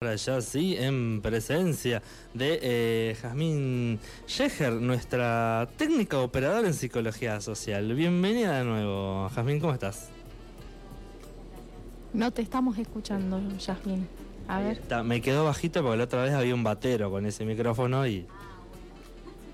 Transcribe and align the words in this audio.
ya 0.00 0.40
sí, 0.40 0.76
en 0.78 1.20
presencia 1.22 2.04
de 2.32 2.60
eh, 2.62 3.16
Jazmín 3.20 3.98
Yeger, 4.28 4.74
nuestra 4.74 5.68
técnica 5.76 6.20
operadora 6.20 6.68
en 6.68 6.74
psicología 6.74 7.40
social. 7.40 7.92
Bienvenida 7.96 8.58
de 8.58 8.64
nuevo, 8.64 9.28
Jazmín, 9.30 9.58
¿cómo 9.58 9.72
estás? 9.72 10.10
No 12.12 12.30
te 12.30 12.42
estamos 12.42 12.78
escuchando, 12.78 13.42
Jazmín. 13.58 14.06
A 14.46 14.60
ver. 14.60 14.80
me 15.02 15.20
quedó 15.20 15.44
bajito 15.44 15.82
porque 15.82 15.96
la 15.96 16.04
otra 16.04 16.22
vez 16.22 16.32
había 16.32 16.54
un 16.54 16.62
batero 16.62 17.10
con 17.10 17.26
ese 17.26 17.44
micrófono 17.44 18.06
y... 18.06 18.24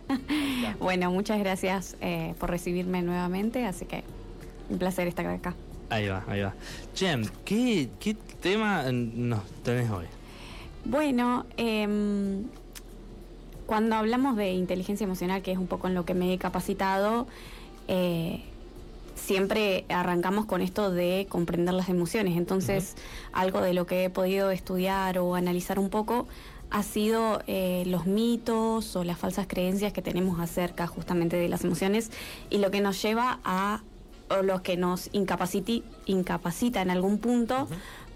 bueno, 0.79 1.11
muchas 1.11 1.39
gracias 1.39 1.97
eh, 2.03 2.35
por 2.39 2.51
recibirme 2.51 3.01
nuevamente, 3.01 3.65
así 3.65 3.87
que 3.87 4.05
un 4.69 4.79
placer 4.79 5.09
estar 5.09 5.25
acá. 5.25 5.55
Ahí 5.89 6.07
va, 6.07 6.23
ahí 6.29 6.43
va. 6.43 6.53
Jem, 6.95 7.25
¿qué, 7.47 7.89
qué 7.99 8.13
tema 8.43 8.85
nos 8.93 9.43
tenés 9.63 9.91
hoy? 9.91 10.05
Bueno, 10.85 11.47
em, 11.57 12.45
cuando 13.67 13.97
hablamos 13.97 14.37
de 14.37 14.53
inteligencia 14.53 15.05
emocional, 15.05 15.43
que 15.43 15.53
es 15.53 15.59
un 15.59 15.67
poco 15.67 15.89
en 15.89 15.95
lo 15.95 16.05
que 16.05 16.15
me 16.15 16.33
he 16.33 16.39
capacitado, 16.39 17.27
eh, 17.89 18.43
siempre 19.15 19.87
arrancamos 19.89 20.45
con 20.45 20.61
esto 20.61 20.91
de 20.91 21.27
comprender 21.29 21.75
las 21.75 21.89
emociones. 21.89 22.37
Entonces, 22.37 22.97
algo 23.33 23.63
de 23.63 23.73
lo 23.73 23.87
que 23.87 24.05
he 24.05 24.11
podido 24.11 24.51
estudiar 24.51 25.19
o 25.19 25.35
analizar 25.35 25.79
un 25.79 25.89
poco 25.89 26.27
ha 26.71 26.83
sido 26.83 27.41
eh, 27.47 27.85
los 27.87 28.05
mitos 28.07 28.97
o 28.97 29.05
las 29.05 29.17
falsas 29.17 29.47
creencias 29.47 29.93
que 29.93 30.03
tenemos 30.03 30.41
acerca 30.41 30.87
justamente 30.87 31.37
de 31.37 31.49
las 31.49 31.65
emociones 31.65 32.11
y 32.51 32.59
lo 32.59 32.71
que 32.71 32.81
nos 32.81 33.01
lleva 33.01 33.39
a, 33.45 33.83
o 34.29 34.43
lo 34.43 34.63
que 34.63 34.77
nos 34.77 35.09
incapacita 35.13 36.83
en 36.83 36.91
algún 36.91 37.19
punto 37.19 37.69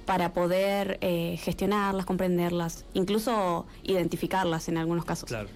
para 0.08 0.32
poder 0.32 0.96
eh, 1.02 1.36
gestionarlas, 1.36 2.06
comprenderlas, 2.06 2.86
incluso 2.94 3.66
identificarlas 3.82 4.70
en 4.70 4.78
algunos 4.78 5.04
casos. 5.04 5.28
Claro. 5.28 5.50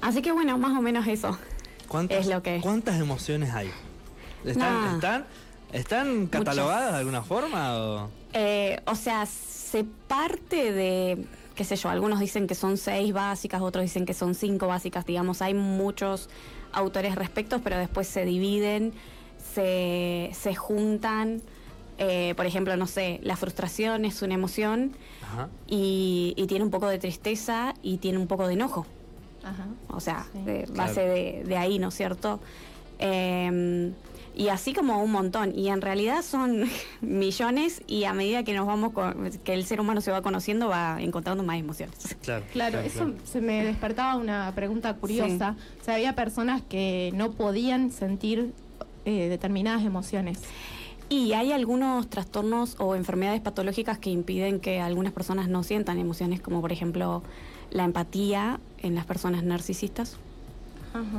Así 0.00 0.22
que 0.22 0.32
bueno, 0.32 0.58
más 0.58 0.76
o 0.76 0.82
menos 0.82 1.06
eso. 1.06 1.38
¿Cuántas, 1.86 2.18
es 2.18 2.26
lo 2.26 2.42
que... 2.42 2.60
¿cuántas 2.60 3.00
emociones 3.00 3.54
hay? 3.54 3.70
¿Están, 4.44 4.96
están, 4.96 5.24
¿están 5.72 6.26
catalogadas 6.26 6.94
de 6.94 6.98
alguna 6.98 7.22
forma? 7.22 7.78
O? 7.78 8.10
Eh, 8.32 8.80
o 8.86 8.96
sea, 8.96 9.24
se 9.26 9.84
parte 9.84 10.72
de, 10.72 11.24
qué 11.54 11.62
sé 11.62 11.76
yo, 11.76 11.90
algunos 11.90 12.18
dicen 12.18 12.48
que 12.48 12.56
son 12.56 12.76
seis 12.76 13.12
básicas, 13.12 13.62
otros 13.62 13.84
dicen 13.84 14.04
que 14.04 14.14
son 14.14 14.34
cinco 14.34 14.66
básicas, 14.66 15.06
digamos, 15.06 15.42
hay 15.42 15.54
muchos 15.54 16.28
autores 16.72 17.14
respecto, 17.14 17.60
pero 17.60 17.78
después 17.78 18.08
se 18.08 18.24
dividen, 18.24 18.92
se, 19.54 20.30
se 20.32 20.56
juntan. 20.56 21.40
Eh, 22.04 22.34
por 22.34 22.46
ejemplo, 22.46 22.76
no 22.76 22.88
sé, 22.88 23.20
la 23.22 23.36
frustración 23.36 24.04
es 24.04 24.22
una 24.22 24.34
emoción 24.34 24.92
Y, 25.68 26.34
tiene 26.48 26.64
un 26.64 26.70
poco 26.70 26.88
de 26.88 26.98
tristeza 26.98 27.74
y 27.82 27.98
tiene 27.98 28.18
un 28.18 28.26
poco 28.26 28.46
de 28.46 28.54
enojo. 28.54 28.86
O 29.88 30.00
sea, 30.00 30.26
de 30.44 30.66
base 30.74 31.44
de, 31.46 31.56
ahí, 31.56 31.78
¿no 31.78 31.88
es 31.88 31.94
cierto? 31.94 32.40
Em, 32.98 33.92
y 34.34 34.48
así 34.48 34.72
como 34.72 35.02
un 35.02 35.12
montón. 35.12 35.56
Y 35.56 35.68
en 35.68 35.80
realidad 35.80 36.22
son 36.22 36.64
millones 37.00 37.82
y 37.86 38.04
a 38.04 38.12
medida 38.12 38.42
que 38.42 38.52
nos 38.52 38.66
vamos 38.66 38.92
que 39.44 39.54
el 39.54 39.64
ser 39.64 39.80
humano 39.80 40.00
se 40.00 40.10
va 40.10 40.22
conociendo 40.22 40.68
va 40.68 41.00
encontrando 41.00 41.44
más 41.44 41.58
emociones. 41.58 42.16
Claro, 42.22 42.44
claro, 42.52 42.80
eso 42.80 43.12
se 43.24 43.40
me 43.40 43.64
despertaba 43.64 44.16
una 44.16 44.52
pregunta 44.54 44.94
curiosa. 44.94 45.56
O 45.80 45.84
sea, 45.84 45.94
había 45.94 46.14
personas 46.14 46.62
que 46.62 47.12
no 47.14 47.32
podían 47.32 47.90
sentir 47.90 48.52
eh, 49.04 49.28
determinadas 49.28 49.84
emociones. 49.84 50.40
Y 51.12 51.34
hay 51.34 51.52
algunos 51.52 52.08
trastornos 52.08 52.76
o 52.78 52.94
enfermedades 52.94 53.42
patológicas 53.42 53.98
que 53.98 54.08
impiden 54.08 54.60
que 54.60 54.80
algunas 54.80 55.12
personas 55.12 55.46
no 55.46 55.62
sientan 55.62 55.98
emociones, 55.98 56.40
como 56.40 56.62
por 56.62 56.72
ejemplo 56.72 57.22
la 57.70 57.84
empatía 57.84 58.60
en 58.78 58.94
las 58.94 59.04
personas 59.04 59.42
narcisistas. 59.44 60.16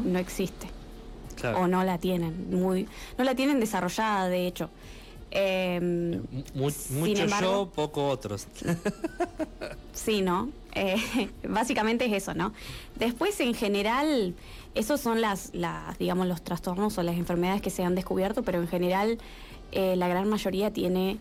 No 0.03 0.17
existe. 0.17 0.65
O 1.59 1.67
no 1.67 1.83
la 1.83 1.99
tienen. 1.99 2.49
Muy, 2.49 2.87
no 3.19 3.23
la 3.23 3.35
tienen 3.35 3.59
desarrollada, 3.59 4.29
de 4.29 4.47
hecho. 4.47 4.71
Em, 5.29 6.23
mucho 6.55 7.25
yo, 7.41 7.71
poco 7.75 8.07
otros. 8.07 8.47
sí, 9.93 10.23
¿no? 10.23 10.49
Eh, 10.73 10.95
básicamente 11.47 12.05
es 12.05 12.13
eso, 12.13 12.33
¿no? 12.33 12.51
Después, 12.95 13.39
en 13.41 13.53
general, 13.53 14.33
esos 14.73 15.01
son 15.01 15.21
las, 15.21 15.51
las, 15.53 15.99
digamos, 15.99 16.25
los 16.27 16.43
trastornos 16.43 16.97
o 16.97 17.03
las 17.03 17.15
enfermedades 17.15 17.61
que 17.61 17.69
se 17.69 17.83
han 17.83 17.93
descubierto, 17.93 18.41
pero 18.41 18.59
en 18.59 18.67
general 18.67 19.19
eh, 19.75 19.95
la 19.95 20.07
gran 20.07 20.29
mayoría 20.29 20.71
tiene 20.71 21.17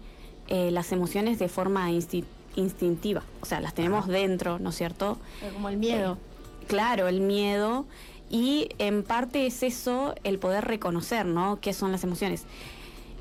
eh, 0.49 0.71
las 0.71 0.93
emociones 0.93 1.39
de 1.39 1.49
forma 1.49 1.91
instintiva, 1.91 3.23
o 3.41 3.47
sea, 3.47 3.61
las 3.61 3.73
tenemos 3.73 4.07
dentro, 4.07 4.59
¿no 4.59 4.71
es 4.71 4.77
cierto? 4.77 5.19
Como 5.55 5.71
el 5.71 5.79
miedo. 5.79 6.19
Eh, 6.61 6.67
claro, 6.67 7.09
el 7.09 7.21
miedo. 7.21 7.87
Y 8.29 8.69
en 8.79 9.05
parte 9.05 9.47
es 9.47 9.63
eso 9.63 10.15
el 10.25 10.39
poder 10.39 10.65
reconocer, 10.65 11.27
¿no? 11.27 11.61
¿Qué 11.61 11.73
son 11.73 11.93
las 11.93 12.05
emociones? 12.05 12.45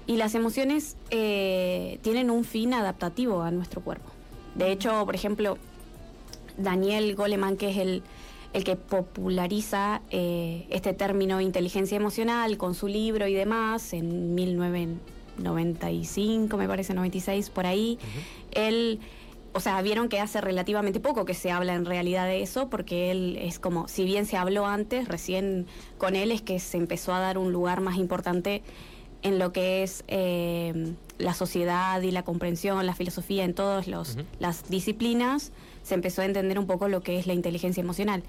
Y 0.07 0.17
las 0.17 0.35
emociones 0.35 0.97
tienen 1.09 2.29
un 2.29 2.43
fin 2.43 2.73
adaptativo 2.73 3.41
a 3.41 3.51
nuestro 3.51 3.81
cuerpo. 3.81 4.09
De 4.55 4.71
hecho, 4.71 5.05
por 5.05 5.15
ejemplo, 5.15 5.57
Daniel 6.57 7.15
Goleman, 7.15 7.55
que 7.55 7.71
es 7.71 7.77
el, 7.77 8.03
el 8.53 8.63
que 8.63 8.77
populariza 8.77 10.01
este 10.09 10.93
término 10.93 11.39
inteligencia 11.39 11.97
emocional 11.97 12.57
con 12.57 12.73
su 12.73 12.87
libro 12.87 13.27
y 13.27 13.33
demás 13.33 13.93
en 13.93 14.33
1990 14.33 15.20
95, 15.41 16.57
me 16.57 16.67
parece, 16.67 16.93
96, 16.93 17.49
por 17.49 17.65
ahí. 17.65 17.99
Él, 18.51 18.99
o 19.53 19.59
sea, 19.59 19.81
vieron 19.81 20.09
que 20.09 20.19
hace 20.19 20.41
relativamente 20.41 20.99
poco 20.99 21.25
que 21.25 21.33
se 21.33 21.51
habla 21.51 21.73
en 21.73 21.85
realidad 21.85 22.25
de 22.25 22.41
eso, 22.41 22.69
porque 22.69 23.11
él 23.11 23.37
es 23.41 23.59
como, 23.59 23.87
si 23.87 24.05
bien 24.05 24.25
se 24.25 24.37
habló 24.37 24.65
antes, 24.65 25.07
recién 25.07 25.67
con 25.97 26.15
él 26.15 26.31
es 26.31 26.41
que 26.41 26.59
se 26.59 26.77
empezó 26.77 27.13
a 27.13 27.19
dar 27.19 27.37
un 27.37 27.51
lugar 27.51 27.81
más 27.81 27.97
importante 27.97 28.63
en 29.23 29.39
lo 29.39 29.51
que 29.51 29.83
es 29.83 30.03
eh, 30.07 30.93
la 31.17 31.33
sociedad 31.33 32.01
y 32.01 32.11
la 32.11 32.23
comprensión, 32.23 32.85
la 32.85 32.95
filosofía, 32.95 33.43
en 33.43 33.53
todas 33.53 33.87
las 33.87 34.69
disciplinas, 34.69 35.51
se 35.83 35.95
empezó 35.95 36.21
a 36.21 36.25
entender 36.25 36.57
un 36.59 36.67
poco 36.67 36.87
lo 36.87 37.01
que 37.01 37.19
es 37.19 37.27
la 37.27 37.33
inteligencia 37.33 37.81
emocional. 37.81 38.23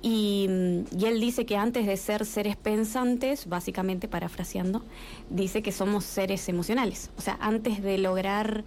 Y, 0.00 0.46
él 0.48 1.20
dice 1.20 1.44
que 1.44 1.56
antes 1.56 1.86
de 1.86 1.96
ser 1.96 2.24
seres 2.24 2.56
pensantes, 2.56 3.48
básicamente 3.48 4.08
parafraseando, 4.08 4.82
dice 5.30 5.62
que 5.62 5.72
somos 5.72 6.04
seres 6.04 6.48
emocionales. 6.48 7.10
O 7.18 7.20
sea, 7.20 7.36
antes 7.40 7.82
de 7.82 7.98
lograr 7.98 8.64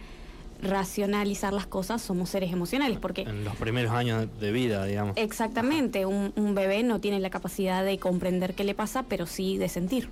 racionalizar 0.62 1.54
las 1.54 1.66
cosas, 1.66 2.02
somos 2.02 2.30
seres 2.30 2.52
emocionales. 2.52 3.00
Porque 3.00 3.22
en 3.22 3.44
los 3.44 3.56
primeros 3.56 3.92
años 3.92 4.28
de 4.40 4.52
vida, 4.52 4.86
digamos. 4.86 5.16
Exactamente, 5.18 6.06
un, 6.06 6.56
bebé 6.56 6.84
no 6.84 7.00
tiene 7.00 7.20
la 7.20 7.30
capacidad 7.30 7.84
de 7.84 7.98
comprender 7.98 8.54
qué 8.54 8.64
le 8.64 8.76
pasa, 8.76 9.04
pero 9.04 9.26
sí 9.26 9.58
de 9.58 9.70
sentir. 9.70 10.10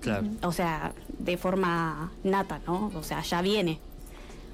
Claro. 0.00 0.28
O 0.42 0.52
sea, 0.52 0.92
de 1.18 1.36
forma 1.36 2.12
nata, 2.22 2.60
¿no? 2.66 2.92
O 2.94 3.02
sea, 3.02 3.22
ya 3.22 3.42
viene 3.42 3.80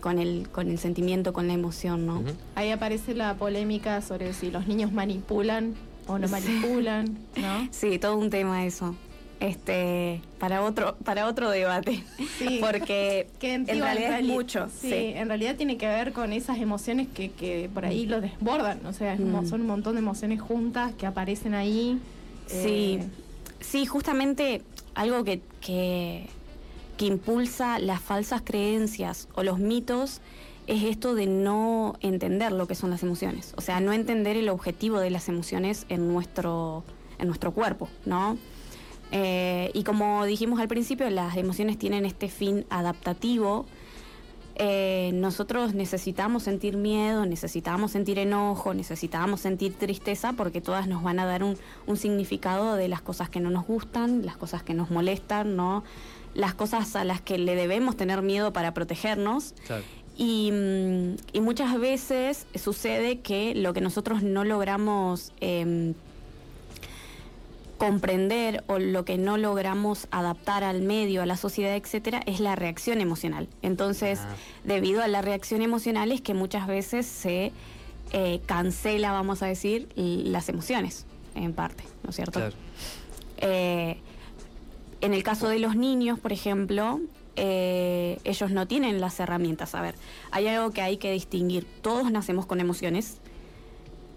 con 0.01 0.19
el, 0.19 0.49
con 0.51 0.71
el 0.71 0.79
sentimiento, 0.79 1.33
con 1.33 1.49
la 1.49 1.55
emoción, 1.55 2.07
¿no? 2.07 2.23
Ahí 2.55 2.71
aparece 2.71 3.15
la 3.15 3.35
polémica 3.35 4.01
sobre 4.01 4.33
si 4.33 4.51
los 4.51 4.67
niños 4.67 4.93
manipulan 4.93 5.75
o 6.07 6.19
nos 6.19 6.31
manipulan, 6.31 7.19
¿no? 7.37 7.69
Sí, 7.71 7.99
todo 7.99 8.17
un 8.17 8.31
tema 8.31 8.65
eso. 8.65 8.95
Este, 9.41 10.23
para 10.39 10.63
otro, 10.63 10.97
para 11.05 11.27
otro 11.27 11.51
debate. 11.51 12.03
Sí. 12.39 12.59
Porque 12.63 13.29
en, 13.43 13.67
realidad 13.67 14.21
es 14.21 14.27
mucho. 14.27 14.69
Sí, 14.81 14.93
en 14.93 15.29
realidad 15.29 15.57
tiene 15.57 15.77
que 15.77 15.87
ver 15.87 16.13
con 16.13 16.33
esas 16.33 16.59
emociones 16.59 17.09
que, 17.09 17.31
que 17.31 17.69
por 17.73 17.85
ahí 17.85 18.07
lo 18.07 18.21
desbordan. 18.21 18.85
O 18.87 18.93
sea, 18.93 19.17
mm. 19.17 19.47
son 19.47 19.63
un 19.63 19.67
montón 19.67 19.95
de 19.95 20.01
emociones 20.01 20.41
juntas 20.41 20.95
que 20.95 21.07
aparecen 21.07 21.55
ahí. 21.55 21.99
Sí, 22.47 22.99
eh, 23.01 23.05
sí, 23.61 23.87
justamente 23.87 24.63
algo 24.95 25.25
que, 25.25 25.41
que, 25.61 26.27
que 26.97 27.07
impulsa 27.07 27.79
las 27.79 28.01
falsas 28.01 28.43
creencias 28.43 29.29
o 29.35 29.43
los 29.43 29.59
mitos 29.59 30.21
es 30.67 30.85
esto 30.85 31.15
de 31.15 31.27
no 31.27 31.97
entender 32.01 32.53
lo 32.53 32.67
que 32.67 32.75
son 32.75 32.91
las 32.91 33.03
emociones, 33.03 33.53
o 33.57 33.61
sea, 33.61 33.81
no 33.81 33.93
entender 33.93 34.37
el 34.37 34.49
objetivo 34.49 34.99
de 34.99 35.11
las 35.11 35.29
emociones 35.29 35.87
en 35.89 36.09
nuestro, 36.09 36.85
en 37.19 37.27
nuestro 37.27 37.53
cuerpo, 37.53 37.89
¿no? 38.07 38.39
Eh, 39.13 39.71
y 39.75 39.85
como 39.85 40.25
dijimos 40.25 40.59
al 40.61 40.69
principio, 40.69 41.09
las 41.11 41.37
emociones 41.37 41.79
tienen 41.79 42.05
este 42.05 42.29
fin 42.29 42.65
adaptativo. 42.71 43.67
Eh, 44.57 45.11
nosotros 45.15 45.75
necesitamos 45.75 46.45
sentir 46.45 46.77
miedo, 46.77 47.27
necesitamos 47.27 47.91
sentir 47.91 48.19
enojo, 48.19 48.73
necesitamos 48.73 49.41
sentir 49.41 49.75
tristeza 49.75 50.33
porque 50.33 50.61
todas 50.61 50.87
nos 50.87 51.03
van 51.03 51.19
a 51.19 51.27
dar 51.27 51.43
un, 51.43 51.59
un 51.87 51.97
significado 51.97 52.77
de 52.77 52.89
las 52.89 53.03
cosas 53.03 53.29
que 53.29 53.41
no 53.41 53.51
nos 53.51 53.67
gustan, 53.67 54.25
las 54.25 54.37
cosas 54.37 54.63
que 54.63 54.75
nos 54.75 54.91
molestan, 54.91 55.57
¿no? 55.57 55.85
las 56.35 56.55
cosas 56.55 56.97
a 56.97 57.05
las 57.05 57.21
que 57.21 57.39
le 57.39 57.55
debemos 57.55 57.97
tener 57.97 58.23
miedo 58.23 58.53
para 58.53 58.75
protegernos. 58.75 59.55
Claro. 59.67 59.85
Mm, 60.19 61.17
y, 61.33 61.41
muchas 61.41 61.79
veces 61.79 62.47
sucede 62.55 63.19
que 63.21 63.55
lo 63.55 63.73
que 63.73 63.81
nosotros 63.81 64.23
no 64.23 64.45
logramos 64.45 65.33
em, 65.41 65.95
comprender 67.79 68.63
o 68.69 68.79
lo 68.79 69.05
que 69.05 69.19
no 69.19 69.37
logramos 69.37 70.07
adaptar 70.13 70.63
al 70.63 70.83
medio, 70.83 71.23
a 71.23 71.27
la 71.27 71.37
sociedad, 71.37 71.75
etcétera, 71.75 72.23
es 72.27 72.39
la 72.39 72.55
reacción 72.55 73.01
emocional. 73.01 73.49
Entonces, 73.63 74.21
Ah. 74.23 74.37
debido 74.63 75.03
a 75.03 75.09
la 75.09 75.21
reacción 75.21 75.61
emocional 75.63 76.13
es 76.13 76.21
que 76.21 76.35
muchas 76.35 76.67
veces 76.67 77.07
se 77.07 77.53
eh, 78.13 78.41
cancela, 78.47 79.11
vamos 79.11 79.43
a 79.43 79.47
decir, 79.47 79.89
las 79.97 80.49
emociones, 80.49 81.05
en 81.35 81.53
parte, 81.53 81.83
¿no 82.05 82.11
es 82.11 82.17
cierto? 82.17 82.39
Claro. 82.39 82.55
Eh, 83.39 83.97
en 85.01 85.15
el 85.15 85.23
caso 85.25 85.49
de 85.49 85.59
los 85.59 85.75
niños, 85.75 86.21
por 86.21 86.33
ejemplo, 86.33 87.01
eh, 87.37 88.19
ellos 88.25 88.51
no 88.51 88.67
tienen 88.67 89.01
las 89.01 89.19
herramientas. 89.21 89.75
A 89.75 89.83
ver, 89.83 89.95
hay 90.31 90.47
algo 90.49 90.71
que 90.71 90.83
hay 90.83 90.97
que 90.97 91.13
distinguir. 91.13 91.67
Todos 91.83 92.11
nacemos 92.11 92.47
con 92.47 92.61
emociones, 92.61 93.19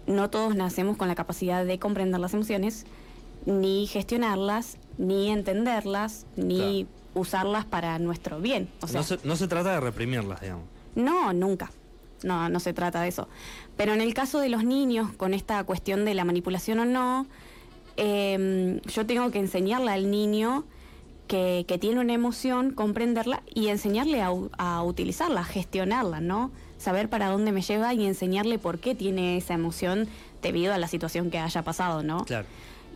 no 0.06 0.30
todos 0.30 0.54
nacemos 0.54 0.96
con 0.96 1.08
la 1.08 1.14
capacidad 1.14 1.64
de 1.64 1.78
comprender 1.78 2.20
las 2.20 2.34
emociones, 2.34 2.86
ni 3.46 3.86
gestionarlas, 3.86 4.78
ni 4.98 5.30
entenderlas, 5.30 6.26
ni 6.36 6.86
usarlas 7.14 7.64
para 7.64 7.98
nuestro 7.98 8.40
bien. 8.40 8.68
O 8.82 8.86
sea, 8.86 9.00
no, 9.00 9.06
se, 9.06 9.18
no 9.24 9.36
se 9.36 9.48
trata 9.48 9.72
de 9.72 9.80
reprimirlas, 9.80 10.40
digamos. 10.40 10.64
no, 10.94 11.32
nunca. 11.32 11.70
No, 12.24 12.48
no 12.48 12.58
se 12.58 12.72
trata 12.72 13.00
de 13.02 13.08
eso. 13.08 13.28
Pero 13.76 13.92
en 13.92 14.00
el 14.00 14.12
caso 14.12 14.40
de 14.40 14.48
los 14.48 14.64
niños, 14.64 15.12
con 15.12 15.34
esta 15.34 15.62
cuestión 15.62 16.04
de 16.04 16.14
la 16.14 16.24
manipulación 16.24 16.80
o 16.80 16.84
no, 16.84 17.26
eh, 17.96 18.80
yo 18.86 19.06
tengo 19.06 19.30
que 19.30 19.38
enseñarle 19.38 19.92
al 19.92 20.10
niño 20.10 20.64
que, 21.28 21.64
que 21.68 21.78
tiene 21.78 22.00
una 22.00 22.14
emoción, 22.14 22.72
comprenderla 22.72 23.42
y 23.54 23.68
enseñarle 23.68 24.22
a, 24.22 24.32
a 24.58 24.82
utilizarla, 24.82 25.42
a 25.42 25.44
gestionarla, 25.44 26.20
¿no? 26.20 26.50
Saber 26.78 27.08
para 27.08 27.28
dónde 27.28 27.52
me 27.52 27.62
lleva 27.62 27.94
y 27.94 28.04
enseñarle 28.06 28.58
por 28.58 28.78
qué 28.80 28.94
tiene 28.94 29.36
esa 29.36 29.54
emoción 29.54 30.08
debido 30.42 30.72
a 30.72 30.78
la 30.78 30.88
situación 30.88 31.30
que 31.30 31.38
haya 31.38 31.62
pasado, 31.62 32.02
¿no? 32.02 32.24
Claro. 32.24 32.46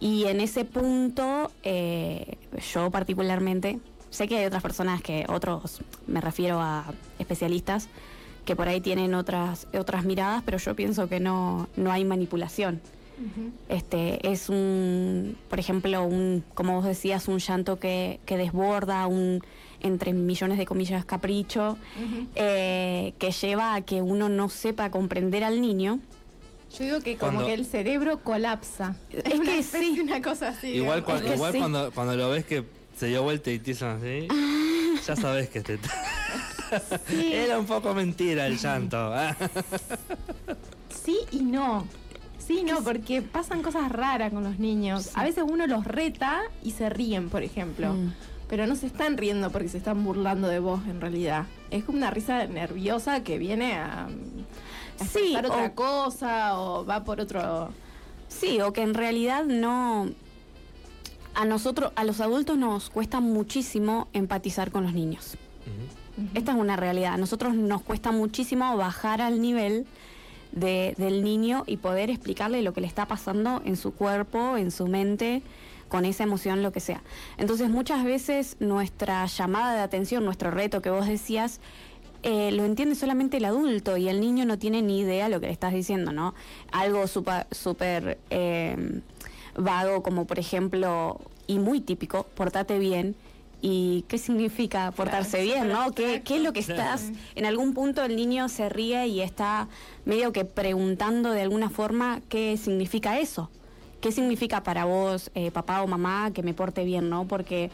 Y 0.01 0.25
en 0.25 0.41
ese 0.41 0.65
punto, 0.65 1.53
eh, 1.63 2.37
yo 2.73 2.91
particularmente, 2.91 3.79
sé 4.11 4.27
que 4.27 4.39
hay 4.39 4.47
otras 4.47 4.63
personas 4.63 5.01
que, 5.01 5.27
otros, 5.29 5.81
me 6.09 6.21
refiero 6.21 6.61
a 6.61 6.87
especialistas, 7.21 7.89
que 8.45 8.57
por 8.57 8.67
ahí 8.67 8.81
tienen 8.81 9.15
otras, 9.15 9.69
otras 9.73 10.05
miradas, 10.05 10.43
pero 10.45 10.59
yo 10.59 10.75
pienso 10.75 11.09
que 11.09 11.21
no, 11.21 11.69
no 11.77 11.93
hay 11.93 12.05
manipulación. 12.05 12.81
Este, 13.69 14.31
es 14.33 14.49
un, 14.49 15.37
por 15.49 15.59
ejemplo, 15.61 16.05
un, 16.05 16.45
como 16.55 16.75
vos 16.77 16.85
decías, 16.85 17.29
un 17.29 17.39
llanto 17.39 17.79
que, 17.79 18.19
que 18.27 18.37
desborda, 18.37 19.07
un, 19.07 19.41
entre 19.81 20.13
millones 20.13 20.59
de 20.59 20.67
comillas, 20.67 21.05
capricho, 21.05 21.77
eh, 22.35 23.15
que 23.19 23.31
lleva 23.31 23.75
a 23.75 23.81
que 23.83 24.03
uno 24.03 24.29
no 24.29 24.49
sepa 24.49 24.91
comprender 24.91 25.45
al 25.45 25.61
niño. 25.61 26.01
Yo 26.79 26.85
digo 26.85 27.01
que 27.01 27.17
como 27.17 27.33
Cuando- 27.33 27.47
que 27.47 27.55
el 27.55 27.67
cerebro 27.67 28.21
colapsa. 28.23 28.97
Es 29.13 29.35
una 29.39 29.45
que 29.53 29.63
sí. 29.63 30.01
Una 30.03 30.23
cosa 30.23 30.49
así. 30.49 30.69
Igual, 30.69 31.01
digamos. 31.01 31.21
cua- 31.23 31.25
Es 31.25 31.31
que 31.31 31.35
igual 31.37 31.53
sí. 31.53 31.59
cuando, 31.59 31.91
cuando 31.93 32.17
lo 32.17 32.31
ves 32.31 32.45
que 32.47 32.65
se 32.97 33.07
dio 33.07 33.23
vuelta 33.23 33.51
y 33.51 33.59
te 33.59 33.73
hizo 33.73 33.87
así, 33.89 34.27
ya 35.07 35.17
sabes 35.17 35.49
que 35.51 35.61
te... 35.61 35.79
Sí. 37.07 37.33
Era 37.35 37.59
un 37.59 37.67
poco 37.67 37.93
mentira 37.93 38.47
el 38.47 38.57
llanto. 38.59 39.13
Sí 41.05 41.19
y 41.31 41.41
no. 41.41 41.87
Sí 42.47 42.65
no, 42.65 42.83
porque 42.83 43.23
pasan 43.23 43.63
cosas 43.63 43.91
raras 43.93 44.33
con 44.33 44.43
los 44.45 44.59
niños. 44.59 45.11
A 45.15 45.25
veces 45.25 45.45
uno 45.47 45.67
los 45.67 45.85
reta 45.85 46.41
y 46.63 46.73
se 46.73 46.89
ríen, 46.91 47.29
por 47.31 47.43
ejemplo. 47.43 47.93
Mm. 47.95 48.13
Pero 48.49 48.67
no 48.67 48.77
se 48.77 48.87
están 48.87 49.17
riendo 49.17 49.51
porque 49.51 49.69
se 49.69 49.79
están 49.79 50.05
burlando 50.05 50.49
de 50.49 50.59
vos 50.59 50.81
en 50.87 51.01
realidad. 51.01 51.47
Es 51.71 51.85
como 51.85 51.99
una 51.99 52.11
risa 52.11 52.47
nerviosa 52.47 53.23
que 53.23 53.39
viene 53.39 53.75
a, 53.75 54.05
a 54.07 54.09
Sí, 55.05 55.35
expresar 55.35 55.47
otra 55.47 55.67
o- 55.67 55.75
cosa 55.75 56.61
o 56.61 56.85
va 56.85 57.05
por 57.05 57.21
otro... 57.21 57.71
Sí, 58.29 58.61
o 58.61 58.73
que 58.73 58.83
en 58.83 58.95
realidad 58.95 59.45
no. 59.45 60.09
A 61.35 61.45
nosotros, 61.47 61.93
a 61.97 62.05
los 62.05 62.21
adultos 62.21 62.59
nos 62.59 62.91
cuesta 62.91 63.21
muchísimo 63.21 64.09
empatizar 64.13 64.71
con 64.71 64.85
los 64.85 64.93
niños. 64.93 65.37
Esta 66.35 66.53
es 66.53 66.59
una 66.59 66.77
realidad. 66.77 67.15
A 67.15 67.17
nosotros 67.17 67.55
nos 67.55 67.83
cuesta 67.83 68.11
muchísimo 68.13 68.77
bajar 68.77 69.23
al 69.23 69.41
nivel 69.41 69.87
de- 70.53 70.95
del 70.99 71.25
niño 71.25 71.65
y 71.67 71.79
poder 71.79 72.11
explicarle 72.11 72.63
lo 72.63 72.73
que 72.73 72.81
le 72.81 72.87
está 72.87 73.07
pasando 73.07 73.63
en 73.65 73.77
su 73.77 73.93
cuerpo, 73.95 74.57
en 74.57 74.71
su 74.71 74.87
mente, 74.87 75.43
con 75.89 76.05
esa 76.05 76.25
emoción, 76.25 76.63
lo 76.63 76.73
que 76.73 76.81
sea. 76.81 77.03
Entonces 77.37 77.69
muchas 77.69 78.05
veces 78.05 78.57
nuestra 78.61 79.27
llamada 79.27 79.75
de 79.75 79.81
atención, 79.81 80.25
nuestro 80.25 80.51
reto 80.51 80.81
que 80.81 80.89
vos 80.91 81.07
decías, 81.07 81.61
eh, 82.23 82.53
lo 82.53 82.65
entiende 82.65 82.95
solamente 82.95 83.39
el 83.39 83.45
adulto 83.45 83.97
y 83.97 84.09
el 84.09 84.21
niño 84.21 84.45
no 84.47 84.59
tiene 84.59 84.81
ni 84.81 85.01
idea 85.01 85.29
lo 85.29 85.41
que 85.41 85.47
le 85.47 85.53
estás 85.53 85.73
diciendo, 85.75 86.13
¿no? 86.13 86.35
Algo 86.71 87.07
súper 87.09 87.47
súper, 87.51 88.19
eh, 88.31 89.01
vago 89.57 90.03
como 90.03 90.25
por 90.27 90.39
ejemplo, 90.39 91.21
y 91.47 91.59
muy 91.59 91.81
típico, 91.81 92.25
portate 92.37 92.79
bien. 92.79 93.17
¿Y 93.65 94.05
qué 94.09 94.19
significa 94.19 94.91
portarse 94.91 95.43
Claro, 95.45 95.63
bien, 95.65 95.69
no? 95.69 95.93
¿Qué, 95.93 96.03
abstracto. 96.05 96.25
¿Qué 96.25 96.37
es 96.37 96.43
lo 96.43 96.53
que 96.53 96.63
Claro. 96.63 96.83
estás? 96.83 97.13
En 97.37 97.47
algún 97.47 97.75
punto 97.75 98.03
el 98.05 98.17
niño 98.17 98.49
se 98.49 98.69
ríe 98.69 99.07
y 99.07 99.21
está 99.21 99.69
medio 100.05 100.33
que 100.33 100.45
preguntando 100.45 101.31
de 101.31 101.43
alguna 101.43 101.71
forma 101.71 102.21
qué 102.29 102.57
significa 102.57 103.21
eso. 103.21 103.51
¿Qué 104.01 104.11
significa 104.11 104.65
para 104.65 104.85
vos, 104.85 105.31
eh, 105.37 105.53
papá 105.53 105.81
o 105.83 105.87
mamá, 105.87 106.33
que 106.35 106.43
me 106.43 106.55
porte 106.55 106.83
bien, 106.85 107.09
no? 107.09 107.29
Porque 107.29 107.71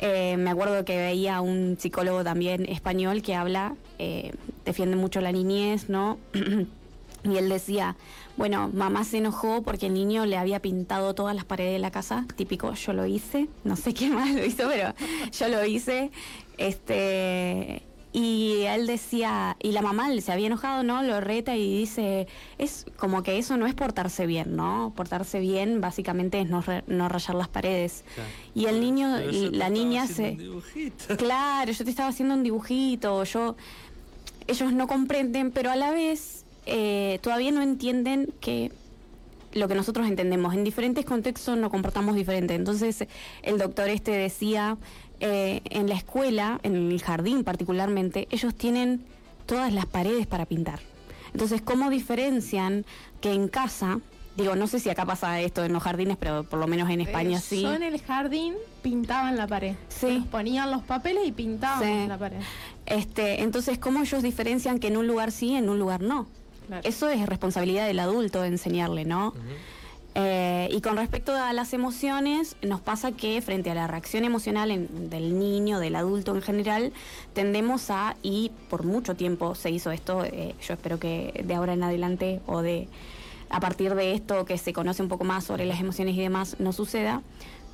eh, 0.00 0.36
me 0.36 0.50
acuerdo 0.50 0.84
que 0.84 0.98
veía 0.98 1.40
un 1.40 1.78
psicólogo 1.80 2.22
también 2.24 2.66
español 2.68 3.22
que 3.22 3.34
habla, 3.34 3.74
eh, 3.98 4.32
defiende 4.66 4.96
mucho 4.96 5.22
la 5.22 5.32
niñez, 5.32 5.88
¿no? 5.88 6.18
y 7.24 7.36
él 7.36 7.48
decía, 7.48 7.96
bueno, 8.36 8.70
mamá 8.72 9.04
se 9.04 9.18
enojó 9.18 9.62
porque 9.62 9.86
el 9.86 9.94
niño 9.94 10.26
le 10.26 10.36
había 10.36 10.60
pintado 10.60 11.14
todas 11.14 11.34
las 11.36 11.44
paredes 11.44 11.74
de 11.74 11.78
la 11.78 11.90
casa, 11.90 12.26
típico, 12.36 12.72
yo 12.74 12.92
lo 12.92 13.06
hice, 13.06 13.48
no 13.64 13.76
sé 13.76 13.94
quién 13.94 14.14
más 14.16 14.30
lo 14.32 14.44
hizo, 14.44 14.68
pero 14.68 14.92
yo 15.30 15.48
lo 15.48 15.64
hice, 15.64 16.10
este, 16.58 17.82
y 18.12 18.62
él 18.66 18.86
decía, 18.86 19.56
y 19.62 19.72
la 19.72 19.80
mamá 19.82 20.08
se 20.20 20.32
había 20.32 20.48
enojado, 20.48 20.82
¿no? 20.82 21.02
Lo 21.02 21.20
reta 21.20 21.56
y 21.56 21.78
dice, 21.78 22.26
es 22.58 22.84
como 22.96 23.22
que 23.22 23.38
eso 23.38 23.56
no 23.56 23.66
es 23.66 23.74
portarse 23.74 24.26
bien, 24.26 24.54
¿no? 24.54 24.92
Portarse 24.94 25.40
bien 25.40 25.80
básicamente 25.80 26.40
es 26.40 26.48
no, 26.50 26.60
re- 26.60 26.84
no 26.86 27.08
rayar 27.08 27.36
las 27.36 27.48
paredes. 27.48 28.04
Y 28.54 28.66
el 28.66 28.80
niño, 28.80 29.14
Pero 29.16 29.30
y 29.30 29.50
la 29.50 29.70
niña 29.70 30.06
se... 30.06 30.32
un. 30.32 30.62
Claro, 31.16 31.72
yo 31.72 31.84
te 31.84 31.90
estaba 31.90 32.08
haciendo 32.10 32.34
un 32.34 32.42
dibujito, 32.42 33.24
yo... 33.24 33.56
Ellos 34.46 34.72
no 34.72 34.88
comprenden, 34.88 35.50
pero 35.52 35.70
a 35.70 35.76
la 35.76 35.92
vez 35.92 36.44
eh, 36.66 37.18
todavía 37.22 37.50
no 37.52 37.62
entienden 37.62 38.32
que 38.40 38.72
lo 39.52 39.68
que 39.68 39.74
nosotros 39.74 40.06
entendemos. 40.08 40.54
En 40.54 40.64
diferentes 40.64 41.04
contextos 41.04 41.58
nos 41.58 41.70
comportamos 41.70 42.14
diferente. 42.14 42.54
Entonces, 42.54 43.06
el 43.42 43.58
doctor 43.58 43.88
este 43.90 44.12
decía, 44.12 44.78
eh, 45.20 45.60
en 45.64 45.88
la 45.88 45.94
escuela, 45.94 46.58
en 46.62 46.74
el 46.90 47.02
jardín 47.02 47.44
particularmente, 47.44 48.28
ellos 48.30 48.54
tienen 48.54 49.04
todas 49.46 49.72
las 49.72 49.86
paredes 49.86 50.26
para 50.26 50.46
pintar. 50.46 50.80
Entonces, 51.32 51.60
¿cómo 51.62 51.90
diferencian 51.90 52.84
que 53.20 53.32
en 53.32 53.48
casa, 53.48 54.00
digo, 54.36 54.56
no 54.56 54.66
sé 54.66 54.80
si 54.80 54.88
acá 54.88 55.04
pasa 55.04 55.40
esto 55.40 55.64
en 55.64 55.72
los 55.72 55.82
jardines, 55.82 56.16
pero 56.18 56.44
por 56.44 56.58
lo 56.58 56.66
menos 56.66 56.88
en 56.90 57.00
España 57.02 57.38
Eh, 57.38 57.42
sí. 57.42 57.62
Yo 57.62 57.74
en 57.74 57.82
el 57.82 58.00
jardín 58.00 58.54
pintaban 58.82 59.36
la 59.36 59.46
pared. 59.46 59.74
Sí. 59.88 60.18
Nos 60.18 60.28
ponían 60.28 60.70
los 60.70 60.82
papeles 60.82 61.26
y 61.26 61.32
pintaban 61.32 61.82
Sí. 61.82 62.08
la 62.08 62.18
pared. 62.18 62.38
Este, 62.86 63.42
entonces, 63.42 63.78
¿cómo 63.78 64.00
ellos 64.00 64.22
diferencian 64.22 64.78
que 64.78 64.88
en 64.88 64.96
un 64.96 65.06
lugar 65.06 65.30
sí, 65.30 65.54
en 65.54 65.68
un 65.68 65.78
lugar 65.78 66.00
no? 66.00 66.26
Claro. 66.72 66.88
Eso 66.88 67.08
es 67.10 67.26
responsabilidad 67.26 67.86
del 67.86 67.98
adulto 67.98 68.44
enseñarle, 68.44 69.04
¿no? 69.04 69.34
Eh, 70.14 70.68
y 70.72 70.80
con 70.80 70.96
respecto 70.96 71.34
a 71.34 71.52
las 71.52 71.74
emociones, 71.74 72.56
nos 72.62 72.80
pasa 72.80 73.12
que 73.12 73.40
frente 73.42 73.70
a 73.70 73.74
la 73.74 73.86
reacción 73.88 74.24
emocional 74.24 74.70
en- 74.70 75.10
del 75.10 75.38
niño, 75.38 75.78
del 75.80 75.96
adulto 75.96 76.34
en 76.34 76.40
general, 76.40 76.92
tendemos 77.34 77.90
a, 77.90 78.16
y 78.22 78.50
por 78.70 78.84
mucho 78.84 79.14
tiempo 79.16 79.54
se 79.54 79.70
hizo 79.70 79.90
esto, 79.90 80.24
eh, 80.24 80.54
yo 80.66 80.74
espero 80.74 80.98
que 80.98 81.42
de 81.44 81.54
ahora 81.54 81.74
en 81.74 81.82
adelante 81.82 82.40
o 82.46 82.62
de 82.62 82.88
a 83.50 83.60
partir 83.60 83.94
de 83.94 84.12
esto 84.14 84.46
que 84.46 84.56
se 84.56 84.72
conoce 84.72 85.02
un 85.02 85.08
poco 85.10 85.24
más 85.24 85.44
sobre 85.44 85.66
las 85.66 85.78
emociones 85.78 86.14
y 86.14 86.20
demás 86.20 86.56
no 86.58 86.72
suceda, 86.72 87.20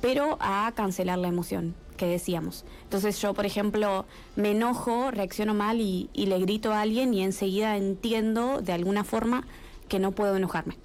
pero 0.01 0.37
a 0.39 0.71
cancelar 0.75 1.17
la 1.19 1.27
emoción 1.27 1.75
que 1.97 2.05
decíamos. 2.07 2.63
Entonces 2.83 3.21
yo, 3.21 3.33
por 3.33 3.45
ejemplo, 3.45 4.05
me 4.37 4.51
enojo, 4.51 5.11
reacciono 5.11 5.53
mal 5.53 5.81
y, 5.81 6.09
y 6.13 6.27
le 6.27 6.39
grito 6.39 6.71
a 6.73 6.81
alguien 6.81 7.13
y 7.13 7.23
enseguida 7.23 7.75
entiendo 7.75 8.61
de 8.61 8.71
alguna 8.73 9.03
forma 9.03 9.45
que 9.89 9.99
no 9.99 10.11
puedo 10.11 10.37
enojarme. 10.37 10.77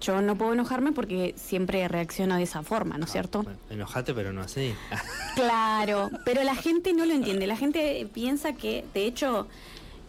Yo 0.00 0.20
no 0.22 0.36
puedo 0.36 0.52
enojarme 0.52 0.92
porque 0.92 1.34
siempre 1.36 1.88
reacciono 1.88 2.36
de 2.36 2.42
esa 2.44 2.62
forma, 2.62 2.98
¿no 2.98 3.06
es 3.06 3.10
cierto? 3.12 3.42
Bueno, 3.42 3.58
enojate, 3.70 4.12
pero 4.14 4.32
no 4.32 4.42
así. 4.42 4.74
Claro, 5.34 6.10
pero 6.24 6.42
la 6.44 6.54
gente 6.54 6.92
no 6.92 7.04
lo 7.06 7.14
entiende. 7.14 7.46
La 7.46 7.56
gente 7.56 8.06
piensa 8.12 8.52
que, 8.52 8.84
de 8.94 9.06
hecho, 9.06 9.46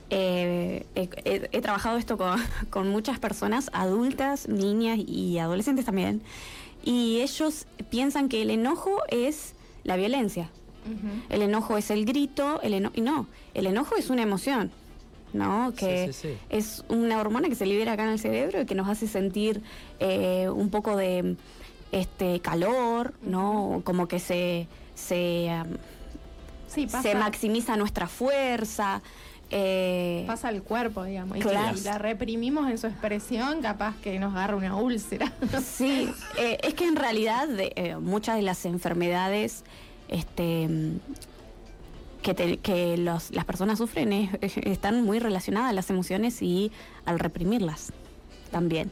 eh, 0.10 0.86
he, 0.96 1.10
he- 1.26 1.50
he 1.52 1.62
trabajado 1.62 1.98
esto 1.98 2.18
con, 2.18 2.40
con 2.70 2.90
muchas 2.90 3.20
personas, 3.20 3.70
adultas, 3.74 4.48
niñas 4.48 5.00
y 5.00 5.38
adolescentes 5.40 5.86
también, 5.86 6.22
y 6.84 7.22
ellos 7.22 7.66
piensan 7.90 8.30
que 8.30 8.42
el 8.42 8.50
enojo 8.50 9.02
es 9.10 9.54
la 9.84 9.96
violencia. 9.96 10.50
El 11.30 11.44
enojo 11.44 11.78
es 11.78 11.92
el 11.92 12.06
grito, 12.06 12.62
el 12.64 12.74
eno 12.74 12.92
y 12.96 13.02
no, 13.02 13.28
el 13.54 13.68
enojo 13.68 13.96
es 13.96 14.10
una 14.10 14.24
emoción, 14.24 14.72
¿no? 15.34 15.72
Que 15.78 16.08
Sí, 16.08 16.14
sí, 16.14 16.28
sí. 16.30 16.38
es 16.50 16.84
una 16.90 17.20
hormona 17.20 17.48
que 17.48 17.54
se 17.56 17.68
libera 17.68 17.92
acá 17.94 18.06
en 18.06 18.10
el 18.10 18.20
cerebro 18.20 18.62
y 18.62 18.66
que 18.66 18.74
nos 18.74 18.88
hace 18.88 19.08
sentir 19.08 19.62
eh, 20.00 20.50
un 20.50 20.70
poco 20.72 20.96
de 20.96 21.36
este 21.92 22.40
calor, 22.40 23.14
¿no? 23.22 23.82
Como 23.84 24.08
que 24.08 24.20
se, 24.20 24.68
se, 24.96 25.50
um, 25.64 26.86
pasa, 26.86 27.02
se 27.04 27.16
maximiza 27.16 27.76
nuestra 27.76 28.08
fuerza. 28.08 29.02
Eh, 29.52 30.24
pasa 30.28 30.48
al 30.50 30.62
cuerpo, 30.64 31.04
digamos. 31.04 31.38
Y 31.38 31.42
Claro. 31.42 31.76
si 31.78 31.84
la 31.86 31.98
reprimimos 31.98 32.70
en 32.70 32.78
su 32.78 32.88
expresión, 32.88 33.62
capaz 33.62 33.96
que 34.02 34.20
nos 34.20 34.34
agarra 34.36 34.56
una 34.56 34.76
úlcera. 34.76 35.32
Sí, 35.64 36.10
eh, 36.38 36.58
es 36.64 36.74
que 36.76 36.86
en 36.86 36.96
realidad 36.96 37.48
de, 37.48 37.74
eh, 37.76 37.96
muchas 37.98 38.36
de 38.36 38.44
las 38.44 38.66
enfermedades 38.66 39.64
este, 40.08 40.68
que, 42.22 42.34
te- 42.34 42.58
que 42.58 42.98
los- 42.98 43.32
las 43.32 43.46
personas 43.46 43.78
sufren 43.78 44.12
es- 44.14 44.30
es- 44.42 44.58
están 44.58 45.04
muy 45.04 45.20
relacionadas 45.20 45.70
a 45.70 45.74
las 45.74 45.90
emociones 45.90 46.42
y 46.42 46.72
al 47.06 47.20
reprimirlas 47.20 47.92
también. 48.52 48.92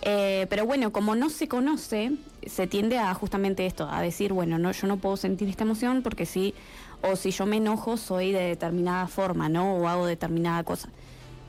Pero 0.00 0.64
bueno, 0.64 0.90
como 0.92 1.14
no 1.16 1.28
se 1.28 1.48
conoce, 1.48 2.12
se 2.46 2.66
tiende 2.66 2.98
a 2.98 3.12
justamente 3.14 3.66
esto, 3.66 3.88
a 3.90 4.00
decir, 4.00 4.32
bueno, 4.32 4.58
no, 4.58 4.70
yo 4.72 4.86
no 4.86 4.96
puedo 4.96 5.16
sentir 5.16 5.48
esta 5.48 5.64
emoción 5.64 6.02
porque 6.02 6.24
sí, 6.24 6.54
o 7.02 7.16
si 7.16 7.30
yo 7.30 7.46
me 7.46 7.56
enojo 7.58 7.96
soy 7.96 8.32
de 8.32 8.40
determinada 8.42 9.06
forma, 9.06 9.48
¿no? 9.48 9.74
O 9.76 9.88
hago 9.88 10.06
determinada 10.06 10.62
cosa. 10.64 10.88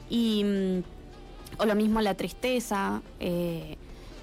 Y, 0.09 0.43
mm, 0.43 0.83
o 1.61 1.65
lo 1.65 1.75
mismo 1.75 2.01
la 2.01 2.13
tristeza, 2.15 3.01
eh, 3.19 3.75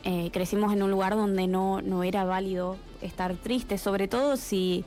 eh, 0.05 0.31
crecimos 0.33 0.73
en 0.73 0.83
un 0.83 0.91
lugar 0.91 1.15
donde 1.17 1.47
no, 1.49 1.83
no 1.83 2.03
era 2.05 2.25
válido 2.25 2.77
estar 3.03 3.35
triste, 3.37 3.77
sobre 3.79 4.09
todo 4.09 4.37
si 4.37 4.85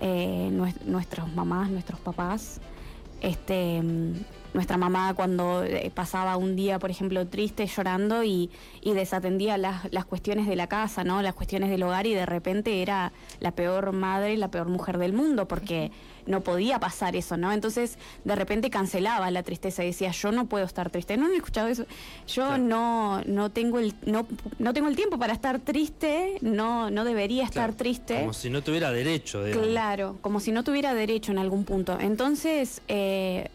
eh, 0.00 0.50
nues- 0.52 0.80
nuestras 0.84 1.32
mamás, 1.34 1.70
nuestros 1.70 2.00
papás, 2.00 2.60
este, 3.20 3.82
mm, 3.82 4.12
nuestra 4.56 4.76
mamá 4.78 5.12
cuando 5.14 5.62
eh, 5.62 5.92
pasaba 5.94 6.36
un 6.36 6.56
día, 6.56 6.78
por 6.78 6.90
ejemplo, 6.90 7.26
triste, 7.26 7.66
llorando 7.66 8.24
y, 8.24 8.50
y 8.80 8.94
desatendía 8.94 9.58
las, 9.58 9.92
las 9.92 10.06
cuestiones 10.06 10.46
de 10.48 10.56
la 10.56 10.66
casa, 10.66 11.04
¿no? 11.04 11.20
Las 11.22 11.34
cuestiones 11.34 11.68
del 11.70 11.82
hogar 11.82 12.06
y 12.06 12.14
de 12.14 12.24
repente 12.26 12.80
era 12.82 13.12
la 13.38 13.52
peor 13.52 13.92
madre, 13.92 14.36
la 14.38 14.50
peor 14.50 14.68
mujer 14.68 14.96
del 14.98 15.12
mundo 15.12 15.46
porque 15.46 15.92
no 16.26 16.40
podía 16.40 16.80
pasar 16.80 17.14
eso, 17.14 17.36
¿no? 17.36 17.52
Entonces, 17.52 17.98
de 18.24 18.34
repente 18.34 18.68
cancelaba 18.70 19.30
la 19.30 19.44
tristeza 19.44 19.84
y 19.84 19.88
decía, 19.88 20.10
yo 20.10 20.32
no 20.32 20.46
puedo 20.46 20.64
estar 20.64 20.90
triste. 20.90 21.16
No, 21.16 21.28
no 21.28 21.34
he 21.34 21.36
escuchado 21.36 21.68
eso. 21.68 21.84
Yo 22.26 22.46
Claro. 22.48 22.58
no, 22.64 23.22
no 23.26 23.50
tengo 23.50 23.78
el, 23.78 23.94
no, 24.06 24.26
no 24.58 24.72
tengo 24.74 24.88
el 24.88 24.96
tiempo 24.96 25.18
para 25.18 25.34
estar 25.34 25.60
triste, 25.60 26.38
no, 26.40 26.90
no 26.90 27.04
debería 27.04 27.44
estar 27.44 27.64
Claro, 27.66 27.76
triste. 27.76 28.20
Como 28.20 28.32
si 28.32 28.50
no 28.50 28.62
tuviera 28.62 28.90
derecho, 28.90 29.44
digamos. 29.44 29.68
Claro, 29.68 30.16
como 30.22 30.40
si 30.40 30.50
no 30.50 30.64
tuviera 30.64 30.94
derecho 30.94 31.30
en 31.30 31.38
algún 31.38 31.64
punto. 31.64 31.96
Entonces, 32.00 32.80
eh, 32.88 33.48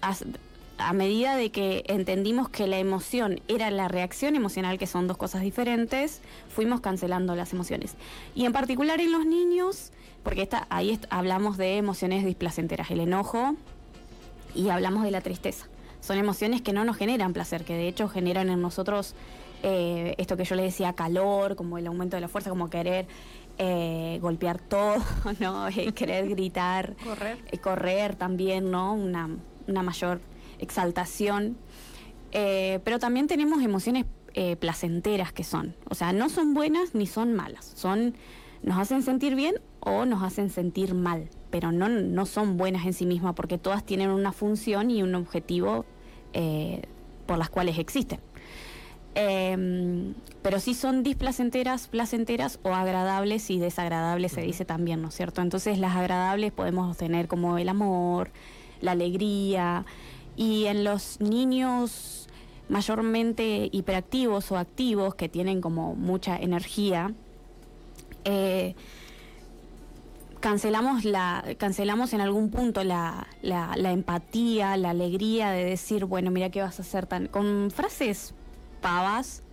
a 0.88 0.94
medida 0.94 1.36
de 1.36 1.52
que 1.52 1.84
entendimos 1.88 2.50
que 2.50 2.68
la 2.68 2.78
emoción 2.80 3.40
era 3.48 3.70
la 3.72 3.88
reacción 3.88 4.36
emocional, 4.36 4.78
que 4.78 4.88
son 4.88 5.08
dos 5.08 5.18
cosas 5.18 5.42
diferentes, 5.42 6.22
fuimos 6.50 6.82
cancelando 6.82 7.36
las 7.36 7.54
emociones. 7.54 7.96
Y 8.36 8.46
en 8.46 8.54
particular 8.54 9.00
en 9.02 9.12
los 9.12 9.26
niños, 9.26 9.92
porque 10.24 10.42
esta, 10.44 10.68
ahí 10.70 10.92
est- 10.92 11.06
hablamos 11.10 11.58
de 11.58 11.78
emociones 11.78 12.26
displacenteras, 12.26 12.92
el 12.92 13.00
enojo 13.00 13.56
y 14.56 14.70
hablamos 14.70 15.04
de 15.04 15.12
la 15.12 15.22
tristeza. 15.22 15.68
Son 16.02 16.18
emociones 16.18 16.62
que 16.62 16.74
no 16.74 16.84
nos 16.84 16.98
generan 16.98 17.32
placer, 17.34 17.64
que 17.64 17.74
de 17.76 17.88
hecho 17.88 18.08
generan 18.10 18.50
en 18.50 18.62
nosotros 18.62 19.14
eh, 19.64 20.16
esto 20.18 20.36
que 20.38 20.44
yo 20.46 20.56
le 20.56 20.64
decía, 20.64 20.94
calor, 20.94 21.56
como 21.56 21.78
el 21.78 21.86
aumento 21.88 22.18
de 22.18 22.22
la 22.22 22.28
fuerza, 22.28 22.50
como 22.50 22.70
querer 22.70 23.06
eh, 23.60 24.18
golpear 24.22 24.58
todo, 24.60 24.96
¿no? 25.40 25.68
Eh, 25.68 25.92
querer 25.94 26.28
gritar, 26.30 26.96
Correr. 27.04 27.38
eh, 27.52 27.58
correr 27.60 28.16
también, 28.16 28.72
¿no? 28.72 28.94
Una, 28.94 29.30
una 29.68 29.84
mayor 29.84 30.20
exaltación. 30.62 31.58
Eh, 32.32 32.80
pero 32.86 32.98
también 32.98 33.28
tenemos 33.28 33.62
emociones 33.62 34.06
eh, 34.34 34.56
placenteras 34.56 35.34
que 35.34 35.44
son, 35.44 35.76
o 35.90 35.96
sea, 35.96 36.14
no 36.14 36.30
son 36.30 36.54
buenas 36.54 36.96
ni 36.96 37.06
son 37.06 37.34
malas, 37.34 37.74
son 37.76 38.16
nos 38.64 38.78
hacen 38.78 39.04
sentir 39.04 39.36
bien 39.36 39.56
o 39.80 40.06
nos 40.06 40.24
hacen 40.24 40.50
sentir 40.50 40.94
mal, 40.94 41.30
pero 41.50 41.72
no, 41.72 41.90
no 41.90 42.26
son 42.26 42.56
buenas 42.56 42.86
en 42.86 42.94
sí 42.94 43.06
mismas 43.06 43.34
porque 43.34 43.58
todas 43.58 43.84
tienen 43.84 44.10
una 44.10 44.32
función 44.32 44.92
y 44.92 45.04
un 45.04 45.16
objetivo 45.16 45.86
eh, 46.34 46.84
por 47.26 47.38
las 47.38 47.50
cuales 47.50 47.78
existen. 47.78 48.20
Em, 49.16 50.14
pero 50.42 50.60
sí 50.60 50.74
son 50.74 51.04
displacenteras, 51.04 51.88
placenteras 51.88 52.60
o 52.64 52.74
agradables 52.74 53.50
y 53.50 53.60
desagradables, 53.60 54.32
se 54.32 54.42
dice 54.42 54.64
también, 54.64 55.02
¿no 55.02 55.10
es 55.10 55.16
cierto? 55.16 55.42
Entonces 55.42 55.80
las 55.80 55.96
agradables 55.96 56.54
podemos 56.54 56.96
tener 56.96 57.28
como 57.28 57.58
el 57.58 57.68
amor, 57.68 58.32
la 58.80 58.92
alegría, 58.92 59.86
y 60.36 60.66
en 60.66 60.84
los 60.84 61.20
niños 61.20 62.28
mayormente 62.70 63.70
hiperactivos 63.72 64.52
o 64.52 64.58
activos 64.58 65.16
que 65.16 65.28
tienen 65.30 65.62
como 65.62 65.94
mucha 65.96 66.38
energía, 66.38 67.14
eh, 68.24 68.76
cancelamos 70.40 71.06
la 71.06 71.44
cancelamos 71.58 72.14
en 72.14 72.22
algún 72.22 72.50
punto 72.50 72.84
la, 72.84 73.28
la, 73.42 73.74
la 73.76 73.92
empatía, 73.92 74.76
la 74.78 74.92
alegría 74.92 75.52
de 75.52 75.64
decir, 75.66 76.06
bueno, 76.06 76.32
mira 76.32 76.50
qué 76.50 76.62
vas 76.62 76.80
a 76.80 76.82
hacer 76.82 77.06
tan 77.06 77.28
con 77.28 77.70
frases 77.72 78.34
pavas, 78.82 79.44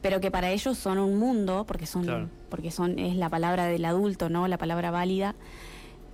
pero 0.00 0.20
que 0.20 0.30
para 0.30 0.50
ellos 0.50 0.78
son 0.78 0.98
un 0.98 1.18
mundo, 1.18 1.64
porque 1.66 1.84
son 1.86 2.04
Claro. 2.04 2.28
porque 2.48 2.70
son 2.70 2.98
es 2.98 3.16
la 3.16 3.28
palabra 3.28 3.66
del 3.66 3.84
adulto, 3.84 4.28
¿no? 4.30 4.48
La 4.48 4.56
palabra 4.56 4.90
válida. 4.90 5.34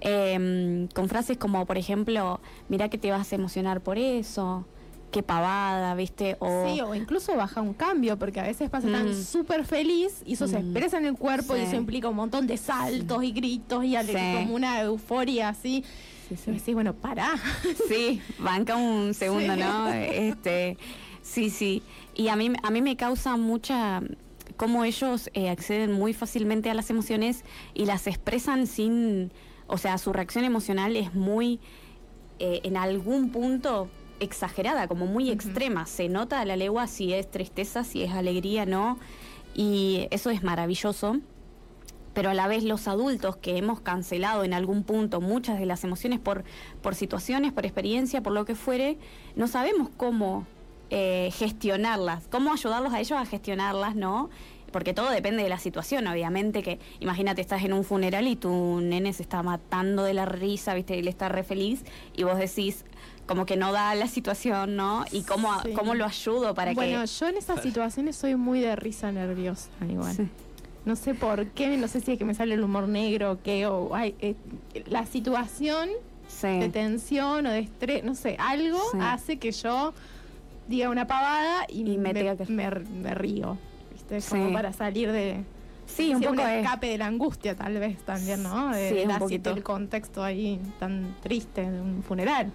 Em, 0.06 0.86
con 0.88 1.08
frases 1.08 1.38
como, 1.38 1.64
por 1.64 1.78
ejemplo, 1.78 2.38
mira 2.68 2.88
que 2.90 2.98
te 2.98 3.10
vas 3.10 3.32
a 3.32 3.36
emocionar 3.36 3.80
por 3.80 3.96
eso, 3.98 4.66
qué 5.10 5.22
pavada, 5.22 5.94
¿viste? 5.94 6.36
O, 6.40 6.66
Sí, 6.68 6.80
o 6.82 6.94
incluso 6.94 7.34
baja 7.36 7.62
un 7.62 7.72
cambio, 7.72 8.18
porque 8.18 8.38
a 8.40 8.42
veces 8.42 8.68
pasa 8.68 8.90
tan 8.90 9.08
Mm. 9.10 9.14
súper 9.24 9.64
feliz 9.64 10.22
y 10.26 10.34
eso 10.34 10.46
se 10.46 10.58
Mm. 10.58 10.64
expresa 10.66 10.98
en 10.98 11.06
el 11.06 11.14
cuerpo 11.16 11.56
y 11.56 11.60
eso 11.60 11.76
implica 11.76 12.08
un 12.08 12.16
montón 12.16 12.46
de 12.46 12.58
saltos 12.58 13.24
y 13.24 13.32
gritos 13.32 13.82
y 13.84 13.96
Sí. 13.96 14.12
como 14.12 14.54
una 14.54 14.82
euforia 14.82 15.48
así. 15.48 15.84
Sí, 16.28 16.58
sí. 16.58 16.74
bueno, 16.74 16.94
pará. 16.94 17.32
Sí, 17.88 18.20
banca 18.38 18.76
un 18.76 19.14
segundo. 19.14 19.56
¿no? 19.56 19.88
Este, 19.88 20.76
sí, 21.22 21.48
sí. 21.48 21.82
Y 22.14 22.28
a 22.28 22.36
mí, 22.36 22.52
a 22.62 22.70
mí 22.70 22.82
me 22.82 22.96
causa 22.96 23.36
mucha 23.36 24.02
cómo 24.56 24.84
ellos 24.84 25.30
eh, 25.34 25.48
acceden 25.48 25.92
muy 25.92 26.12
fácilmente 26.12 26.70
a 26.70 26.74
las 26.74 26.90
emociones 26.90 27.44
y 27.72 27.86
las 27.86 28.06
expresan 28.06 28.66
sin, 28.66 29.32
o 29.66 29.78
sea, 29.78 29.98
su 29.98 30.12
reacción 30.12 30.44
emocional 30.44 30.96
es 30.96 31.14
muy, 31.14 31.60
eh, 32.38 32.60
en 32.64 32.76
algún 32.76 33.30
punto 33.30 33.88
exagerada, 34.20 34.88
como 34.88 35.06
muy 35.06 35.30
extrema. 35.30 35.86
Se 35.86 36.08
nota 36.08 36.40
a 36.40 36.44
la 36.44 36.56
legua 36.56 36.86
si 36.86 37.12
es 37.12 37.30
tristeza, 37.30 37.84
si 37.84 38.02
es 38.02 38.12
alegría, 38.12 38.66
¿no? 38.66 38.98
Y 39.54 40.08
eso 40.10 40.30
es 40.30 40.42
maravilloso 40.42 41.20
pero 42.14 42.30
a 42.30 42.34
la 42.34 42.46
vez 42.46 42.62
los 42.64 42.88
adultos 42.88 43.36
que 43.36 43.58
hemos 43.58 43.80
cancelado 43.80 44.44
en 44.44 44.54
algún 44.54 44.84
punto 44.84 45.20
muchas 45.20 45.58
de 45.58 45.66
las 45.66 45.84
emociones 45.84 46.20
por, 46.20 46.44
por 46.80 46.94
situaciones, 46.94 47.52
por 47.52 47.66
experiencia, 47.66 48.22
por 48.22 48.32
lo 48.32 48.44
que 48.44 48.54
fuere, 48.54 48.98
no 49.34 49.48
sabemos 49.48 49.90
cómo 49.96 50.46
eh, 50.90 51.30
gestionarlas, 51.34 52.28
cómo 52.30 52.52
ayudarlos 52.52 52.94
a 52.94 53.00
ellos 53.00 53.18
a 53.18 53.26
gestionarlas, 53.26 53.96
¿no? 53.96 54.30
Porque 54.74 54.92
todo 54.92 55.08
depende 55.10 55.44
de 55.44 55.48
la 55.48 55.60
situación, 55.60 56.04
obviamente, 56.08 56.64
que 56.64 56.80
imagínate, 56.98 57.40
estás 57.40 57.62
en 57.62 57.72
un 57.72 57.84
funeral 57.84 58.26
y 58.26 58.34
tu 58.34 58.80
nene 58.80 59.12
se 59.12 59.22
está 59.22 59.40
matando 59.40 60.02
de 60.02 60.14
la 60.14 60.24
risa, 60.24 60.74
¿viste? 60.74 60.96
Y 60.96 60.98
él 60.98 61.06
está 61.06 61.28
re 61.28 61.44
feliz 61.44 61.84
y 62.16 62.24
vos 62.24 62.36
decís 62.36 62.84
como 63.24 63.46
que 63.46 63.56
no 63.56 63.70
da 63.70 63.94
la 63.94 64.08
situación, 64.08 64.74
¿no? 64.74 65.04
Y 65.12 65.22
cómo, 65.22 65.48
Sí. 65.62 65.74
cómo 65.74 65.94
lo 65.94 66.04
ayudo 66.04 66.54
para 66.54 66.72
bueno, 66.74 67.02
que... 67.02 67.06
yo 67.06 67.28
en 67.28 67.36
esas 67.36 67.62
situaciones 67.62 68.16
soy 68.16 68.34
muy 68.34 68.58
de 68.58 68.74
risa 68.74 69.12
nerviosa, 69.12 69.68
igual. 69.88 70.12
Sí. 70.12 70.28
No 70.84 70.96
sé 70.96 71.14
por 71.14 71.46
qué, 71.50 71.76
no 71.76 71.86
sé 71.86 72.00
si 72.00 72.10
es 72.10 72.18
que 72.18 72.24
me 72.24 72.34
sale 72.34 72.54
el 72.54 72.64
humor 72.64 72.88
negro 72.88 73.30
o 73.30 73.38
qué, 73.44 73.68
o 73.68 73.94
ay, 73.94 74.16
eh, 74.18 74.34
la 74.86 75.06
situación 75.06 75.88
de 76.42 76.68
tensión 76.68 77.46
o 77.46 77.50
de 77.52 77.60
estrés, 77.60 78.02
no 78.02 78.16
sé, 78.16 78.34
algo 78.40 78.80
hace 79.00 79.36
que 79.38 79.52
yo 79.52 79.94
diga 80.66 80.90
una 80.90 81.06
pavada 81.06 81.64
y, 81.68 81.82
Y 81.92 81.96
me 81.96 82.12
me, 82.12 82.34
me- 82.48 82.70
me 83.02 83.14
río, 83.14 83.56
¿viste? 84.14 84.30
Como 84.30 84.48
Sí. 84.48 84.52
para 84.54 84.72
salir 84.72 85.10
de... 85.12 85.42
Sí, 85.86 86.14
un 86.14 86.22
poco 86.22 86.40
es- 86.40 86.64
escape 86.64 86.88
de 86.88 86.98
la 86.98 87.06
angustia 87.06 87.54
tal 87.54 87.78
vez 87.78 87.98
también, 88.04 88.42
¿no? 88.42 88.70
De, 88.74 88.88
Sí, 88.90 89.06
un 89.06 89.18
poquito. 89.18 89.52
del 89.52 89.62
contexto 89.62 90.22
ahí 90.24 90.58
tan 90.80 91.14
triste 91.22 91.70
de 91.70 91.80
un 91.80 92.02
funeral. 92.02 92.50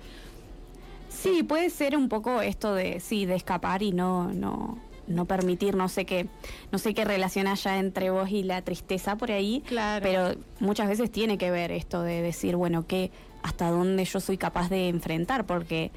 Sí, 1.10 1.44
puede 1.44 1.70
ser 1.70 1.96
un 1.98 2.08
poco 2.10 2.42
esto 2.42 2.74
de 2.74 3.00
sí, 3.00 3.26
de 3.26 3.36
escapar 3.36 3.82
y 3.84 3.92
no 3.92 4.32
no 4.34 4.78
no 5.08 5.26
permitir, 5.26 5.76
no 5.76 5.88
sé 5.90 6.06
qué, 6.06 6.28
no 6.72 6.78
sé 6.78 6.94
qué 6.94 7.04
relación 7.04 7.48
haya 7.48 7.80
entre 7.80 8.12
vos 8.12 8.30
y 8.30 8.44
la 8.44 8.62
tristeza 8.62 9.16
por 9.16 9.32
ahí, 9.32 9.64
Claro. 9.66 10.04
pero 10.04 10.36
muchas 10.60 10.88
veces 10.88 11.10
tiene 11.12 11.40
que 11.40 11.50
ver 11.50 11.72
esto 11.72 12.04
de 12.04 12.22
decir, 12.22 12.56
bueno, 12.56 12.86
que 12.86 13.10
hasta 13.42 13.72
dónde 13.72 14.06
yo 14.06 14.20
soy 14.20 14.38
capaz 14.38 14.70
de 14.70 14.88
enfrentar, 14.88 15.48
porque 15.48 15.90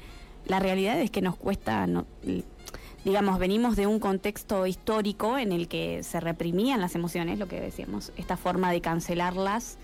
la 0.47 0.59
realidad 0.59 0.99
es 0.99 1.11
que 1.11 1.21
nos 1.21 1.35
cuesta 1.35 1.85
no, 1.85 2.07
digamos, 3.05 3.37
venimos 3.39 3.75
de 3.75 3.87
un 3.87 3.99
contexto 3.99 4.65
histórico 4.65 5.37
en 5.37 5.51
el 5.51 5.67
que 5.67 6.03
se 6.03 6.19
reprimían 6.19 6.79
las 6.81 6.95
emociones, 6.95 7.37
lo 7.39 7.47
que 7.47 7.59
decíamos, 7.59 8.11
esta 8.17 8.37
forma 8.37 8.71
de 8.71 8.81
cancelarlas 8.81 9.77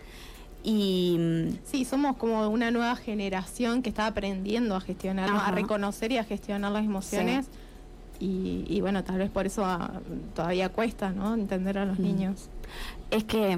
y 0.64 1.18
mm, 1.20 1.58
Sí, 1.64 1.86
somos 1.86 2.18
como 2.18 2.48
una 2.50 2.72
nueva 2.72 2.96
generación 2.96 3.82
que 3.82 3.90
está 3.90 4.08
aprendiendo 4.08 4.76
a 4.76 4.82
gestionar, 4.82 5.30
a 5.30 5.52
reconocer 5.52 6.12
y 6.12 6.18
a 6.18 6.24
gestionar 6.24 6.72
las 6.72 6.84
emociones. 6.86 7.48
Y, 8.22 8.66
y 8.68 8.82
bueno, 8.82 9.04
tal 9.06 9.18
vez 9.18 9.30
por 9.30 9.46
eso 9.46 9.64
ah, 9.64 10.02
todavía 10.36 10.68
cuesta, 10.70 11.12
¿no? 11.12 11.34
Entender 11.36 11.78
a 11.78 11.86
los 11.86 12.00
Mm. 12.00 12.04
niños. 12.04 12.50
Es 13.12 13.24
que 13.24 13.58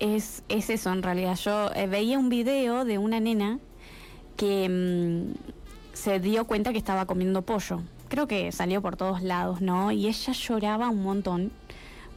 es, 0.00 0.42
es 0.48 0.70
eso 0.70 0.92
en 0.92 1.04
realidad. 1.04 1.36
Yo 1.36 1.70
eh, 1.76 1.86
veía 1.86 2.18
un 2.18 2.28
video 2.28 2.84
de 2.84 2.98
una 2.98 3.20
nena 3.20 3.60
que 4.36 4.68
mm, 4.68 5.34
se 5.92 6.18
dio 6.18 6.44
cuenta 6.48 6.72
que 6.72 6.78
estaba 6.78 7.06
comiendo 7.06 7.42
pollo. 7.42 7.82
Creo 8.12 8.26
que 8.28 8.52
salió 8.52 8.82
por 8.82 8.96
todos 8.96 9.22
lados, 9.22 9.62
¿no? 9.62 9.90
Y 9.90 10.06
ella 10.06 10.34
lloraba 10.34 10.90
un 10.90 11.02
montón 11.02 11.50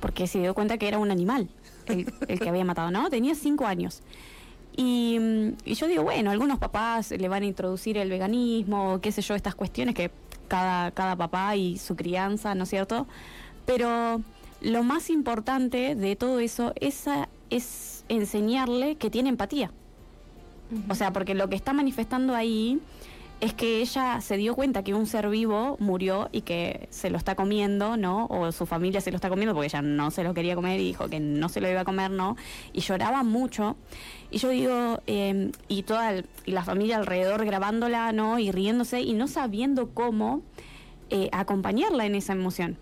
porque 0.01 0.27
se 0.27 0.39
dio 0.39 0.53
cuenta 0.53 0.77
que 0.77 0.89
era 0.89 0.97
un 0.99 1.09
animal 1.09 1.47
el, 1.85 2.13
el 2.27 2.37
que 2.37 2.49
había 2.49 2.65
matado, 2.65 2.91
¿no? 2.91 3.09
Tenía 3.09 3.33
cinco 3.33 3.65
años. 3.65 4.01
Y, 4.75 5.17
mm, 5.17 5.47
y 5.63 5.73
yo 5.75 5.87
digo, 5.87 6.03
bueno, 6.03 6.31
algunos 6.31 6.59
papás 6.59 7.11
le 7.11 7.29
van 7.29 7.43
a 7.43 7.45
introducir 7.45 7.97
el 7.97 8.09
veganismo, 8.09 8.99
qué 9.01 9.13
sé 9.13 9.21
yo, 9.21 9.35
estas 9.35 9.55
cuestiones 9.55 9.95
que 9.95 10.11
cada, 10.49 10.91
cada 10.91 11.15
papá 11.15 11.55
y 11.55 11.77
su 11.77 11.95
crianza, 11.95 12.55
¿no 12.55 12.63
es 12.63 12.69
cierto? 12.71 13.07
Pero 13.65 14.21
lo 14.59 14.83
más 14.83 15.09
importante 15.09 15.95
de 15.95 16.17
todo 16.17 16.39
eso 16.39 16.73
es, 16.75 17.07
a- 17.07 17.29
es 17.49 18.03
enseñarle 18.09 18.95
que 18.97 19.09
tiene 19.09 19.29
empatía. 19.29 19.71
O 20.89 20.95
sea, 20.95 21.13
porque 21.13 21.35
lo 21.35 21.47
que 21.47 21.55
está 21.55 21.71
manifestando 21.71 22.35
ahí 22.35 22.81
es 23.45 23.53
que 23.53 23.81
ella 23.81 24.21
se 24.21 24.37
dio 24.37 24.55
cuenta 24.55 24.83
que 24.83 24.93
un 24.93 25.05
ser 25.05 25.29
vivo 25.29 25.77
murió 25.79 26.29
y 26.31 26.41
que 26.41 26.87
se 26.89 27.09
lo 27.09 27.17
está 27.17 27.35
comiendo, 27.35 27.95
¿no? 27.95 28.25
O 28.27 28.51
su 28.51 28.65
familia 28.65 29.01
se 29.01 29.11
lo 29.11 29.15
está 29.15 29.29
comiendo 29.29 29.53
porque 29.53 29.67
ella 29.67 29.81
no 29.81 30.11
se 30.11 30.23
lo 30.23 30.33
quería 30.33 30.55
comer 30.55 30.79
y 30.79 30.85
dijo 30.85 31.07
que 31.07 31.19
no 31.19 31.47
se 31.49 31.61
lo 31.61 31.69
iba 31.69 31.81
a 31.81 31.85
comer, 31.85 32.11
¿no? 32.11 32.35
Y 32.73 32.81
lloraba 32.81 33.23
mucho. 33.23 33.77
Y 34.31 34.39
yo 34.39 34.49
digo, 34.49 34.99
eh, 35.07 35.51
y 35.67 35.83
toda 35.83 36.23
y 36.45 36.51
la 36.51 36.63
familia 36.63 36.97
alrededor 36.97 37.45
grabándola, 37.45 38.11
¿no? 38.11 38.39
Y 38.39 38.51
riéndose 38.51 39.01
y 39.01 39.13
no 39.13 39.27
sabiendo 39.27 39.91
cómo 39.93 40.41
eh, 41.09 41.29
acompañarla 41.31 42.05
en 42.05 42.15
esa 42.15 42.33
emoción 42.33 42.77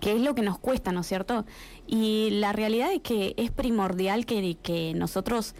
que 0.00 0.14
es 0.14 0.20
lo 0.20 0.34
que 0.34 0.42
nos 0.42 0.58
cuesta, 0.58 0.92
¿no 0.92 1.00
es 1.00 1.06
cierto? 1.06 1.46
Y 1.86 2.28
la 2.32 2.52
realidad 2.52 2.92
es 2.92 3.00
que 3.00 3.34
es 3.38 3.50
primordial 3.50 4.26
que, 4.26 4.56
que 4.62 4.92
nosotros, 4.94 5.54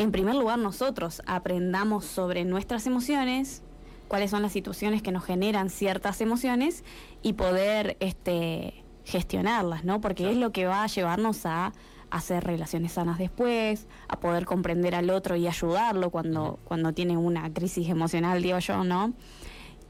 en 0.00 0.12
primer 0.12 0.34
lugar, 0.34 0.58
nosotros 0.58 1.22
aprendamos 1.26 2.04
sobre 2.04 2.44
nuestras 2.44 2.86
emociones, 2.86 3.62
cuáles 4.08 4.30
son 4.30 4.42
las 4.42 4.52
situaciones 4.52 5.02
que 5.02 5.12
nos 5.12 5.24
generan 5.24 5.70
ciertas 5.70 6.20
emociones 6.20 6.84
y 7.22 7.34
poder 7.34 7.96
este, 8.00 8.82
gestionarlas, 9.04 9.84
¿no? 9.84 10.00
Porque 10.00 10.30
es 10.30 10.36
lo 10.36 10.52
que 10.52 10.66
va 10.66 10.84
a 10.84 10.86
llevarnos 10.86 11.44
a 11.44 11.72
hacer 12.10 12.42
relaciones 12.44 12.92
sanas 12.92 13.18
después, 13.18 13.86
a 14.08 14.18
poder 14.18 14.46
comprender 14.46 14.94
al 14.94 15.10
otro 15.10 15.36
y 15.36 15.46
ayudarlo 15.46 16.10
cuando, 16.10 16.58
cuando 16.64 16.92
tiene 16.92 17.16
una 17.16 17.52
crisis 17.52 17.88
emocional, 17.88 18.42
digo 18.42 18.58
yo, 18.58 18.82
¿no? 18.82 19.12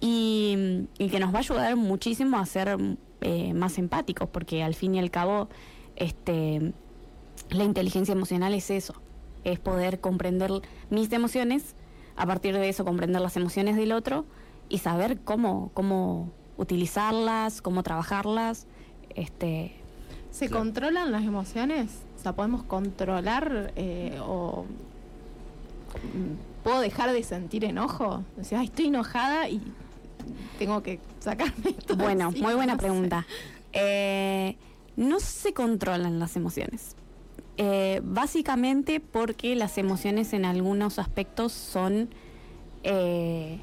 y, 0.00 0.88
y 0.98 1.08
que 1.08 1.20
nos 1.20 1.32
va 1.32 1.36
a 1.36 1.40
ayudar 1.40 1.76
muchísimo 1.76 2.38
a 2.38 2.46
ser 2.46 2.76
eh, 3.20 3.54
más 3.54 3.78
empáticos, 3.78 4.28
porque 4.28 4.62
al 4.62 4.74
fin 4.74 4.94
y 4.94 4.98
al 4.98 5.10
cabo, 5.10 5.48
este, 5.96 6.72
la 7.50 7.64
inteligencia 7.64 8.12
emocional 8.12 8.54
es 8.54 8.70
eso, 8.70 8.94
es 9.44 9.58
poder 9.58 10.00
comprender 10.00 10.50
mis 10.90 11.12
emociones, 11.12 11.74
a 12.16 12.26
partir 12.26 12.54
de 12.54 12.68
eso 12.68 12.84
comprender 12.84 13.20
las 13.22 13.36
emociones 13.36 13.76
del 13.76 13.92
otro 13.92 14.24
y 14.68 14.78
saber 14.78 15.18
cómo, 15.20 15.70
cómo 15.74 16.30
utilizarlas, 16.56 17.62
cómo 17.62 17.82
trabajarlas, 17.82 18.66
este, 19.14 19.74
¿Se 20.30 20.46
Claro. 20.46 20.62
controlan 20.64 21.10
las 21.10 21.24
emociones? 21.24 21.90
O 22.16 22.22
sea, 22.22 22.34
¿podemos 22.34 22.62
controlar 22.62 23.72
eh, 23.74 24.16
o 24.22 24.64
puedo 26.62 26.80
dejar 26.80 27.12
de 27.12 27.22
sentir 27.22 27.64
enojo? 27.64 28.24
O 28.40 28.44
sea, 28.44 28.60
"Ay, 28.60 28.66
estoy 28.66 28.86
enojada 28.86 29.48
y 29.48 29.60
tengo 30.58 30.82
que 30.82 31.00
sacarme 31.18 31.72
todo 31.86 31.96
Bueno, 31.96 32.28
encima", 32.28 32.46
muy 32.48 32.54
buena 32.54 32.74
no 32.74 32.78
pregunta. 32.78 33.26
Eh, 33.72 34.56
no 34.96 35.18
se 35.20 35.52
controlan 35.52 36.18
las 36.20 36.36
emociones. 36.36 36.94
Eh, 37.62 38.00
básicamente 38.02 39.00
porque 39.00 39.54
las 39.54 39.76
emociones 39.76 40.32
en 40.32 40.46
algunos 40.46 40.98
aspectos 40.98 41.52
son 41.52 42.08
eh, 42.84 43.58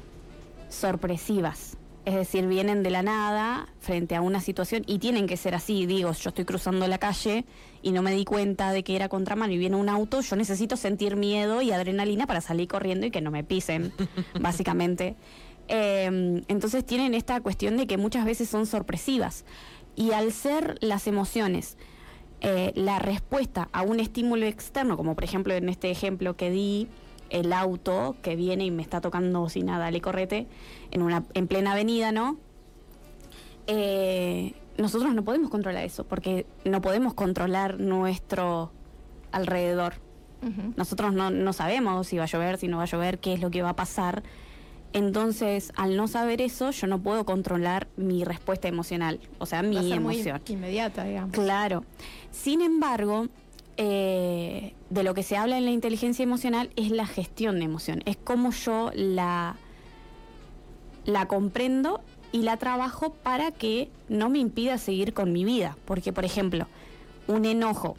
sorpresivas. 0.68 1.76
Es 2.04 2.14
decir, 2.14 2.46
vienen 2.46 2.84
de 2.84 2.90
la 2.90 3.02
nada 3.02 3.66
frente 3.80 4.14
a 4.14 4.20
una 4.20 4.40
situación 4.40 4.84
y 4.86 5.00
tienen 5.00 5.26
que 5.26 5.36
ser 5.36 5.56
así. 5.56 5.84
Digo, 5.84 6.12
yo 6.12 6.28
estoy 6.28 6.44
cruzando 6.44 6.86
la 6.86 6.98
calle 6.98 7.44
y 7.82 7.90
no 7.90 8.02
me 8.02 8.12
di 8.12 8.24
cuenta 8.24 8.70
de 8.70 8.84
que 8.84 8.94
era 8.94 9.08
contramano 9.08 9.52
y 9.52 9.58
viene 9.58 9.74
un 9.74 9.88
auto, 9.88 10.20
yo 10.20 10.36
necesito 10.36 10.76
sentir 10.76 11.16
miedo 11.16 11.60
y 11.60 11.72
adrenalina 11.72 12.28
para 12.28 12.40
salir 12.40 12.68
corriendo 12.68 13.04
y 13.04 13.10
que 13.10 13.20
no 13.20 13.32
me 13.32 13.42
pisen, 13.42 13.92
básicamente. 14.40 15.16
Eh, 15.66 16.40
entonces 16.46 16.86
tienen 16.86 17.14
esta 17.14 17.40
cuestión 17.40 17.76
de 17.76 17.88
que 17.88 17.96
muchas 17.96 18.24
veces 18.24 18.48
son 18.48 18.64
sorpresivas. 18.66 19.44
Y 19.96 20.12
al 20.12 20.32
ser 20.32 20.78
las 20.80 21.08
emociones 21.08 21.76
eh, 22.40 22.72
la 22.74 22.98
respuesta 22.98 23.68
a 23.72 23.82
un 23.82 24.00
estímulo 24.00 24.46
externo, 24.46 24.96
como 24.96 25.14
por 25.14 25.24
ejemplo 25.24 25.54
en 25.54 25.68
este 25.68 25.90
ejemplo 25.90 26.36
que 26.36 26.50
di, 26.50 26.88
el 27.30 27.52
auto 27.52 28.16
que 28.22 28.36
viene 28.36 28.64
y 28.64 28.70
me 28.70 28.82
está 28.82 29.00
tocando 29.00 29.48
sin 29.48 29.66
nada, 29.66 29.90
le 29.90 30.00
correte, 30.00 30.46
en, 30.90 31.02
una, 31.02 31.24
en 31.34 31.46
plena 31.46 31.72
avenida, 31.72 32.12
¿no? 32.12 32.38
Eh, 33.66 34.54
nosotros 34.78 35.14
no 35.14 35.24
podemos 35.24 35.50
controlar 35.50 35.84
eso, 35.84 36.04
porque 36.04 36.46
no 36.64 36.80
podemos 36.80 37.14
controlar 37.14 37.80
nuestro 37.80 38.72
alrededor. 39.32 39.94
Nosotros 40.76 41.12
no, 41.12 41.30
no 41.30 41.52
sabemos 41.52 42.06
si 42.06 42.16
va 42.16 42.22
a 42.22 42.26
llover, 42.28 42.58
si 42.58 42.68
no 42.68 42.76
va 42.76 42.84
a 42.84 42.86
llover, 42.86 43.18
qué 43.18 43.32
es 43.32 43.40
lo 43.40 43.50
que 43.50 43.60
va 43.62 43.70
a 43.70 43.76
pasar. 43.76 44.22
Entonces, 44.92 45.72
al 45.76 45.96
no 45.96 46.08
saber 46.08 46.40
eso, 46.40 46.70
yo 46.70 46.86
no 46.86 46.98
puedo 46.98 47.24
controlar 47.24 47.88
mi 47.96 48.24
respuesta 48.24 48.68
emocional, 48.68 49.20
o 49.38 49.46
sea, 49.46 49.60
Va 49.62 49.68
a 49.68 49.70
mi 49.70 49.76
muy 49.76 49.92
emoción. 49.92 50.40
inmediata, 50.48 51.04
digamos. 51.04 51.32
Claro. 51.32 51.84
Sin 52.30 52.62
embargo, 52.62 53.28
eh, 53.76 54.72
de 54.90 55.02
lo 55.02 55.14
que 55.14 55.22
se 55.22 55.36
habla 55.36 55.58
en 55.58 55.64
la 55.64 55.70
inteligencia 55.70 56.22
emocional 56.22 56.70
es 56.76 56.90
la 56.90 57.06
gestión 57.06 57.58
de 57.58 57.66
emoción. 57.66 58.02
Es 58.06 58.16
cómo 58.16 58.50
yo 58.50 58.90
la, 58.94 59.56
la 61.04 61.28
comprendo 61.28 62.00
y 62.32 62.42
la 62.42 62.56
trabajo 62.56 63.10
para 63.12 63.52
que 63.52 63.90
no 64.08 64.30
me 64.30 64.38
impida 64.38 64.78
seguir 64.78 65.12
con 65.14 65.32
mi 65.32 65.44
vida. 65.44 65.76
Porque, 65.84 66.12
por 66.12 66.24
ejemplo, 66.24 66.66
un 67.26 67.44
enojo 67.44 67.96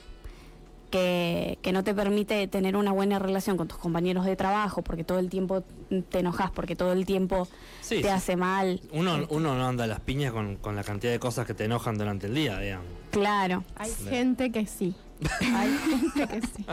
que, 0.90 1.58
que 1.62 1.72
no 1.72 1.84
te 1.84 1.94
permite 1.94 2.48
tener 2.48 2.76
una 2.76 2.92
buena 2.92 3.20
relación 3.20 3.58
con 3.58 3.68
tus 3.68 3.78
compañeros 3.78 4.26
de 4.26 4.36
trabajo, 4.36 4.82
porque 4.82 5.04
todo 5.04 5.20
el 5.20 5.30
tiempo 5.30 5.64
te 6.10 6.20
enojas, 6.20 6.52
porque 6.52 6.76
todo 6.76 6.92
el 6.94 7.06
tiempo 7.06 7.48
Sí, 7.82 7.98
te 7.98 8.04
sí. 8.04 8.08
hace 8.10 8.36
mal. 8.36 8.82
Uno, 8.92 9.26
uno 9.30 9.56
no 9.56 9.68
anda 9.68 9.84
a 9.86 9.88
las 9.88 10.00
piñas 10.00 10.32
con, 10.34 10.56
con 10.58 10.76
la 10.76 10.84
cantidad 10.84 11.12
de 11.12 11.20
cosas 11.20 11.46
que 11.48 11.54
te 11.54 11.66
enojan 11.66 11.98
durante 11.98 12.28
el 12.28 12.36
día, 12.36 12.60
digamos. 12.60 12.86
Claro. 13.12 13.64
Hay 13.76 13.92
Claro. 13.92 14.10
gente 14.16 14.52
que 14.52 14.66
sí. 14.68 14.94
Hay 15.54 15.70
gente 15.78 16.28
que 16.28 16.42
sí. 16.48 16.66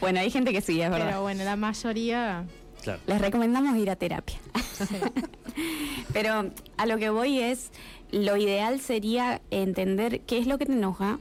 Bueno, 0.00 0.18
hay 0.20 0.28
gente 0.30 0.52
que 0.52 0.60
sí, 0.60 0.80
es 0.80 0.90
verdad. 0.90 1.06
Pero 1.06 1.22
bueno, 1.22 1.44
la 1.44 1.54
mayoría. 1.56 2.44
Claro. 2.82 2.98
Les 3.06 3.20
recomendamos 3.20 3.76
ir 3.76 3.90
a 3.90 3.96
terapia. 3.96 4.38
sí. 4.76 4.96
Pero 6.12 6.50
a 6.76 6.86
lo 6.86 6.98
que 6.98 7.10
voy 7.10 7.38
es, 7.38 7.70
lo 8.10 8.36
ideal 8.36 8.80
sería 8.80 9.40
entender 9.50 10.20
qué 10.22 10.38
es 10.38 10.46
lo 10.46 10.58
que 10.58 10.66
te 10.66 10.72
enoja, 10.72 11.18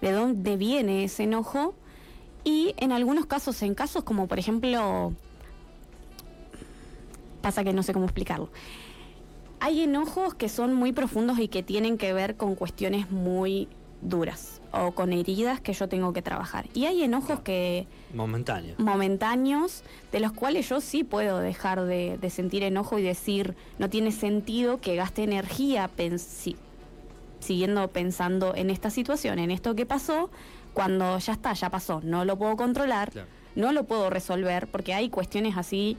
de 0.00 0.12
dónde 0.12 0.56
viene 0.56 1.04
ese 1.04 1.22
enojo 1.24 1.74
y 2.44 2.74
en 2.78 2.92
algunos 2.92 3.26
casos, 3.26 3.60
en 3.62 3.74
casos 3.74 4.04
como 4.04 4.26
por 4.28 4.38
ejemplo, 4.38 5.12
pasa 7.42 7.64
que 7.64 7.72
no 7.72 7.82
sé 7.82 7.92
cómo 7.92 8.04
explicarlo. 8.06 8.48
Hay 9.60 9.80
enojos 9.82 10.34
que 10.34 10.48
son 10.48 10.74
muy 10.74 10.92
profundos 10.92 11.38
y 11.38 11.48
que 11.48 11.62
tienen 11.62 11.96
que 11.98 12.12
ver 12.12 12.36
con 12.36 12.54
cuestiones 12.54 13.10
muy 13.10 13.68
duras 14.02 14.60
o 14.72 14.90
con 14.92 15.12
heridas 15.14 15.60
que 15.60 15.72
yo 15.72 15.88
tengo 15.88 16.12
que 16.12 16.20
trabajar. 16.20 16.66
Y 16.74 16.84
hay 16.84 17.02
enojos 17.02 17.40
que 17.40 17.86
Momentáneo. 18.12 18.74
momentáneos 18.78 19.82
de 20.12 20.20
los 20.20 20.32
cuales 20.32 20.68
yo 20.68 20.80
sí 20.82 21.04
puedo 21.04 21.38
dejar 21.38 21.82
de, 21.84 22.18
de 22.18 22.30
sentir 22.30 22.62
enojo 22.62 22.98
y 22.98 23.02
decir 23.02 23.54
no 23.78 23.88
tiene 23.88 24.12
sentido 24.12 24.80
que 24.80 24.96
gaste 24.96 25.22
energía 25.22 25.88
pensi- 25.96 26.56
siguiendo 27.40 27.88
pensando 27.88 28.54
en 28.54 28.68
esta 28.68 28.90
situación, 28.90 29.38
en 29.38 29.50
esto 29.50 29.74
que 29.74 29.86
pasó, 29.86 30.28
cuando 30.74 31.18
ya 31.18 31.32
está, 31.32 31.52
ya 31.54 31.70
pasó, 31.70 32.00
no 32.04 32.24
lo 32.26 32.36
puedo 32.36 32.56
controlar, 32.56 33.10
Claro. 33.10 33.28
no 33.56 33.72
lo 33.72 33.84
puedo 33.84 34.10
resolver, 34.10 34.66
porque 34.66 34.92
hay 34.92 35.08
cuestiones 35.08 35.56
así, 35.56 35.96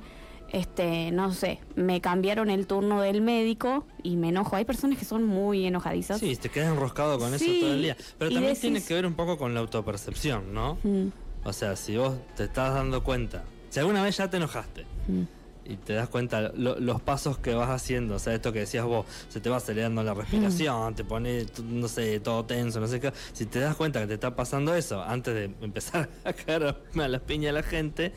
este, 0.51 1.11
no 1.11 1.33
sé, 1.33 1.59
me 1.75 1.99
cambiaron 2.01 2.49
el 2.49 2.67
turno 2.67 3.01
del 3.01 3.21
médico 3.21 3.85
y 4.03 4.15
me 4.15 4.29
enojo. 4.29 4.55
Hay 4.55 4.63
personas 4.65 4.97
que 4.99 5.05
son 5.05 5.23
muy 5.25 5.65
enojadizas. 5.65 6.19
Sí, 6.19 6.35
te 6.35 6.49
quedas 6.49 6.71
enroscado 6.71 7.17
con 7.17 7.37
Sí, 7.39 7.57
eso 7.57 7.65
todo 7.65 7.73
el 7.73 7.81
día. 7.81 7.97
Pero 8.19 8.31
también 8.31 8.53
decís- 8.53 8.61
tiene 8.61 8.83
que 8.83 8.93
ver 8.93 9.05
un 9.05 9.15
poco 9.15 9.37
con 9.37 9.53
la 9.53 9.59
autopercepción, 9.61 10.53
¿no? 10.53 10.77
Mm, 10.83 11.07
O 11.47 11.53
sea, 11.53 11.75
si 11.75 11.95
vos 11.97 12.15
te 12.35 12.45
estás 12.45 12.73
dando 12.73 13.03
cuenta, 13.03 13.43
si 13.69 13.79
alguna 13.79 14.01
vez 14.03 14.17
ya 14.17 14.29
te 14.29 14.37
enojaste 14.37 14.85
mm. 15.07 15.23
Y 15.67 15.77
te 15.77 15.93
das 15.93 16.07
cuenta 16.09 16.51
lo- 16.55 16.79
los 16.79 17.01
pasos 17.01 17.37
que 17.39 17.53
vas 17.55 17.69
haciendo, 17.69 18.15
o 18.15 18.19
sea, 18.19 18.33
esto 18.35 18.53
que 18.53 18.59
decías 18.59 18.85
vos, 18.85 19.05
se 19.29 19.39
te 19.41 19.49
va 19.49 19.57
acelerando 19.57 20.03
la 20.03 20.13
respiración, 20.13 20.91
Mm. 20.93 20.95
te 20.95 21.03
pone, 21.03 21.45
no 21.63 21.87
sé, 21.87 22.19
todo 22.19 22.45
tenso, 22.45 22.79
no 22.79 22.87
sé 22.87 22.99
qué. 22.99 23.11
Si 23.33 23.45
te 23.47 23.59
das 23.59 23.75
cuenta 23.75 23.99
que 24.01 24.07
te 24.07 24.13
está 24.13 24.35
pasando 24.35 24.75
eso 24.75 25.01
antes 25.03 25.33
de 25.33 25.45
empezar 25.65 26.07
a 26.23 26.33
caer 26.33 26.63
a 26.95 27.07
las 27.07 27.21
piñas 27.21 27.49
a 27.49 27.53
la 27.53 27.63
gente, 27.63 28.13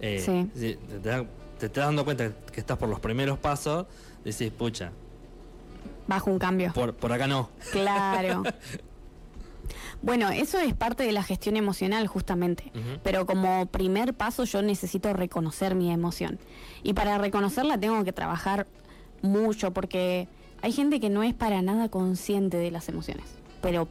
eh, 0.00 0.20
Sí. 0.24 0.50
si 0.54 0.74
te, 0.74 1.26
te 1.58 1.66
estás 1.66 1.84
dando 1.86 2.04
cuenta 2.04 2.30
que 2.52 2.58
estás 2.60 2.76
por 2.76 2.88
los 2.88 2.98
primeros 3.00 3.38
pasos, 3.38 3.86
decís, 4.24 4.50
pucha, 4.50 4.90
Bajo 6.08 6.30
un 6.32 6.38
cambio. 6.40 6.72
por, 6.74 6.94
por 6.94 7.12
acá 7.12 7.28
no. 7.28 7.48
Claro. 7.70 8.42
Bueno, 10.02 10.30
eso 10.30 10.58
es 10.58 10.74
parte 10.74 11.04
de 11.04 11.12
la 11.12 11.22
gestión 11.22 11.56
emocional 11.56 12.06
justamente, 12.06 12.72
pero 13.02 13.26
como 13.26 13.66
primer 13.66 14.14
paso 14.14 14.44
yo 14.44 14.62
necesito 14.62 15.12
reconocer 15.12 15.74
mi 15.74 15.90
emoción. 15.92 16.38
Y 16.82 16.94
para 16.94 17.18
reconocerla 17.18 17.78
tengo 17.78 18.04
que 18.04 18.12
trabajar 18.12 18.66
mucho 19.22 19.72
porque 19.72 20.28
hay 20.62 20.72
gente 20.72 21.00
que 21.00 21.10
no 21.10 21.22
es 21.22 21.34
para 21.34 21.62
nada 21.62 21.88
consciente 21.88 22.56
de 22.56 22.70
las 22.70 22.88
emociones, 22.88 23.26
pero 23.60 23.88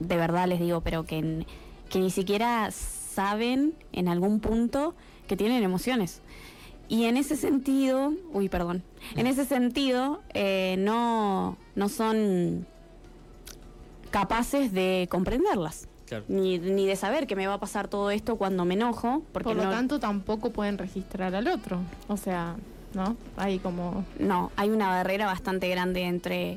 de 0.00 0.16
verdad 0.16 0.46
les 0.48 0.60
digo, 0.60 0.80
pero 0.80 1.04
que 1.04 1.44
ni 1.94 2.10
siquiera 2.10 2.70
saben 2.70 3.74
en 3.92 4.08
algún 4.08 4.40
punto 4.40 4.94
que 5.26 5.36
tienen 5.36 5.62
emociones. 5.62 6.22
Y 6.88 7.04
en 7.04 7.18
ese 7.18 7.36
sentido, 7.36 8.12
uy, 8.32 8.48
perdón, 8.48 8.82
en 9.14 9.26
ese 9.26 9.44
sentido 9.44 10.22
eh, 10.32 10.76
no, 10.78 11.58
no 11.74 11.88
son 11.90 12.66
capaces 14.10 14.72
de 14.72 15.06
comprenderlas. 15.10 15.88
Claro. 16.06 16.24
Ni, 16.28 16.58
ni 16.58 16.86
de 16.86 16.96
saber 16.96 17.26
que 17.26 17.36
me 17.36 17.46
va 17.46 17.54
a 17.54 17.60
pasar 17.60 17.88
todo 17.88 18.10
esto 18.10 18.36
cuando 18.36 18.64
me 18.64 18.74
enojo. 18.74 19.22
Porque 19.32 19.48
Por 19.50 19.56
lo 19.56 19.64
no, 19.64 19.70
tanto, 19.70 20.00
tampoco 20.00 20.50
pueden 20.50 20.78
registrar 20.78 21.34
al 21.34 21.46
otro. 21.48 21.80
O 22.08 22.16
sea, 22.16 22.56
¿no? 22.94 23.16
Hay 23.36 23.58
como. 23.58 24.04
no, 24.18 24.50
hay 24.56 24.70
una 24.70 24.88
barrera 24.88 25.26
bastante 25.26 25.68
grande 25.68 26.04
entre, 26.04 26.56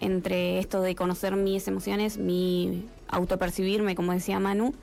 entre 0.00 0.58
esto 0.60 0.80
de 0.80 0.94
conocer 0.94 1.34
mis 1.34 1.66
emociones, 1.66 2.18
mi 2.18 2.86
autopercibirme, 3.08 3.96
como 3.96 4.12
decía 4.12 4.38
Manu, 4.38 4.74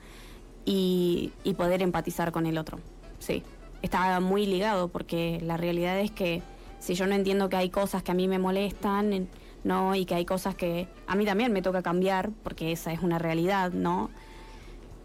y, 0.64 1.32
y 1.44 1.54
poder 1.54 1.82
empatizar 1.82 2.32
con 2.32 2.46
el 2.46 2.58
otro. 2.58 2.78
Sí, 3.18 3.42
está 3.82 4.20
muy 4.20 4.46
ligado 4.46 4.88
porque 4.88 5.40
la 5.42 5.56
realidad 5.56 5.98
es 6.00 6.10
que 6.10 6.42
si 6.80 6.94
yo 6.94 7.06
no 7.06 7.14
entiendo 7.14 7.48
que 7.48 7.56
hay 7.56 7.70
cosas 7.70 8.02
que 8.02 8.10
a 8.10 8.14
mí 8.14 8.28
me 8.28 8.38
molestan, 8.38 9.12
en- 9.12 9.28
¿no? 9.64 9.94
Y 9.94 10.04
que 10.04 10.14
hay 10.14 10.24
cosas 10.24 10.54
que 10.54 10.88
a 11.06 11.14
mí 11.14 11.24
también 11.24 11.52
me 11.52 11.62
toca 11.62 11.82
cambiar, 11.82 12.30
porque 12.42 12.72
esa 12.72 12.92
es 12.92 13.00
una 13.00 13.18
realidad, 13.18 13.72
¿no? 13.72 14.10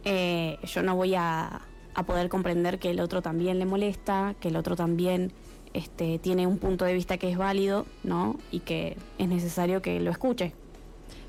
Eh, 0.03 0.57
yo 0.63 0.83
no 0.83 0.95
voy 0.95 1.15
a, 1.15 1.61
a 1.93 2.03
poder 2.03 2.29
comprender 2.29 2.79
que 2.79 2.91
el 2.91 2.99
otro 2.99 3.21
también 3.21 3.59
le 3.59 3.65
molesta, 3.65 4.35
que 4.39 4.49
el 4.49 4.55
otro 4.55 4.75
también 4.75 5.31
este, 5.73 6.19
tiene 6.19 6.47
un 6.47 6.57
punto 6.59 6.85
de 6.85 6.93
vista 6.93 7.17
que 7.17 7.29
es 7.29 7.37
válido, 7.37 7.85
¿no? 8.03 8.37
Y 8.51 8.61
que 8.61 8.97
es 9.17 9.27
necesario 9.27 9.81
que 9.81 9.99
lo 9.99 10.11
escuche. 10.11 10.53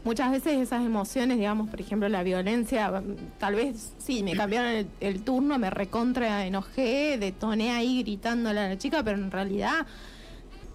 Muchas 0.05 0.31
veces 0.31 0.59
esas 0.59 0.85
emociones, 0.85 1.39
digamos, 1.39 1.69
por 1.69 1.81
ejemplo, 1.81 2.09
la 2.09 2.23
violencia, 2.23 3.03
tal 3.39 3.57
vez 3.57 3.95
sí, 3.99 4.23
me 4.23 4.35
cambiaron 4.37 4.71
el, 4.71 4.87
el 5.01 5.23
turno, 5.23 5.59
me 5.59 5.71
recontra 5.71 6.47
enojé, 6.47 7.19
detoné 7.19 7.73
ahí 7.73 8.03
gritándole 8.03 8.61
a 8.61 8.69
la 8.69 8.79
chica, 8.79 9.03
pero 9.03 9.19
en 9.19 9.31
realidad 9.31 9.87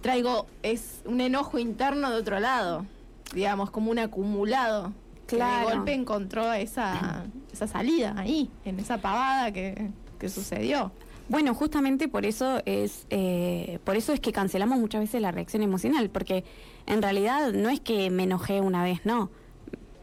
traigo, 0.04 0.46
es 0.62 1.00
un 1.06 1.22
enojo 1.22 1.58
interno 1.58 2.10
de 2.10 2.16
otro 2.16 2.38
lado, 2.38 2.84
digamos, 3.32 3.70
como 3.70 3.90
un 3.90 3.98
acumulado. 3.98 4.92
que 5.26 5.36
Claro. 5.36 5.70
de 5.70 5.76
golpe 5.76 5.94
encontró 5.94 6.52
esa, 6.52 7.24
esa 7.52 7.66
salida 7.66 8.14
ahí, 8.18 8.50
en 8.66 8.78
esa 8.78 8.98
pavada 8.98 9.50
que, 9.50 9.90
que 10.18 10.28
sucedió. 10.28 10.92
Bueno, 11.30 11.54
justamente 11.54 12.06
por 12.06 12.26
eso 12.26 12.60
es 12.66 13.06
eh, 13.08 13.78
por 13.84 13.96
eso 13.96 14.12
es 14.12 14.20
que 14.20 14.30
cancelamos 14.30 14.78
muchas 14.78 15.00
veces 15.00 15.22
la 15.22 15.30
reacción 15.30 15.62
emocional, 15.62 16.10
porque 16.10 16.44
en 16.84 17.00
realidad 17.00 17.54
no 17.54 17.70
es 17.70 17.80
que 17.80 18.10
me 18.10 18.24
enojé 18.24 18.60
una 18.60 18.84
vez, 18.84 19.06
no. 19.06 19.30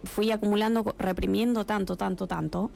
Fui 0.03 0.31
acumulando, 0.31 0.95
reprimiendo 0.97 1.63
tanto, 1.67 1.95
tanto, 1.95 2.25
tanto, 2.25 2.71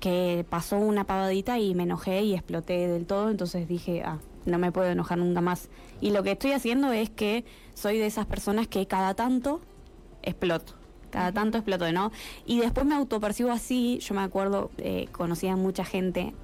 que 0.00 0.46
pasó 0.48 0.78
una 0.78 1.04
pavadita 1.04 1.58
y 1.58 1.74
me 1.74 1.82
enojé 1.82 2.22
y 2.22 2.32
exploté 2.32 2.88
del 2.88 3.04
todo, 3.04 3.28
entonces 3.28 3.68
dije, 3.68 4.02
ah, 4.02 4.18
no 4.46 4.58
me 4.58 4.72
puedo 4.72 4.88
enojar 4.90 5.18
nunca 5.18 5.40
más. 5.40 5.68
Y 6.00 6.10
lo 6.10 6.22
que 6.22 6.32
estoy 6.32 6.52
haciendo 6.52 6.92
es 6.92 7.10
que 7.10 7.44
soy 7.74 7.98
de 7.98 8.06
esas 8.06 8.26
personas 8.26 8.66
que 8.68 8.86
cada 8.86 9.14
tanto 9.14 9.60
exploto. 10.22 10.74
Cada 11.10 11.32
tanto 11.32 11.58
exploto, 11.58 11.90
¿no? 11.92 12.12
Y 12.46 12.60
después 12.60 12.86
me 12.86 12.94
autopercibo 12.94 13.50
así, 13.50 13.98
yo 14.00 14.14
me 14.14 14.20
acuerdo, 14.22 14.70
eh, 14.78 15.08
conocía 15.12 15.54
a 15.54 15.56
mucha 15.56 15.84
gente 15.84 16.34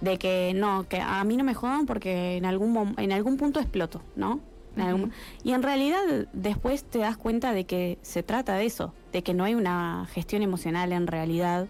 de 0.00 0.18
que 0.18 0.52
no, 0.54 0.86
que 0.88 1.00
a 1.00 1.24
mí 1.24 1.36
no 1.36 1.44
me 1.44 1.54
jodan 1.54 1.86
porque 1.86 2.36
en 2.36 2.44
algún 2.44 2.94
en 2.98 3.12
algún 3.12 3.36
punto 3.38 3.60
exploto, 3.60 4.02
¿no? 4.16 4.40
En 4.76 4.82
algún- 4.82 5.02
Ujú. 5.04 5.12
Y 5.44 5.52
en 5.52 5.62
realidad 5.62 6.00
después 6.32 6.84
te 6.84 6.98
das 6.98 7.16
cuenta 7.16 7.52
de 7.52 7.64
que 7.64 7.98
se 8.02 8.22
trata 8.22 8.56
de 8.56 8.66
eso, 8.66 8.92
de 9.12 9.22
que 9.22 9.32
no 9.32 9.44
hay 9.44 9.54
una 9.54 10.06
gestión 10.12 10.42
emocional 10.42 10.92
en 10.92 11.06
realidad, 11.06 11.68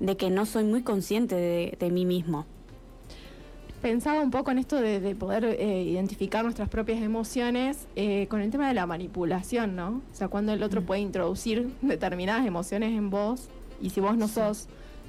de 0.00 0.16
que 0.16 0.30
no 0.30 0.46
soy 0.46 0.64
muy 0.64 0.82
consciente 0.82 1.34
de, 1.36 1.76
de 1.78 1.90
mí 1.90 2.04
mismo. 2.06 2.46
Pensaba 3.82 4.20
un 4.22 4.30
poco 4.32 4.50
en 4.50 4.58
esto 4.58 4.76
de, 4.80 4.98
de 4.98 5.14
poder 5.14 5.44
eh, 5.44 5.82
identificar 5.84 6.42
nuestras 6.42 6.68
propias 6.68 7.00
emociones 7.00 7.86
eh, 7.94 8.26
con 8.28 8.40
el 8.40 8.50
tema 8.50 8.66
de 8.66 8.74
la 8.74 8.86
manipulación, 8.86 9.76
¿no? 9.76 10.02
O 10.12 10.14
sea, 10.14 10.26
cuando 10.28 10.52
el 10.52 10.62
otro 10.64 10.82
Mm. 10.82 10.84
puede 10.84 11.00
introducir 11.00 11.72
determinadas 11.82 12.44
emociones 12.44 12.90
en 12.98 13.08
vos 13.10 13.48
y 13.80 13.90
si 13.90 14.00
vos 14.00 14.16
no 14.16 14.26
sos 14.26 14.66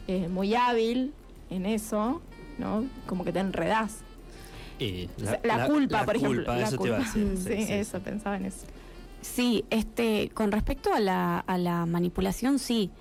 eh, 0.08 0.28
muy 0.28 0.54
hábil 0.54 1.14
en 1.50 1.66
eso, 1.66 2.22
¿no? 2.60 2.86
Como 3.08 3.24
que 3.24 3.32
te 3.32 3.40
enredás. 3.40 3.98
Y 4.78 5.10
O 5.18 5.26
sea, 5.26 5.40
la, 5.44 5.66
culpa, 5.68 6.00
la 6.02 6.06
por 6.06 6.16
ejemplo. 6.16 6.38
culpa, 6.38 6.56
la 6.58 6.68
eso 6.68 6.78
te 6.78 6.94
a 6.94 6.98
culpa. 6.98 6.98
decir. 7.00 7.34
Sí, 7.38 7.44
sí, 7.58 7.66
sí. 7.66 7.74
eso, 7.74 8.00
pensaba 8.02 8.38
en 8.38 8.46
eso. 8.46 8.66
Sí, 9.22 9.66
este, 9.72 10.30
con 10.34 10.52
respecto 10.52 10.94
a 10.94 11.00
la, 11.00 11.40
a 11.40 11.58
la 11.58 11.86
manipulación, 11.88 12.60
sí. 12.60 12.92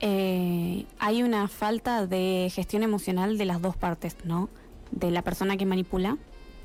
Eh, 0.00 0.84
hay 0.98 1.22
una 1.22 1.46
falta 1.48 2.06
de 2.06 2.50
gestión 2.52 2.82
emocional 2.82 3.38
de 3.38 3.44
las 3.44 3.62
dos 3.62 3.76
partes, 3.76 4.16
¿no? 4.24 4.48
De 4.90 5.10
la 5.10 5.22
persona 5.22 5.56
que 5.56 5.66
manipula, 5.66 6.18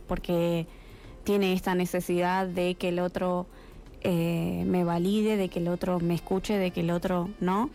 porque 0.07 0.67
tiene 1.23 1.53
esta 1.53 1.75
necesidad 1.75 2.47
de 2.47 2.75
que 2.75 2.89
el 2.89 2.99
otro 2.99 3.47
eh, 4.01 4.63
me 4.67 4.83
valide, 4.83 5.37
de 5.37 5.49
que 5.49 5.59
el 5.59 5.67
otro 5.67 5.99
me 5.99 6.15
escuche, 6.15 6.57
de 6.57 6.71
que 6.71 6.81
el 6.81 6.91
otro 6.91 7.29
no. 7.39 7.69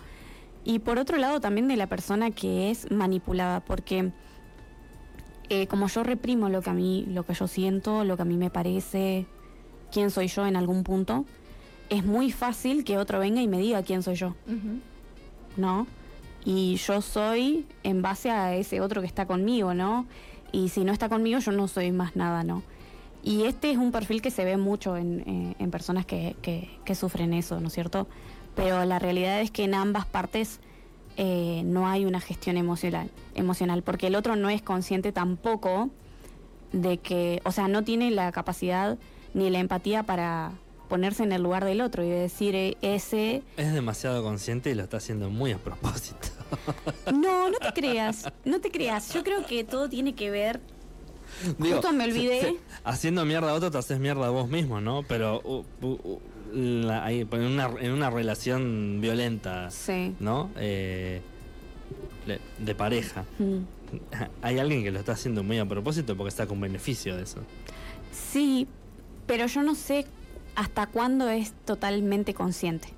Y 0.65 0.81
por 0.81 0.99
otro 0.99 1.17
lado 1.17 1.41
también 1.41 1.69
de 1.69 1.77
la 1.77 1.87
persona 1.87 2.31
que 2.31 2.71
es 2.71 2.91
manipulada, 2.91 3.61
porque 3.61 4.13
eh, 5.49 5.67
como 5.67 5.89
yo 5.89 6.03
reprimo 6.03 6.49
lo 6.49 6.63
que 6.63 6.71
a 6.71 6.75
mí, 6.75 7.07
lo 7.09 7.25
que 7.25 7.35
yo 7.35 7.49
siento, 7.49 8.05
lo 8.05 8.17
que 8.17 8.23
a 8.23 8.27
mí 8.27 8.37
me 8.37 8.51
parece, 8.51 9.27
quién 9.91 10.11
soy 10.11 10.29
yo 10.29 10.47
en 10.47 10.57
algún 10.57 10.85
punto, 10.85 11.25
es 11.89 12.05
muy 12.05 12.31
fácil 12.31 12.85
que 12.85 12.99
otro 12.99 13.19
venga 13.19 13.41
y 13.41 13.49
me 13.49 13.59
diga 13.59 13.83
quién 13.83 14.03
soy 14.03 14.15
yo. 14.15 14.35
¿no? 15.57 15.87
Y 16.45 16.77
yo 16.77 17.03
soy 17.03 17.67
en 17.83 18.03
base 18.03 18.31
a 18.31 18.55
ese 18.55 18.81
otro 18.81 19.01
que 19.01 19.07
está 19.07 19.27
conmigo, 19.27 19.75
¿no? 19.75 20.07
Y 20.53 20.69
si 20.71 20.85
no 20.85 20.93
está 20.93 21.09
conmigo, 21.09 21.39
yo 21.39 21.53
no 21.53 21.69
soy 21.69 21.93
más 21.93 22.17
nada, 22.17 22.43
¿no? 22.45 22.63
Y 23.23 23.45
este 23.45 23.71
es 23.71 23.77
un 23.77 23.93
perfil 23.93 24.23
que 24.23 24.31
se 24.31 24.45
ve 24.45 24.57
mucho 24.57 24.97
en, 24.97 25.21
eh, 25.27 25.55
en 25.59 25.71
personas 25.71 26.07
que, 26.07 26.37
que- 26.43 26.71
que 26.85 26.95
sufren 26.95 27.35
eso, 27.35 27.61
¿no 27.61 27.69
es 27.69 27.75
cierto? 27.75 28.07
Pero 28.57 28.85
la 28.85 28.99
realidad 28.99 29.41
es 29.41 29.51
que 29.51 29.65
en 29.65 29.75
ambas 29.75 30.07
partes 30.07 30.59
eh, 31.17 31.63
no 31.67 31.87
hay 31.89 32.05
una 32.07 32.21
gestión 32.21 32.57
emocional, 32.57 33.11
emocional, 33.35 33.83
porque 33.83 34.07
el 34.07 34.15
otro 34.15 34.37
no 34.37 34.49
es 34.49 34.63
consciente 34.63 35.13
tampoco 35.13 35.91
de 36.73 36.99
que, 36.99 37.43
o 37.45 37.53
sea, 37.53 37.69
no 37.69 37.85
tiene 37.85 38.11
la 38.11 38.33
capacidad 38.33 38.97
ni 39.35 39.51
la 39.51 39.59
empatía 39.59 40.03
para 40.05 40.53
ponerse 40.89 41.23
en 41.25 41.33
el 41.33 41.43
lugar 41.43 41.65
del 41.65 41.81
otro 41.83 42.03
y 42.05 42.09
decir, 42.09 42.55
eh, 42.55 42.77
ese 42.81 43.43
Es 43.57 43.73
demasiado 43.73 44.23
consciente 44.23 44.71
y 44.71 44.75
lo 44.75 44.83
está 44.85 44.97
haciendo 44.97 45.29
muy 45.31 45.53
a 45.53 45.59
propósito. 45.59 46.29
No, 47.13 47.51
no 47.51 47.59
te 47.59 47.73
creas, 47.73 48.31
no 48.45 48.61
te 48.61 48.71
creas. 48.71 49.13
Yo 49.15 49.23
creo 49.25 49.45
que 49.47 49.65
todo 49.65 49.89
tiene 49.89 50.15
que 50.15 50.31
ver. 50.31 50.61
Justo 51.59 51.93
me 51.93 52.05
olvidé. 52.05 52.41
se- 52.41 52.47
se- 52.53 52.57
haciendo 52.85 53.25
mierda 53.25 53.51
a 53.51 53.55
otro 53.55 53.71
te 53.71 53.79
haces 53.79 53.99
mierda 54.01 54.27
a 54.27 54.31
vos 54.31 54.49
mismo, 54.49 54.81
¿no? 54.81 55.03
Pero 55.05 55.41
uh, 55.45 55.65
uh, 55.83 55.87
uh, 55.87 56.21
la- 56.53 57.05
ahí, 57.05 57.21
en, 57.31 57.43
una, 57.43 57.71
en 57.81 57.93
una 57.93 58.11
relación 58.11 58.99
violenta, 59.01 59.71
Sí. 59.71 60.15
¿no? 60.21 60.51
Eh, 60.57 61.21
de 62.59 62.75
pareja. 62.75 63.25
Mm. 63.39 63.59
Hay 64.43 64.59
alguien 64.59 64.83
que 64.85 64.91
lo 64.93 64.99
está 65.01 65.13
haciendo 65.13 65.43
muy 65.43 65.59
a 65.59 65.65
propósito 65.67 66.17
porque 66.17 66.29
está 66.29 66.47
con 66.47 66.61
beneficio 66.61 67.17
de 67.17 67.23
eso. 67.25 67.41
Sí, 68.13 68.69
pero 69.27 69.47
yo 69.47 69.63
no 69.63 69.75
sé 69.75 70.07
hasta 70.55 70.87
cuándo 70.87 71.29
es 71.29 71.53
totalmente 71.65 72.35
consciente. 72.35 72.89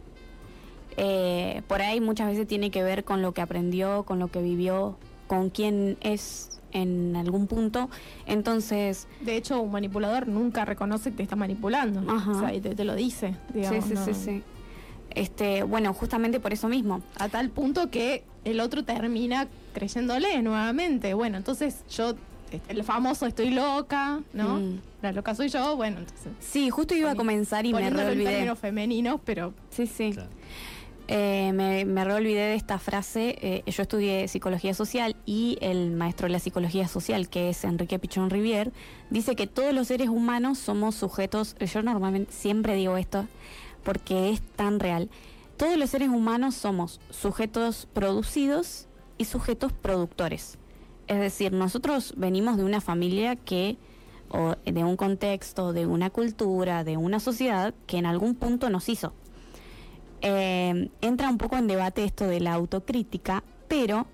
Eh, 0.96 1.62
por 1.68 1.82
ahí 1.82 2.00
muchas 2.00 2.28
veces 2.28 2.46
tiene 2.46 2.70
que 2.70 2.82
ver 2.82 3.04
con 3.04 3.22
lo 3.22 3.32
que 3.32 3.40
aprendió, 3.40 4.04
con 4.04 4.18
lo 4.18 4.28
que 4.28 4.42
vivió, 4.42 4.96
con 5.26 5.50
quién 5.50 5.96
es 6.00 6.60
en 6.72 7.16
algún 7.16 7.46
punto. 7.46 7.88
Entonces, 8.26 9.06
De 9.20 9.36
hecho, 9.36 9.60
un 9.60 9.72
manipulador 9.72 10.28
nunca 10.28 10.64
reconoce 10.64 11.10
que 11.10 11.18
te 11.18 11.22
está 11.22 11.36
manipulando. 11.36 12.10
Ajá. 12.10 12.30
O 12.32 12.40
sea, 12.40 12.54
y 12.54 12.60
te, 12.60 12.74
te 12.74 12.84
lo 12.84 12.94
dice, 12.94 13.34
digamos. 13.54 13.84
sí, 13.84 13.90
sí, 13.90 13.94
¿no? 13.94 14.04
sí, 14.04 14.14
sí. 14.14 14.42
Este, 15.14 15.62
bueno, 15.62 15.92
justamente 15.92 16.40
por 16.40 16.52
eso 16.52 16.68
mismo. 16.68 17.02
A 17.18 17.28
tal 17.28 17.50
punto 17.50 17.90
que 17.90 18.24
el 18.44 18.60
otro 18.60 18.84
termina 18.84 19.48
creyéndole 19.74 20.40
nuevamente. 20.42 21.14
Bueno, 21.14 21.36
entonces 21.36 21.84
yo, 21.90 22.14
el 22.68 22.84
famoso 22.84 23.26
estoy 23.26 23.50
loca, 23.50 24.20
¿no? 24.32 24.60
Mm. 24.60 24.80
La 25.02 25.12
loca 25.12 25.34
soy 25.34 25.48
yo, 25.48 25.76
bueno, 25.76 25.98
entonces. 25.98 26.32
Sí, 26.40 26.70
justo 26.70 26.94
iba 26.94 27.10
a 27.10 27.14
comenzar 27.14 27.66
y 27.66 27.72
me 27.74 27.90
términos 27.90 28.58
femeninos, 28.58 29.20
pero 29.24 29.52
Sí, 29.70 29.86
sí. 29.86 30.12
Claro. 30.12 30.30
Eh, 31.08 31.52
me, 31.52 31.84
me 31.84 32.04
reolvidé 32.04 32.40
de 32.40 32.54
esta 32.54 32.78
frase. 32.78 33.36
eh, 33.42 33.62
yo 33.66 33.82
estudié 33.82 34.28
psicología 34.28 34.72
social 34.72 35.16
y 35.26 35.58
el 35.60 35.90
maestro 35.90 36.26
de 36.26 36.32
la 36.32 36.38
psicología 36.38 36.88
social, 36.88 37.28
que 37.28 37.50
es 37.50 37.64
Enrique 37.64 37.98
Pichón 37.98 38.30
Rivier, 38.30 38.72
dice 39.10 39.34
que 39.36 39.46
todos 39.46 39.74
los 39.74 39.88
seres 39.88 40.08
humanos 40.08 40.58
somos 40.58 40.94
sujetos. 40.94 41.56
Yo 41.58 41.82
normalmente 41.82 42.32
siempre 42.32 42.74
digo 42.76 42.96
esto 42.96 43.26
porque 43.84 44.30
es 44.30 44.40
tan 44.40 44.78
real. 44.80 45.10
todos 45.56 45.76
los 45.76 45.90
seres 45.90 46.08
humanos 46.08 46.54
somos 46.54 47.00
sujetos 47.10 47.86
producidos 47.92 48.86
y 49.18 49.26
sujetos 49.26 49.72
productores. 49.72 50.58
Es 51.06 51.18
decir, 51.20 51.52
nosotros 51.52 52.14
venimos 52.16 52.56
de 52.56 52.64
una 52.64 52.80
familia 52.80 53.36
que, 53.36 53.76
o 54.30 54.56
de 54.64 54.84
un 54.84 54.96
contexto, 54.96 55.72
de 55.72 55.86
una 55.86 56.10
cultura, 56.10 56.84
de 56.84 56.96
una 56.96 57.20
sociedad 57.20 57.74
que 57.86 57.98
en 57.98 58.06
algún 58.06 58.34
punto 58.34 58.70
nos 58.70 58.88
hizo. 58.88 59.12
Eh, 60.22 60.88
entra 61.00 61.28
un 61.28 61.36
poco 61.36 61.56
en 61.56 61.66
debate 61.66 62.04
esto 62.04 62.26
de 62.26 62.40
la 62.40 62.54
autocrítica, 62.54 63.42
pero 63.68 64.06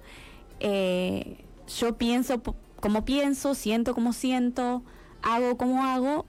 eh, 0.61 1.45
yo 1.79 1.97
pienso 1.99 2.43
como 2.81 3.05
pienso, 3.05 3.55
siento 3.55 3.95
como 3.95 4.13
siento, 4.13 4.83
hago 5.23 5.57
como 5.57 5.85
hago, 5.85 6.25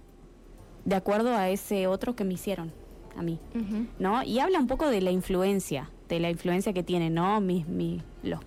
de 0.85 0.95
acuerdo 0.95 1.35
a 1.35 1.49
ese 1.49 1.87
otro 1.87 2.15
que 2.15 2.23
me 2.23 2.33
hicieron 2.33 2.71
a 3.15 3.21
mí, 3.21 3.39
¿no? 3.99 4.23
Y 4.23 4.39
habla 4.39 4.59
un 4.59 4.67
poco 4.67 4.89
de 4.89 5.01
la 5.01 5.11
influencia, 5.11 5.89
de 6.07 6.19
la 6.19 6.29
influencia 6.29 6.73
que 6.73 6.83
tienen, 6.83 7.13
¿no? 7.13 7.39
Mis, 7.41 7.67
mis, 7.67 8.01
los, 8.23 8.39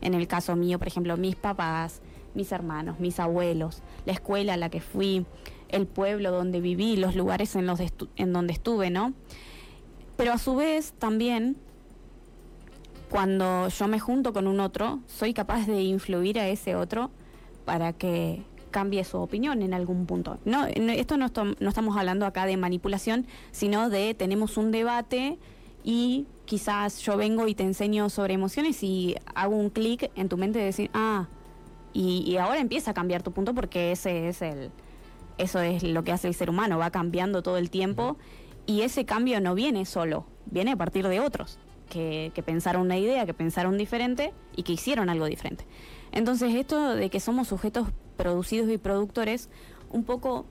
en 0.00 0.14
el 0.14 0.26
caso 0.26 0.56
mío, 0.56 0.78
por 0.78 0.88
ejemplo, 0.88 1.16
mis 1.16 1.36
papás, 1.36 2.02
mis 2.34 2.52
hermanos, 2.52 3.00
mis 3.00 3.18
abuelos, 3.18 3.82
la 4.04 4.12
escuela 4.12 4.54
a 4.54 4.56
la 4.56 4.68
que 4.70 4.80
fui, 4.80 5.24
el 5.68 5.86
pueblo 5.86 6.30
donde 6.30 6.60
viví, 6.60 6.96
los 6.96 7.16
lugares 7.16 7.56
en, 7.56 7.66
los 7.66 7.80
en 8.16 8.32
donde 8.32 8.52
estuve, 8.52 8.90
¿no? 8.90 9.14
Pero 10.18 10.32
a 10.32 10.38
su 10.38 10.56
vez 10.56 10.92
también, 10.98 11.56
cuando 13.08 13.68
yo 13.68 13.86
me 13.86 14.00
junto 14.00 14.32
con 14.32 14.48
un 14.48 14.58
otro, 14.58 14.98
soy 15.06 15.32
capaz 15.32 15.66
de 15.66 15.80
influir 15.82 16.40
a 16.40 16.48
ese 16.48 16.74
otro 16.74 17.12
para 17.64 17.92
que 17.92 18.42
cambie 18.72 19.04
su 19.04 19.18
opinión 19.18 19.62
en 19.62 19.74
algún 19.74 20.06
punto. 20.06 20.38
No, 20.44 20.66
esto 20.66 21.16
no, 21.16 21.30
no 21.60 21.68
estamos 21.68 21.96
hablando 21.96 22.26
acá 22.26 22.46
de 22.46 22.56
manipulación, 22.56 23.26
sino 23.52 23.90
de 23.90 24.12
tenemos 24.14 24.56
un 24.56 24.72
debate 24.72 25.38
y 25.84 26.26
quizás 26.46 26.98
yo 27.00 27.16
vengo 27.16 27.46
y 27.46 27.54
te 27.54 27.62
enseño 27.62 28.10
sobre 28.10 28.34
emociones 28.34 28.82
y 28.82 29.14
hago 29.36 29.54
un 29.54 29.70
clic 29.70 30.10
en 30.16 30.28
tu 30.28 30.36
mente 30.36 30.58
de 30.58 30.64
decir, 30.64 30.90
ah, 30.94 31.28
y, 31.92 32.36
ahora 32.38 32.58
empieza 32.58 32.90
a 32.90 32.94
cambiar 32.94 33.22
tu 33.22 33.30
punto 33.30 33.54
porque 33.54 33.92
ese 33.92 34.28
es 34.28 34.42
el, 34.42 34.72
eso 35.38 35.60
es 35.60 35.84
lo 35.84 36.02
que 36.02 36.10
hace 36.10 36.26
el 36.26 36.34
ser 36.34 36.50
humano, 36.50 36.76
va 36.76 36.90
cambiando 36.90 37.40
todo 37.40 37.56
el 37.56 37.70
tiempo 37.70 38.16
y 38.68 38.82
ese 38.82 39.06
cambio 39.06 39.40
no 39.40 39.54
viene 39.54 39.86
solo, 39.86 40.26
viene 40.44 40.72
a 40.72 40.76
partir 40.76 41.08
de 41.08 41.20
otros 41.20 41.58
que, 41.88 42.30
pensaron 42.44 42.82
una 42.82 42.98
idea, 42.98 43.24
que 43.24 43.32
pensaron 43.32 43.78
diferente 43.78 44.34
y 44.54 44.62
que 44.62 44.74
hicieron 44.74 45.08
algo 45.08 45.24
diferente. 45.24 45.64
Entonces 46.12 46.54
esto 46.54 46.94
de 46.94 47.08
que 47.08 47.18
somos 47.18 47.48
sujetos 47.48 47.88
producidos 48.18 48.70
y 48.70 48.76
productores, 48.76 49.48
un 49.90 50.04
poco 50.04 50.44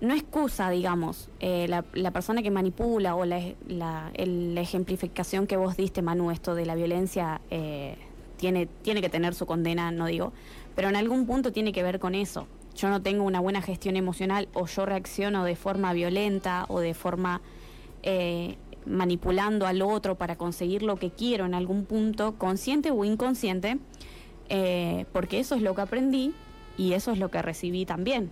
no 0.00 0.14
excusa, 0.14 0.70
digamos, 0.70 1.28
eh, 1.40 1.68
la, 1.68 2.10
persona 2.10 2.42
que 2.42 2.50
manipula 2.50 3.14
o 3.16 3.26
la, 3.26 3.38
la, 3.66 4.10
ejemplificación 4.14 5.46
que 5.46 5.58
vos 5.58 5.76
diste, 5.76 6.00
Manu, 6.00 6.30
esto 6.30 6.54
de 6.54 6.64
la 6.64 6.74
violencia, 6.74 7.42
eh, 7.50 7.96
tiene, 8.38 8.64
tiene 8.64 9.02
que 9.02 9.10
tener 9.10 9.34
su 9.34 9.44
condena, 9.44 9.90
no 9.90 10.06
digo, 10.06 10.32
pero 10.74 10.88
en 10.88 10.96
algún 10.96 11.26
punto 11.26 11.52
tiene 11.52 11.72
que 11.72 11.82
ver 11.82 11.98
con 11.98 12.14
eso. 12.14 12.46
Yo 12.78 12.88
no 12.88 13.02
tengo 13.02 13.24
una 13.24 13.40
buena 13.40 13.60
gestión 13.60 13.96
emocional 13.96 14.48
o 14.54 14.66
yo 14.66 14.86
reacciono 14.86 15.42
de 15.42 15.56
forma 15.56 15.92
violenta 15.92 16.64
o 16.68 16.78
de 16.78 16.94
forma 16.94 17.40
eh, 18.04 18.56
manipulando 18.86 19.66
al 19.66 19.82
otro 19.82 20.14
para 20.14 20.36
conseguir 20.36 20.84
lo 20.84 20.94
que 20.94 21.10
quiero 21.10 21.44
en 21.44 21.54
algún 21.54 21.84
punto, 21.86 22.38
consciente 22.38 22.92
o 22.92 23.04
inconsciente, 23.04 23.78
porque 25.12 25.40
eso 25.40 25.56
es 25.56 25.62
lo 25.62 25.74
que 25.74 25.80
aprendí 25.80 26.32
y 26.76 26.92
eso 26.92 27.10
es 27.10 27.18
lo 27.18 27.30
que 27.30 27.42
recibí 27.42 27.84
también. 27.84 28.30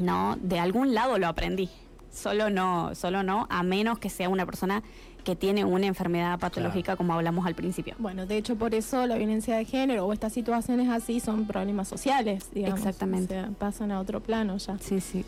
No, 0.00 0.36
de 0.42 0.58
algún 0.58 0.92
lado 0.92 1.18
lo 1.18 1.28
aprendí. 1.28 1.70
Solo 2.10 2.50
no, 2.50 2.94
solo 2.96 3.22
no, 3.22 3.46
a 3.50 3.62
menos 3.62 4.00
que 4.00 4.10
sea 4.10 4.28
una 4.28 4.44
persona 4.44 4.82
que 5.24 5.34
tiene 5.34 5.64
una 5.64 5.86
enfermedad 5.86 6.38
patológica 6.38 6.96
como 6.96 7.14
hablamos 7.14 7.46
al 7.46 7.54
principio. 7.54 7.94
Bueno, 7.98 8.26
de 8.26 8.36
hecho 8.36 8.56
por 8.56 8.74
eso 8.74 9.06
la 9.06 9.16
violencia 9.16 9.56
de 9.56 9.64
género 9.64 10.06
o 10.06 10.12
estas 10.12 10.32
situaciones 10.32 10.88
así 10.90 11.18
son 11.20 11.46
problemas 11.46 11.88
sociales, 11.88 12.50
digamos. 12.52 12.78
Exactamente. 12.78 13.42
pasan 13.58 13.90
a 13.90 14.00
otro 14.00 14.20
plano 14.20 14.56
ya. 14.58 14.78
Sí, 14.78 15.00
sí. 15.00 15.24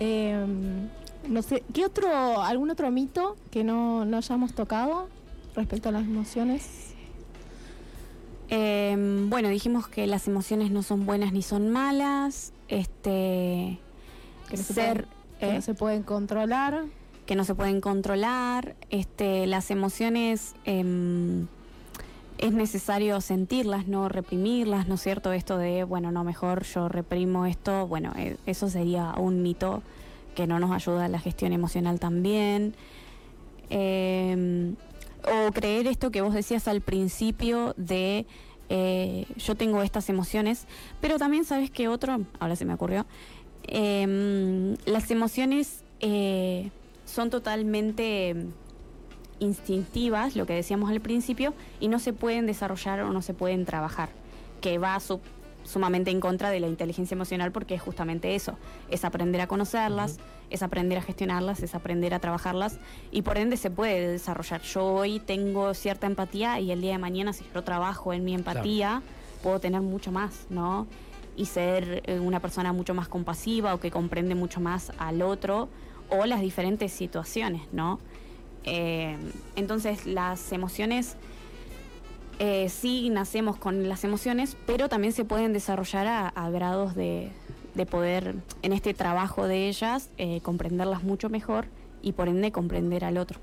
Em, 0.00 0.88
no 1.28 1.42
sé, 1.42 1.62
¿qué 1.72 1.84
otro, 1.84 2.42
algún 2.42 2.70
otro 2.70 2.90
mito 2.90 3.36
que 3.50 3.64
no, 3.64 4.04
no 4.04 4.18
hayamos 4.18 4.54
tocado 4.54 5.08
respecto 5.54 5.88
a 5.88 5.92
las 5.92 6.02
emociones? 6.02 6.86
Em, 8.48 9.28
bueno, 9.28 9.48
dijimos 9.48 9.88
que 9.88 10.06
las 10.06 10.28
emociones 10.28 10.70
no 10.70 10.82
son 10.82 11.06
buenas 11.06 11.32
ni 11.32 11.42
son 11.42 11.70
malas. 11.70 12.52
Este. 12.68 13.78
Que 14.48 14.56
no 14.56 14.62
ser. 14.62 15.08
Se 15.40 15.46
no 15.46 15.52
¿eh? 15.52 15.62
se 15.62 15.74
pueden 15.74 16.02
controlar. 16.02 16.84
Que 17.26 17.34
no 17.34 17.44
se 17.44 17.54
pueden 17.54 17.80
controlar. 17.80 18.76
Este, 18.90 19.46
las 19.46 19.70
emociones. 19.70 20.54
Em, 20.64 21.46
es 22.38 22.52
necesario 22.52 23.20
sentirlas, 23.22 23.88
no 23.88 24.10
reprimirlas, 24.10 24.88
¿no 24.88 24.96
es 24.96 25.00
cierto? 25.00 25.32
Esto 25.32 25.56
de, 25.56 25.84
bueno, 25.84 26.12
no, 26.12 26.22
mejor 26.22 26.64
yo 26.64 26.86
reprimo 26.86 27.46
esto, 27.46 27.86
bueno, 27.86 28.12
e, 28.14 28.36
eso 28.44 28.68
sería 28.68 29.14
un 29.16 29.42
mito 29.42 29.82
que 30.34 30.46
no 30.46 30.58
nos 30.58 30.70
ayuda 30.70 31.06
a 31.06 31.08
la 31.08 31.18
gestión 31.18 31.54
emocional 31.54 31.98
también. 31.98 32.74
Eh, 33.70 34.74
o 35.26 35.52
creer 35.52 35.86
esto 35.86 36.10
que 36.10 36.20
vos 36.20 36.34
decías 36.34 36.68
al 36.68 36.80
principio 36.80 37.74
de 37.76 38.26
eh, 38.68 39.26
yo 39.36 39.54
tengo 39.54 39.82
estas 39.82 40.08
emociones, 40.08 40.66
pero 41.00 41.18
también 41.18 41.44
sabes 41.44 41.70
que 41.70 41.88
otro, 41.88 42.20
ahora 42.38 42.56
se 42.56 42.64
me 42.64 42.74
ocurrió, 42.74 43.06
em, 43.64 44.76
las 44.86 45.10
emociones 45.10 45.84
eh, 46.00 46.70
son 47.06 47.30
totalmente 47.30 48.36
instintivas, 49.38 50.36
lo 50.36 50.46
que 50.46 50.52
decíamos 50.52 50.90
al 50.90 51.00
principio, 51.00 51.54
y 51.80 51.88
no 51.88 51.98
se 51.98 52.12
pueden 52.12 52.46
desarrollar 52.46 53.00
o 53.00 53.12
no 53.12 53.22
se 53.22 53.32
pueden 53.32 53.64
trabajar, 53.64 54.10
que 54.60 54.76
va 54.78 55.00
su 55.00 55.20
sumamente 55.66 56.10
en 56.10 56.20
contra 56.20 56.50
de 56.50 56.60
la 56.60 56.68
inteligencia 56.68 57.14
emocional 57.14 57.52
porque 57.52 57.74
es 57.74 57.82
justamente 57.82 58.34
eso, 58.34 58.56
es 58.88 59.04
aprender 59.04 59.40
a 59.40 59.46
conocerlas, 59.46 60.18
es 60.48 60.62
aprender 60.62 60.98
a 60.98 61.02
gestionarlas, 61.02 61.62
es 61.62 61.74
aprender 61.74 62.14
a 62.14 62.20
trabajarlas 62.20 62.78
y 63.10 63.22
por 63.22 63.36
ende 63.36 63.56
se 63.56 63.70
puede 63.70 64.12
desarrollar. 64.12 64.62
Yo 64.62 64.84
hoy 64.86 65.18
tengo 65.20 65.74
cierta 65.74 66.06
empatía 66.06 66.60
y 66.60 66.70
el 66.70 66.80
día 66.80 66.92
de 66.92 66.98
mañana 66.98 67.32
si 67.32 67.44
yo 67.52 67.62
trabajo 67.64 68.12
en 68.12 68.24
mi 68.24 68.34
empatía 68.34 69.02
puedo 69.42 69.60
tener 69.60 69.80
mucho 69.80 70.12
más, 70.12 70.46
¿no? 70.50 70.86
Y 71.36 71.46
ser 71.46 72.02
eh, 72.06 72.18
una 72.18 72.40
persona 72.40 72.72
mucho 72.72 72.94
más 72.94 73.08
compasiva 73.08 73.74
o 73.74 73.80
que 73.80 73.90
comprende 73.90 74.34
mucho 74.34 74.60
más 74.60 74.92
al 74.98 75.20
otro 75.20 75.68
o 76.10 76.26
las 76.26 76.40
diferentes 76.40 76.92
situaciones, 76.92 77.62
¿no? 77.72 77.98
Eh, 78.64 79.16
entonces 79.54 80.06
las 80.06 80.52
emociones 80.52 81.16
eh, 82.38 82.68
sí 82.68 83.08
nacemos 83.08 83.56
con 83.56 83.88
las 83.88 84.04
emociones, 84.04 84.56
pero 84.66 84.88
también 84.88 85.12
se 85.12 85.24
pueden 85.24 85.52
desarrollar 85.52 86.32
a, 86.34 86.50
grados 86.50 86.94
de, 86.94 87.30
poder, 87.90 88.34
en 88.62 88.72
este 88.72 88.92
trabajo 88.92 89.46
de 89.46 89.68
ellas, 89.68 90.10
eh, 90.18 90.40
comprenderlas 90.42 91.02
mucho 91.02 91.30
mejor 91.30 91.66
y 92.02 92.12
por 92.12 92.28
ende 92.28 92.52
comprender 92.52 93.04
al 93.04 93.16
otro. 93.16 93.40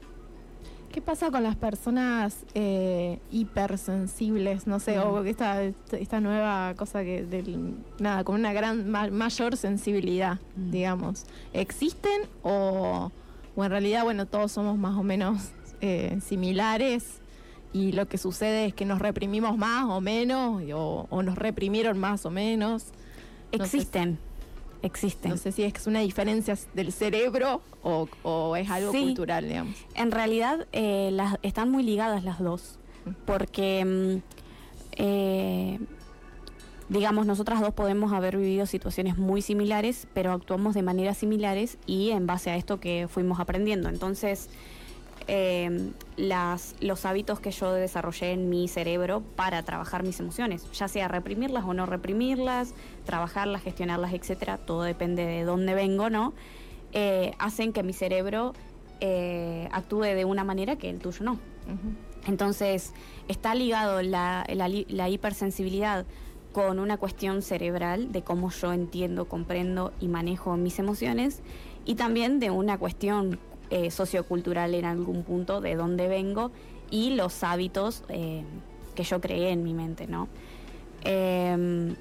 ¿Qué 0.94 1.02
pasa 1.02 1.32
con 1.32 1.42
las 1.42 1.56
personas 1.56 2.46
eh, 2.54 3.20
hipersensibles? 3.32 4.68
No 4.68 4.80
sé, 4.80 5.00
o 5.00 5.24
esta, 5.24 5.64
esta 5.64 6.22
nueva 6.22 6.76
cosa 6.78 7.04
que, 7.04 7.26
del, 7.26 7.74
nada, 8.00 8.24
con 8.24 8.36
una 8.36 8.54
gran, 8.54 8.90
mayor 8.90 9.58
sensibilidad, 9.58 10.40
digamos. 10.56 11.26
¿Existen 11.52 12.22
o, 12.44 13.12
o, 13.56 13.66
en 13.66 13.72
realidad, 13.72 14.04
bueno, 14.04 14.28
todos 14.28 14.52
somos 14.52 14.78
más 14.78 14.96
o 14.96 15.04
menos 15.04 15.52
similares 16.22 17.20
y 17.74 17.92
lo 17.92 18.08
que 18.08 18.18
sucede 18.18 18.68
es 18.68 18.74
que 18.74 18.86
nos 18.86 19.00
reprimimos 19.00 19.58
más 19.58 19.86
o 19.90 20.00
menos, 20.00 20.62
o, 20.74 21.24
nos 21.24 21.36
reprimieron 21.36 21.98
más 21.98 22.26
o 22.26 22.30
menos. 22.30 22.86
existen, 23.52 24.20
existen. 24.84 25.32
No 25.32 25.38
sé 25.38 25.52
si 25.52 25.64
es 25.64 25.88
una 25.88 26.02
diferencia 26.02 26.56
del 26.74 26.92
cerebro 26.92 27.62
o, 27.82 28.56
es 28.56 28.70
algo 28.70 28.92
cultural, 28.92 29.48
digamos. 29.48 29.76
En 29.96 30.12
realidad 30.12 30.68
eh, 30.72 31.10
las, 31.12 31.38
están 31.42 31.72
muy 31.72 31.84
ligadas 31.84 32.24
las 32.24 32.40
dos, 32.40 32.78
porque, 33.26 33.84
mm, 33.86 34.22
eh, 34.98 35.80
digamos, 36.90 37.26
nosotras 37.26 37.62
dos 37.62 37.74
podemos 37.74 38.12
haber 38.12 38.38
vivido 38.38 38.66
situaciones 38.66 39.18
muy 39.18 39.42
similares, 39.42 40.08
pero 40.14 40.34
actuamos 40.34 40.76
de 40.76 40.84
maneras 40.84 41.18
similares 41.18 41.78
y 41.88 42.12
en 42.12 42.28
base 42.28 42.52
a 42.52 42.58
esto 42.58 42.80
que 42.80 43.08
fuimos 43.10 43.40
aprendiendo. 43.40 43.90
Entonces, 43.90 44.50
eh, 45.28 45.92
las, 46.18 46.76
los 46.80 47.06
hábitos 47.06 47.40
que 47.40 47.52
yo 47.52 47.72
desarrollé 47.74 48.32
en 48.32 48.50
mi 48.50 48.68
cerebro 48.68 49.22
para 49.36 49.64
trabajar 49.64 50.04
mis 50.04 50.20
emociones, 50.20 50.70
ya 50.72 50.88
sea 50.88 51.08
reprimirlas 51.08 51.64
o 51.66 51.74
no 51.74 51.86
reprimirlas, 51.86 52.74
trabajarlas, 53.06 53.62
gestionarlas, 53.62 54.14
etcétera, 54.14 54.58
todo 54.58 54.84
depende 54.84 55.26
de 55.26 55.44
dónde 55.44 55.74
vengo, 55.74 56.10
¿no? 56.10 56.34
Eh, 56.92 57.34
hacen 57.40 57.74
que 57.74 57.84
mi 57.84 57.94
cerebro 57.94 58.54
eh, 59.00 59.68
actúe 59.72 60.04
de 60.04 60.26
una 60.26 60.44
manera 60.44 60.76
que 60.76 60.90
el 60.90 61.00
tuyo 61.00 61.26
no. 61.26 61.40
Entonces, 62.28 62.94
está 63.28 63.56
ligado 63.56 64.02
la, 64.02 64.46
la 64.50 65.10
hipersensibilidad 65.10 66.06
con 66.54 66.80
una 66.80 66.98
cuestión 66.98 67.42
cerebral 67.42 68.12
de 68.12 68.22
cómo 68.22 68.52
yo 68.52 68.72
entiendo, 68.72 69.26
comprendo 69.26 69.92
y 70.00 70.08
manejo 70.08 70.56
mis 70.56 70.78
emociones 70.80 71.42
y 71.86 71.96
también 71.96 72.40
de 72.40 72.52
una 72.52 72.78
cuestión 72.78 73.40
eh, 73.70 73.92
sociocultural 73.92 74.74
en 74.76 74.86
algún 74.86 75.24
punto 75.24 75.62
de 75.62 75.76
dónde 75.76 76.08
vengo 76.08 76.52
y 76.92 77.12
los 77.16 77.44
hábitos 77.44 78.04
eh, 78.10 78.44
que 78.96 79.04
yo 79.04 79.20
creé 79.22 79.50
en 79.52 79.64
mi 79.64 79.74
mente, 79.74 80.08
¿no? 80.08 80.28
Em, 81.04 81.96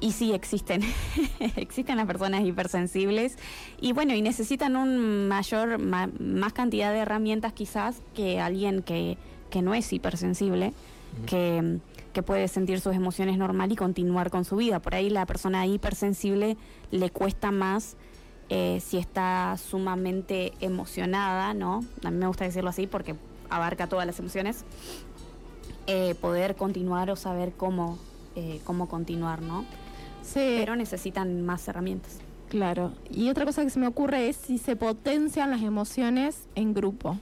y 0.00 0.12
sí 0.12 0.32
existen, 0.32 0.82
existen 1.56 1.96
las 1.96 2.06
personas 2.06 2.44
hipersensibles 2.44 3.36
y 3.80 3.92
bueno, 3.92 4.14
y 4.14 4.22
necesitan 4.22 4.76
un 4.76 5.28
mayor, 5.28 5.78
ma- 5.78 6.10
más 6.18 6.52
cantidad 6.52 6.92
de 6.92 6.98
herramientas 6.98 7.52
quizás 7.52 8.02
que 8.14 8.40
alguien 8.40 8.82
que, 8.82 9.16
que 9.50 9.62
no 9.62 9.74
es 9.74 9.92
hipersensible, 9.92 10.72
que, 11.26 11.78
que 12.12 12.22
puede 12.22 12.48
sentir 12.48 12.80
sus 12.80 12.94
emociones 12.94 13.38
normal 13.38 13.70
y 13.70 13.76
continuar 13.76 14.30
con 14.30 14.44
su 14.44 14.56
vida. 14.56 14.80
Por 14.80 14.94
ahí 14.94 15.08
la 15.08 15.24
persona 15.26 15.66
hipersensible 15.66 16.56
le 16.90 17.10
cuesta 17.10 17.50
más 17.52 17.96
eh, 18.54 18.80
si 18.80 18.98
está 18.98 19.56
sumamente 19.56 20.52
emocionada, 20.60 21.54
¿no? 21.54 21.82
A 22.04 22.10
mí 22.10 22.18
me 22.18 22.26
gusta 22.26 22.44
decirlo 22.44 22.68
así 22.68 22.86
porque 22.86 23.14
abarca 23.48 23.86
todas 23.86 24.04
las 24.06 24.18
emociones, 24.18 24.64
eh, 25.86 26.14
poder 26.20 26.54
continuar 26.54 27.10
o 27.10 27.16
saber 27.16 27.52
cómo, 27.56 27.98
eh, 28.36 28.60
cómo 28.64 28.88
continuar, 28.88 29.40
¿no? 29.40 29.64
Sí, 30.22 30.56
Pero 30.58 30.76
necesitan 30.76 31.42
más 31.46 31.66
herramientas. 31.66 32.18
claro. 32.50 32.92
Y 33.10 33.30
otra 33.30 33.44
cosa 33.46 33.62
que 33.64 33.70
se 33.70 33.80
me 33.80 33.86
ocurre 33.86 34.28
es 34.28 34.36
si 34.36 34.58
se 34.58 34.76
potencian 34.76 35.50
las 35.50 35.62
emociones 35.62 36.46
en 36.54 36.74
grupo. 36.74 37.16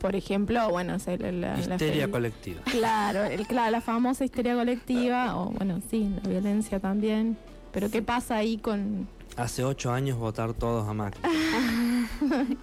Por 0.00 0.14
ejemplo, 0.16 0.68
bueno, 0.70 0.96
la, 1.06 1.16
la- 1.32 1.56
la 1.56 1.58
Histeria 1.74 2.10
colectiva. 2.10 2.60
Claro, 2.64 3.24
el, 3.24 3.46
claro, 3.46 3.70
la 3.72 3.80
famosa 3.80 4.24
histeria 4.24 4.54
colectiva, 4.54 5.36
o 5.36 5.50
bueno, 5.50 5.80
sí, 5.90 6.08
la 6.22 6.28
violencia 6.28 6.78
también. 6.80 7.36
Pero 7.72 7.88
¿qué 7.90 8.02
pasa 8.02 8.36
ahí 8.36 8.58
con...? 8.58 9.08
Hace 9.38 9.64
ocho 9.64 9.92
años 9.92 10.18
votar 10.18 10.52
todos 10.52 10.88
a 10.88 10.92
Macri. 10.92 11.20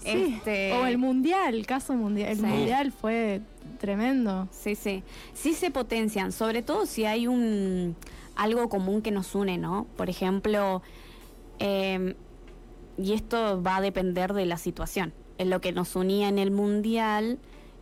Sí, 0.00 0.34
Este- 0.38 0.72
O 0.74 0.84
el 0.86 0.98
mundial, 0.98 1.54
el 1.54 1.64
caso 1.66 1.94
mundial. 1.94 2.30
El 2.30 2.36
Sí. 2.38 2.42
mundial 2.44 2.92
fue 2.92 3.40
tremendo. 3.78 4.48
Sí, 4.50 4.74
sí. 4.74 5.02
Sí 5.32 5.54
se 5.54 5.70
potencian, 5.70 6.32
sobre 6.32 6.62
todo 6.62 6.86
si 6.86 7.04
hay 7.04 7.26
un 7.26 7.94
algo 8.34 8.68
común 8.68 9.00
que 9.00 9.10
nos 9.12 9.34
une, 9.34 9.56
¿no? 9.58 9.86
Por 9.96 10.10
ejemplo, 10.10 10.82
eh, 11.60 12.14
y 12.98 13.12
esto 13.14 13.62
va 13.62 13.76
a 13.76 13.80
depender 13.80 14.34
de 14.34 14.44
la 14.46 14.58
situación. 14.58 15.14
En 15.38 15.50
lo 15.50 15.60
que 15.60 15.72
nos 15.72 15.94
unía 15.96 16.28
en 16.28 16.38
el 16.38 16.50
mundial 16.50 17.38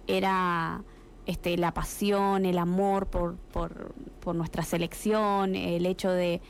era 0.06 0.82
este, 1.26 1.56
la 1.56 1.72
pasión, 1.72 2.44
el 2.44 2.58
amor 2.58 3.06
por, 3.06 3.36
por, 3.52 3.94
por 4.20 4.34
nuestra 4.36 4.62
selección, 4.62 5.54
el 5.56 5.86
hecho 5.86 6.10
de, 6.10 6.40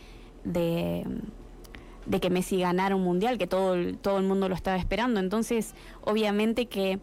de, 0.43 1.07
de 2.07 2.21
que 2.21 2.31
Messi 2.31 2.59
ganara 2.61 2.95
un 2.97 3.03
mundial, 3.05 3.39
que 3.39 3.47
todo, 3.47 3.75
el- 3.75 3.97
todo 3.99 4.19
el 4.19 4.25
mundo 4.25 4.49
lo 4.49 4.55
estaba 4.55 4.77
esperando. 4.77 5.21
Entonces, 5.21 5.75
obviamente 6.03 6.67
que 6.67 6.99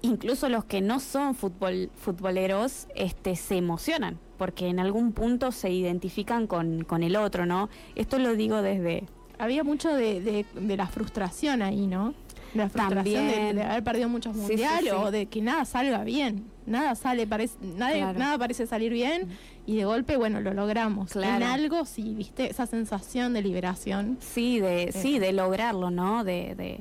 incluso 0.00 0.48
los 0.48 0.64
que 0.64 0.80
no 0.80 1.00
son 1.00 1.34
futboleros 1.34 2.86
este, 2.94 3.36
se 3.36 3.56
emocionan, 3.56 4.18
porque 4.38 4.68
en 4.68 4.78
algún 4.80 5.12
punto 5.12 5.52
se 5.52 5.70
identifican 5.70 6.46
con, 6.46 6.84
con 6.84 7.02
el 7.02 7.16
otro, 7.16 7.46
¿no? 7.46 7.68
Esto 7.94 8.18
lo 8.18 8.34
digo 8.34 8.62
desde... 8.62 9.04
Había 9.38 9.64
mucho 9.64 9.92
de, 9.92 10.20
de, 10.20 10.46
de 10.54 10.76
la 10.76 10.86
frustración 10.86 11.62
ahí, 11.62 11.86
¿no? 11.86 12.14
La 12.54 12.68
frustración 12.68 13.04
de, 13.04 13.32
También. 13.32 13.56
de 13.56 13.62
haber 13.62 13.82
perdido 13.84 14.08
muchos 14.08 14.34
Sí, 14.36 14.42
sí, 14.42 14.48
mundiales 14.48 14.92
sí. 14.92 14.98
o 14.98 15.10
de 15.10 15.26
que 15.26 15.40
nada 15.40 15.64
salga 15.64 16.04
bien. 16.04 16.44
Nada 16.66 16.94
sale, 16.94 17.26
parece, 17.26 17.56
Claro. 17.76 18.18
nada 18.18 18.38
parece 18.38 18.66
salir 18.66 18.92
bien 18.92 19.28
y 19.66 19.76
de 19.76 19.84
golpe, 19.84 20.16
bueno, 20.16 20.40
lo 20.40 20.52
logramos. 20.54 21.10
Claro. 21.12 21.36
En 21.44 21.50
algo, 21.50 21.84
sí, 21.84 22.14
viste, 22.14 22.50
esa 22.50 22.66
sensación 22.66 23.32
de 23.32 23.42
liberación. 23.42 24.18
Sí, 24.20 24.60
de, 24.60 24.92
sí, 24.92 25.18
de 25.18 25.32
lograrlo, 25.32 25.90
¿no? 25.90 26.24
De, 26.24 26.54
de, 26.54 26.80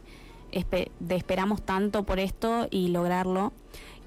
espe- 0.52 0.92
de 1.00 1.16
esperamos 1.16 1.64
tanto 1.64 2.04
por 2.04 2.20
esto 2.20 2.68
y 2.70 2.90
lograrlo. 2.90 3.54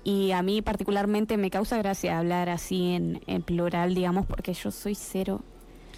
Y 0.05 0.33
a 0.33 0.43
mí 0.43 0.61
particularmente 0.61 1.39
me 1.39 1.51
causa 1.51 1.79
gracia 1.79 2.19
hablar 2.19 2.51
así 2.51 2.93
en, 2.93 3.23
en 3.27 3.43
plural, 3.43 3.95
digamos, 3.95 4.27
porque 4.27 4.53
yo 4.53 4.71
soy 4.71 4.95
cero. 4.95 5.41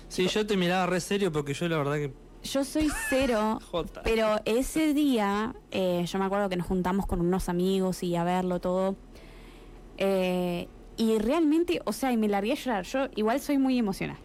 Sí, 0.08 0.28
yo 0.28 0.46
te 0.46 0.56
miraba 0.56 0.86
re 0.86 1.00
serio 1.00 1.32
porque 1.32 1.52
yo 1.54 1.68
la 1.68 1.76
verdad 1.78 1.94
que. 1.96 2.12
Yo 2.46 2.64
soy 2.64 2.88
cero, 3.08 3.60
Jota. 3.70 4.02
pero 4.02 4.40
ese 4.44 4.94
día 4.94 5.54
eh, 5.70 6.04
yo 6.06 6.18
me 6.18 6.24
acuerdo 6.24 6.48
que 6.48 6.56
nos 6.56 6.66
juntamos 6.66 7.06
con 7.06 7.20
unos 7.20 7.48
amigos 7.48 8.02
y 8.02 8.16
a 8.16 8.24
verlo 8.24 8.60
todo. 8.60 8.96
Eh, 9.98 10.68
y 10.96 11.18
realmente, 11.18 11.80
o 11.84 11.92
sea, 11.92 12.12
y 12.12 12.16
me 12.16 12.28
largué 12.28 12.52
a 12.52 12.54
llorar. 12.54 12.84
Yo 12.84 13.08
igual 13.16 13.40
soy 13.40 13.58
muy 13.58 13.78
emocional, 13.78 14.16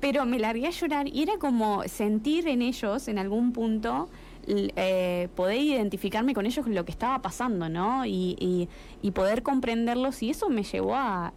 pero, 0.00 0.24
me 0.26 0.38
largué 0.38 0.66
a 0.66 0.70
llorar 0.70 1.08
y 1.08 1.22
era 1.22 1.38
como 1.38 1.82
sentir 1.86 2.48
en 2.48 2.62
ellos, 2.62 3.08
en 3.08 3.18
algún 3.18 3.52
punto, 3.52 4.08
eh, 4.46 5.28
poder 5.36 5.58
identificarme 5.60 6.34
con 6.34 6.46
ellos 6.46 6.64
con 6.64 6.74
lo 6.74 6.84
que 6.84 6.90
estaba 6.92 7.20
pasando, 7.22 7.68
¿no? 7.68 8.04
Y, 8.06 8.36
y, 8.40 8.68
y 9.02 9.10
poder 9.12 9.42
comprenderlos 9.42 10.22
y 10.22 10.30
eso 10.30 10.48
me 10.48 10.62
llevó 10.64 10.96
a 10.96 11.32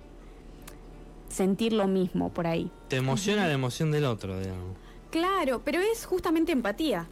sentir 1.29 1.73
lo 1.73 1.87
mismo 1.87 2.29
por 2.29 2.47
ahí. 2.47 2.71
Te 2.87 2.97
emociona 2.97 3.47
la 3.47 3.53
emoción 3.53 3.91
del 3.91 4.05
otro, 4.05 4.39
digamos. 4.39 4.77
Claro, 5.13 5.61
pero 5.63 5.79
es 5.79 6.07
justamente 6.07 6.51
empatía. 6.51 7.07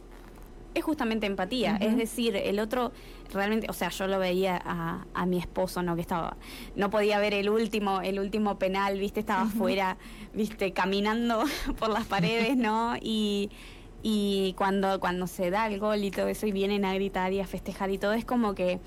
Es 0.74 0.82
justamente 0.82 1.24
empatía. 1.24 1.76
Es 1.76 1.96
decir, 1.96 2.34
el 2.34 2.58
otro 2.58 2.90
realmente, 3.32 3.68
o 3.70 3.72
sea, 3.72 3.90
yo 3.90 4.08
lo 4.08 4.18
veía 4.18 4.60
a, 4.64 5.06
a 5.14 5.24
mi 5.24 5.38
esposo, 5.38 5.84
¿no? 5.84 5.94
Que 5.94 6.00
estaba, 6.00 6.36
no 6.74 6.90
podía 6.90 7.20
ver 7.20 7.32
el 7.32 7.48
último, 7.48 8.00
el 8.00 8.18
último 8.18 8.58
penal, 8.58 8.98
viste, 8.98 9.20
estaba 9.20 9.42
afuera, 9.42 9.98
viste, 10.34 10.72
caminando 10.72 11.44
por 11.78 11.90
las 11.90 12.04
paredes, 12.06 12.56
¿no? 12.56 12.96
Y, 13.00 13.50
y 14.02 14.56
cuando, 14.58 14.98
cuando 14.98 15.28
se 15.28 15.50
da 15.50 15.68
el 15.68 15.78
gol 15.78 16.02
y 16.02 16.10
todo 16.10 16.26
eso, 16.26 16.48
y 16.48 16.50
vienen 16.50 16.84
a 16.84 16.94
gritar 16.94 17.32
y 17.32 17.38
a 17.38 17.46
festejar 17.46 17.92
y 17.92 17.98
todo, 17.98 18.14
es 18.14 18.24
como 18.24 18.56
que 18.56 18.80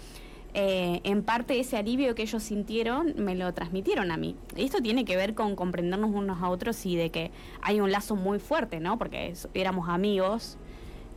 eh, 0.57 1.01
en 1.03 1.21
parte 1.21 1.59
ese 1.59 1.75
alivio 1.75 2.15
que 2.15 2.21
ellos 2.21 2.41
sintieron 2.41 3.13
me 3.17 3.35
lo 3.35 3.53
transmitieron 3.53 4.09
a 4.09 4.15
mí. 4.15 4.37
Esto 4.55 4.81
tiene 4.81 5.03
que 5.03 5.17
ver 5.17 5.35
con 5.35 5.57
comprendernos 5.57 6.11
unos 6.13 6.41
a 6.41 6.49
otros 6.49 6.85
y 6.85 6.95
de 6.95 7.09
que 7.09 7.31
hay 7.61 7.81
un 7.81 7.91
lazo 7.91 8.15
muy 8.15 8.39
fuerte, 8.39 8.79
¿no? 8.79 8.97
Porque 8.97 9.33
éramos 9.53 9.89
amigos, 9.89 10.57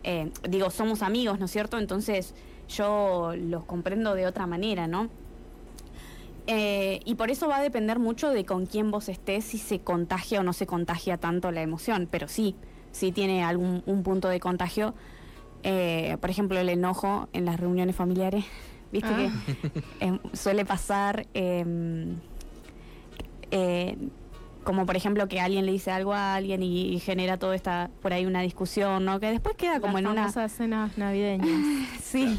eh, 0.03 0.33
digo, 0.49 0.71
somos 0.71 1.03
amigos, 1.03 1.39
¿no 1.39 1.45
es 1.45 1.53
cierto? 1.53 1.79
Entonces 1.79 2.35
yo 2.69 3.33
los 3.37 3.65
comprendo 3.65 4.17
de 4.17 4.27
otra 4.27 4.49
manera, 4.49 4.89
¿no? 4.89 5.09
Eh, 6.49 6.99
y 7.05 7.15
por 7.15 7.31
eso 7.31 7.47
va 7.47 7.59
a 7.59 7.63
depender 7.63 8.01
mucho 8.01 8.31
de 8.31 8.45
con 8.45 8.67
quién 8.67 8.91
vos 8.91 9.09
estés, 9.09 9.45
si 9.45 9.59
se 9.59 9.79
contagia 9.79 10.41
o 10.41 10.43
no 10.43 10.53
se 10.53 10.67
contagia 10.67 11.17
tanto 11.17 11.53
la 11.53 11.63
emoción, 11.63 12.09
pero 12.11 12.27
sí, 12.27 12.57
sí 12.91 13.13
tiene 13.13 13.45
algún 13.45 13.85
un 13.87 14.03
punto 14.03 14.29
de 14.29 14.41
contagio. 14.41 14.95
Eh, 15.63 16.17
por 16.21 16.29
ejemplo, 16.29 16.59
el 16.59 16.69
enojo 16.71 17.29
en 17.33 17.45
las 17.45 17.61
reuniones 17.61 17.95
familiares, 17.95 18.45
viste 18.93 19.09
Ah. 19.11 19.17
que 19.17 20.07
eh, 20.07 20.19
suele 20.33 20.65
pasar, 20.65 21.27
eh, 21.35 21.65
eh, 23.51 23.97
como 24.65 24.85
por 24.87 24.97
ejemplo 24.97 25.29
que 25.29 25.41
alguien 25.41 25.65
le 25.67 25.73
dice 25.73 25.91
algo 25.91 26.13
a 26.13 26.35
alguien 26.35 26.63
y, 26.63 26.89
y 26.93 27.01
genera 27.01 27.39
todo 27.39 27.53
esta, 27.55 27.91
por 28.03 28.13
ahí 28.13 28.27
una 28.27 28.43
discusión, 28.43 29.05
¿no? 29.05 29.19
Que 29.21 29.31
después 29.31 29.57
queda 29.57 29.81
como 29.81 29.95
Las 29.95 30.01
en 30.03 30.07
una... 30.09 30.21
famosas 30.23 30.53
cenas 30.53 30.99
navideñas. 30.99 31.49
Sí, 32.03 32.39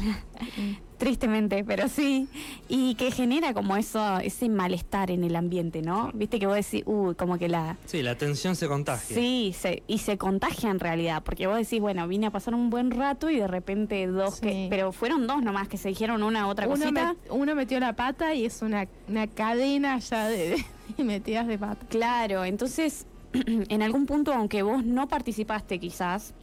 tristemente, 1.00 1.64
pero 1.64 1.88
sí. 1.88 2.28
Y 2.68 2.94
que 2.94 3.10
genera 3.10 3.52
como 3.54 3.74
eso, 3.76 4.18
ese 4.18 4.48
malestar 4.48 5.10
en 5.10 5.24
el 5.24 5.34
ambiente, 5.34 5.82
¿no? 5.82 6.10
Viste 6.14 6.38
que 6.38 6.46
vos 6.46 6.54
decís, 6.54 6.84
uy, 6.86 7.16
como 7.16 7.38
que 7.38 7.48
la... 7.48 7.76
Sí, 7.86 8.02
la 8.02 8.14
tensión 8.16 8.54
se 8.54 8.68
contagia. 8.68 9.16
Sí, 9.16 9.52
se, 9.58 9.82
y 9.88 9.98
se 9.98 10.16
contagia 10.18 10.70
en 10.70 10.78
realidad, 10.78 11.22
porque 11.24 11.48
vos 11.48 11.56
decís, 11.56 11.80
bueno, 11.80 12.06
vine 12.06 12.26
a 12.26 12.30
pasar 12.30 12.54
un 12.54 12.70
buen 12.70 12.92
rato 12.92 13.28
y 13.30 13.36
de 13.40 13.48
repente 13.48 14.06
dos 14.06 14.36
Sí. 14.36 14.42
que... 14.42 14.66
Pero 14.70 14.92
fueron 14.92 15.26
dos 15.26 15.42
nomás 15.42 15.66
que 15.66 15.76
se 15.78 15.88
dijeron 15.88 16.22
una 16.22 16.46
otra 16.46 16.66
Uno, 16.68 16.76
cosita. 16.76 17.14
met- 17.14 17.30
uno 17.30 17.54
metió 17.56 17.80
la 17.80 17.94
pata 17.94 18.32
y 18.34 18.44
es 18.44 18.62
una, 18.62 18.86
una 19.08 19.26
cadena 19.26 19.98
ya 19.98 20.28
de, 20.28 20.62
de 20.96 21.04
metidas 21.04 21.48
de 21.48 21.58
pata. 21.58 21.84
Claro, 21.88 22.44
entonces, 22.44 23.06
en 23.32 23.82
algún 23.82 24.06
punto, 24.06 24.32
aunque 24.34 24.62
vos 24.62 24.84
no 24.84 25.08
participaste 25.08 25.78
quizás, 25.80 26.34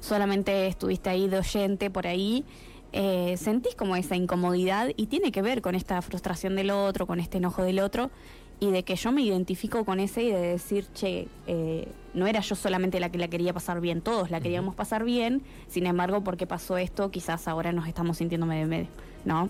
solamente 0.00 0.66
estuviste 0.66 1.10
ahí 1.10 1.28
de 1.28 1.38
oyente 1.38 1.90
por 1.90 2.06
ahí, 2.06 2.44
eh, 2.92 3.36
sentís 3.36 3.74
como 3.74 3.96
esa 3.96 4.16
incomodidad 4.16 4.90
y 4.96 5.06
tiene 5.06 5.32
que 5.32 5.42
ver 5.42 5.62
con 5.62 5.74
esta 5.74 6.00
frustración 6.02 6.56
del 6.56 6.70
otro, 6.70 7.06
con 7.06 7.20
este 7.20 7.38
enojo 7.38 7.62
del 7.62 7.80
otro, 7.80 8.10
y 8.58 8.70
de 8.70 8.82
que 8.82 8.94
yo 8.96 9.10
me 9.10 9.22
identifico 9.22 9.84
con 9.84 10.00
ese 10.00 10.22
y 10.22 10.30
de 10.30 10.40
decir, 10.40 10.86
che, 10.92 11.28
eh, 11.46 11.88
no 12.12 12.26
era 12.26 12.40
yo 12.40 12.54
solamente 12.54 13.00
la 13.00 13.10
que 13.10 13.18
la 13.18 13.28
quería 13.28 13.54
pasar 13.54 13.80
bien, 13.80 14.02
todos 14.02 14.30
la 14.30 14.40
queríamos 14.40 14.74
pasar 14.74 15.04
bien, 15.04 15.42
sin 15.68 15.86
embargo, 15.86 16.22
porque 16.22 16.46
pasó 16.46 16.76
esto, 16.76 17.10
quizás 17.10 17.48
ahora 17.48 17.72
nos 17.72 17.88
estamos 17.88 18.18
sintiendo 18.18 18.46
medio 18.46 18.66
medio, 18.66 18.88
¿no? 19.24 19.48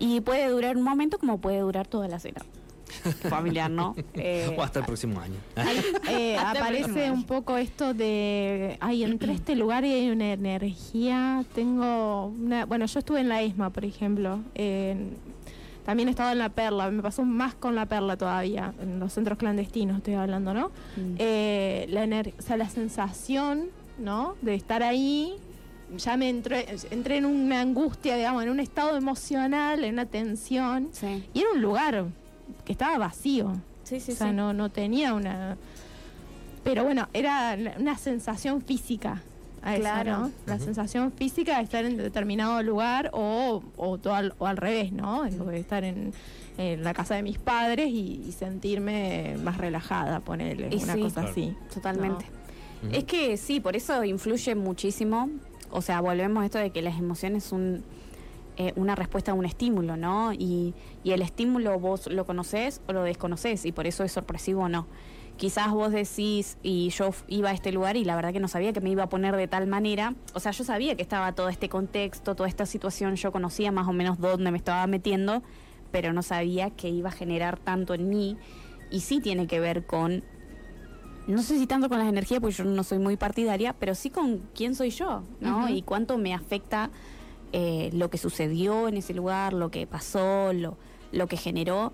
Y 0.00 0.20
puede 0.20 0.48
durar 0.48 0.76
un 0.76 0.82
momento 0.82 1.18
como 1.18 1.38
puede 1.38 1.60
durar 1.60 1.86
toda 1.86 2.08
la 2.08 2.18
cena 2.18 2.40
familiar, 3.28 3.70
¿no? 3.70 3.94
Eh, 4.14 4.54
O 4.56 4.62
hasta 4.62 4.80
el 4.80 4.84
próximo 4.86 5.20
año. 5.20 5.36
Eh, 6.10 6.36
aparece 6.40 6.84
próximo 6.84 7.14
un 7.14 7.24
poco 7.24 7.56
esto 7.56 7.94
de, 7.94 8.76
ay, 8.80 9.04
entré 9.04 9.32
a 9.32 9.34
este 9.34 9.54
lugar 9.56 9.84
y 9.84 9.92
hay 9.92 10.10
una 10.10 10.32
energía, 10.32 11.44
tengo 11.54 12.26
una, 12.26 12.64
bueno, 12.66 12.86
yo 12.86 12.98
estuve 12.98 13.20
en 13.20 13.28
la 13.28 13.42
ESMA, 13.42 13.70
por 13.70 13.84
ejemplo, 13.84 14.40
también 15.84 16.08
he 16.08 16.10
estado 16.10 16.32
en 16.32 16.38
la 16.38 16.50
Perla, 16.50 16.90
me 16.90 17.02
pasó 17.02 17.24
más 17.24 17.54
con 17.54 17.74
la 17.74 17.86
Perla 17.86 18.16
todavía, 18.16 18.74
en 18.82 19.00
los 19.00 19.12
centros 19.14 19.38
clandestinos 19.38 19.98
estoy 19.98 20.14
hablando, 20.14 20.52
¿no? 20.52 20.68
Mm. 20.96 21.14
Eh, 21.18 21.86
la, 21.88 22.04
ener- 22.04 22.34
o 22.38 22.42
sea, 22.42 22.56
la 22.58 22.68
sensación, 22.68 23.68
¿no? 23.98 24.34
De 24.42 24.54
estar 24.54 24.82
ahí 24.82 25.34
ya 25.96 26.18
me 26.18 26.28
entré, 26.28 26.66
entré 26.90 27.16
en 27.16 27.24
una 27.24 27.62
angustia, 27.62 28.16
digamos, 28.16 28.42
en 28.42 28.50
un 28.50 28.60
estado 28.60 28.94
emocional, 28.98 29.82
en 29.84 29.94
una 29.94 30.04
tensión. 30.04 30.90
Sí, 30.92 31.24
Y 31.32 31.40
era 31.40 31.48
un 31.54 31.62
lugar 31.62 32.04
que 32.64 32.72
estaba 32.72 32.98
vacío. 32.98 33.52
sí, 33.84 34.00
sí. 34.00 34.12
o 34.12 34.14
sea, 34.16 34.28
sí. 34.28 34.32
no, 34.34 34.52
no 34.52 34.68
tenía 34.70 35.14
una. 35.14 35.56
Pero 36.64 36.84
bueno, 36.84 37.08
era 37.12 37.56
una 37.78 37.96
sensación 37.96 38.60
física. 38.62 39.22
A 39.62 39.72
eso, 39.74 39.80
Claro. 39.82 40.18
¿no? 40.18 40.30
La 40.46 40.58
sensación 40.60 41.10
física 41.12 41.56
de 41.58 41.64
estar 41.64 41.84
en 41.84 41.96
determinado 41.96 42.62
lugar 42.62 43.10
o, 43.12 43.62
o, 43.76 43.98
todo 43.98 44.14
al, 44.14 44.34
o 44.38 44.46
al 44.46 44.56
revés, 44.56 44.92
¿no? 44.92 45.24
De 45.24 45.58
estar 45.58 45.82
en, 45.82 46.12
en 46.58 46.84
la 46.84 46.94
casa 46.94 47.16
de 47.16 47.22
mis 47.24 47.38
padres 47.38 47.88
y, 47.88 48.22
y 48.28 48.32
sentirme 48.32 49.36
más 49.42 49.56
relajada, 49.58 50.20
ponerle 50.20 50.68
Y 50.70 50.82
una 50.84 50.94
sí. 50.94 51.00
cosa 51.00 51.14
Claro. 51.22 51.28
así. 51.30 51.54
Totalmente. 51.74 52.26
Es 52.92 53.02
que 53.04 53.36
sí, 53.36 53.58
por 53.58 53.74
eso 53.74 54.04
influye 54.04 54.54
muchísimo. 54.54 55.28
O 55.72 55.82
sea, 55.82 56.00
volvemos 56.00 56.42
a 56.42 56.46
esto 56.46 56.58
de 56.58 56.70
que 56.70 56.80
las 56.80 56.96
emociones 56.96 57.42
son 57.42 57.82
eh, 58.60 58.72
una 58.74 58.96
respuesta 58.96 59.30
a 59.30 59.34
un 59.34 59.44
estímulo, 59.44 59.96
¿no? 59.96 60.32
Y, 60.32 60.74
y 61.04 61.12
el 61.12 61.22
estímulo 61.22 61.78
vos 61.78 62.08
lo 62.08 62.26
conocés 62.26 62.80
o 62.88 62.92
lo 62.92 63.04
desconocés 63.04 63.64
y 63.64 63.70
por 63.70 63.86
eso 63.86 64.02
es 64.02 64.10
sorpresivo 64.10 64.62
o 64.62 64.68
no. 64.68 64.88
Quizás 65.36 65.70
vos 65.70 65.92
decís, 65.92 66.58
y 66.64 66.88
yo 66.88 67.10
iba 67.28 67.50
a 67.50 67.52
este 67.52 67.70
lugar 67.70 67.96
y 67.96 68.04
la 68.04 68.16
verdad 68.16 68.32
que 68.32 68.40
no 68.40 68.48
sabía 68.48 68.72
que 68.72 68.80
me 68.80 68.90
iba 68.90 69.04
a 69.04 69.08
poner 69.08 69.36
de 69.36 69.46
tal 69.46 69.68
manera. 69.68 70.14
O 70.34 70.40
sea, 70.40 70.50
yo 70.50 70.64
sabía 70.64 70.96
que 70.96 71.02
estaba 71.02 71.30
todo 71.36 71.48
este 71.48 71.68
contexto, 71.68 72.34
toda 72.34 72.48
esta 72.48 72.66
situación, 72.66 73.14
yo 73.14 73.30
conocía 73.30 73.70
más 73.70 73.86
o 73.86 73.92
menos 73.92 74.18
dónde 74.18 74.50
me 74.50 74.58
estaba 74.58 74.84
metiendo, 74.88 75.40
pero 75.92 76.12
no 76.12 76.24
sabía 76.24 76.70
que 76.70 76.88
iba 76.88 77.10
a 77.10 77.12
generar 77.12 77.60
tanto 77.60 77.94
en 77.94 78.08
mí. 78.08 78.36
Y 78.90 79.02
sí 79.02 79.20
tiene 79.20 79.46
que 79.46 79.60
ver 79.60 79.86
con 79.86 80.24
no 81.28 81.42
sé 81.42 81.58
si 81.58 81.68
tanto 81.68 81.88
con 81.88 81.98
las 81.98 82.08
energías, 82.08 82.40
porque 82.40 82.56
yo 82.56 82.64
no 82.64 82.82
soy 82.82 82.98
muy 82.98 83.16
partidaria, 83.16 83.72
pero 83.78 83.94
sí 83.94 84.10
con 84.10 84.38
quién 84.54 84.74
soy 84.74 84.90
yo, 84.90 85.22
¿no? 85.40 85.68
Y 85.68 85.82
cuánto 85.82 86.18
me 86.18 86.34
afecta 86.34 86.90
eh, 87.52 87.90
lo 87.92 88.10
que 88.10 88.18
sucedió 88.18 88.88
en 88.88 88.96
ese 88.96 89.14
lugar, 89.14 89.52
lo 89.52 89.70
que 89.70 89.86
pasó, 89.86 90.52
lo, 90.52 90.76
lo 91.12 91.26
que 91.26 91.36
generó. 91.36 91.92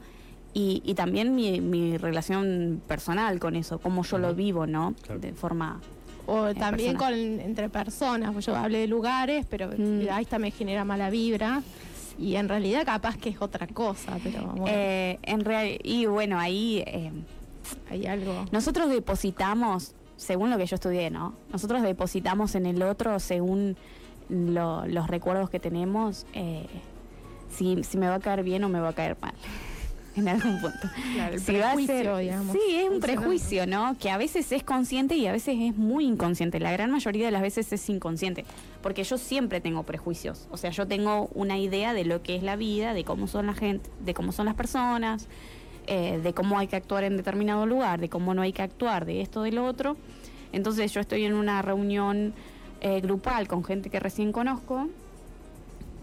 Y, 0.52 0.82
y 0.84 0.94
también 0.94 1.34
mi, 1.34 1.60
mi 1.60 1.96
relación 1.98 2.80
personal 2.86 3.40
con 3.40 3.56
eso, 3.56 3.78
cómo 3.80 4.04
yo 4.04 4.18
lo 4.18 4.34
vivo, 4.34 4.66
¿no? 4.66 4.94
Claro. 5.02 5.20
De 5.20 5.32
forma... 5.32 5.80
O 6.26 6.46
Eh, 6.48 6.54
también 6.54 6.96
personas. 6.96 7.18
con 7.20 7.40
entre 7.40 7.68
personas. 7.68 8.32
pues 8.32 8.46
Yo 8.46 8.54
hablé 8.56 8.78
de 8.78 8.86
lugares, 8.86 9.44
pero 9.50 9.68
Mm. 9.76 10.08
ahí 10.10 10.22
está 10.22 10.38
me 10.38 10.50
genera 10.50 10.84
mala 10.84 11.10
vibra. 11.10 11.62
Y 12.18 12.36
en 12.36 12.48
realidad 12.48 12.84
capaz 12.86 13.16
que 13.18 13.28
es 13.30 13.42
otra 13.42 13.66
cosa, 13.66 14.18
pero 14.22 14.46
bueno, 14.46 14.64
Eh, 14.68 15.18
en 15.22 15.40
real, 15.44 15.76
y 15.82 16.06
bueno, 16.06 16.38
ahí 16.38 16.84
eh, 16.86 17.10
hay 17.90 18.06
algo. 18.06 18.46
nosotros 18.52 18.88
depositamos, 18.88 19.94
según 20.16 20.48
lo 20.50 20.56
que 20.56 20.66
yo 20.66 20.76
estudié, 20.76 21.10
¿no? 21.10 21.34
Nosotros 21.52 21.82
depositamos 21.82 22.54
en 22.54 22.66
el 22.66 22.82
otro 22.84 23.18
según 23.18 23.76
lo- 24.28 24.86
los 24.86 25.06
recuerdos 25.08 25.50
que 25.50 25.60
tenemos, 25.60 26.26
eh, 26.34 26.66
si, 27.50 27.82
si 27.84 27.98
me 27.98 28.08
va 28.08 28.16
a 28.16 28.20
caer 28.20 28.42
bien 28.42 28.64
o 28.64 28.68
me 28.68 28.80
va 28.80 28.90
a 28.90 28.92
caer 28.94 29.16
mal. 29.20 29.34
En 30.16 30.28
algún 30.28 30.60
punto. 30.60 30.78
Claro, 31.14 31.34
el 31.34 31.40
Si 31.40 31.56
va 31.56 31.72
a 31.72 31.74
prejuicio, 31.74 31.96
ser- 32.14 32.16
digamos. 32.18 32.52
Sí, 32.52 32.76
es 32.76 32.88
un 32.88 33.00
prejuicio, 33.00 33.66
¿no? 33.66 33.96
Que 33.98 34.10
a 34.12 34.16
veces 34.16 34.52
es 34.52 34.62
consciente 34.62 35.16
y 35.16 35.26
a 35.26 35.32
veces 35.32 35.56
es 35.60 35.76
muy 35.76 36.04
inconsciente. 36.04 36.60
La 36.60 36.70
gran 36.70 36.92
mayoría 36.92 37.24
de 37.26 37.32
las 37.32 37.42
veces 37.42 37.72
es 37.72 37.90
inconsciente. 37.90 38.44
Porque 38.80 39.02
yo 39.02 39.18
siempre 39.18 39.60
tengo 39.60 39.82
prejuicios. 39.82 40.46
O 40.52 40.56
sea, 40.56 40.70
yo 40.70 40.86
tengo 40.86 41.28
una 41.34 41.58
idea 41.58 41.94
de 41.94 42.04
lo 42.04 42.22
que 42.22 42.36
es 42.36 42.44
la 42.44 42.54
vida, 42.54 42.94
de 42.94 43.02
cómo 43.02 43.26
son 43.26 43.46
la 43.46 43.54
gente, 43.54 43.90
de 44.04 44.14
cómo 44.14 44.30
son 44.30 44.46
las 44.46 44.54
personas, 44.54 45.26
eh, 45.88 46.20
de 46.22 46.32
cómo 46.32 46.60
hay 46.60 46.68
que 46.68 46.76
actuar 46.76 47.02
en 47.02 47.16
determinado 47.16 47.66
lugar, 47.66 47.98
de 47.98 48.08
cómo 48.08 48.34
no 48.34 48.42
hay 48.42 48.52
que 48.52 48.62
actuar, 48.62 49.06
de 49.06 49.20
esto, 49.20 49.42
de 49.42 49.50
lo 49.50 49.64
otro. 49.66 49.96
Entonces 50.52 50.92
yo 50.92 51.00
estoy 51.00 51.24
en 51.24 51.34
una 51.34 51.60
reunión 51.60 52.34
eh, 52.84 53.00
grupal 53.00 53.48
con 53.48 53.64
gente 53.64 53.88
que 53.88 53.98
recién 53.98 54.30
conozco 54.30 54.88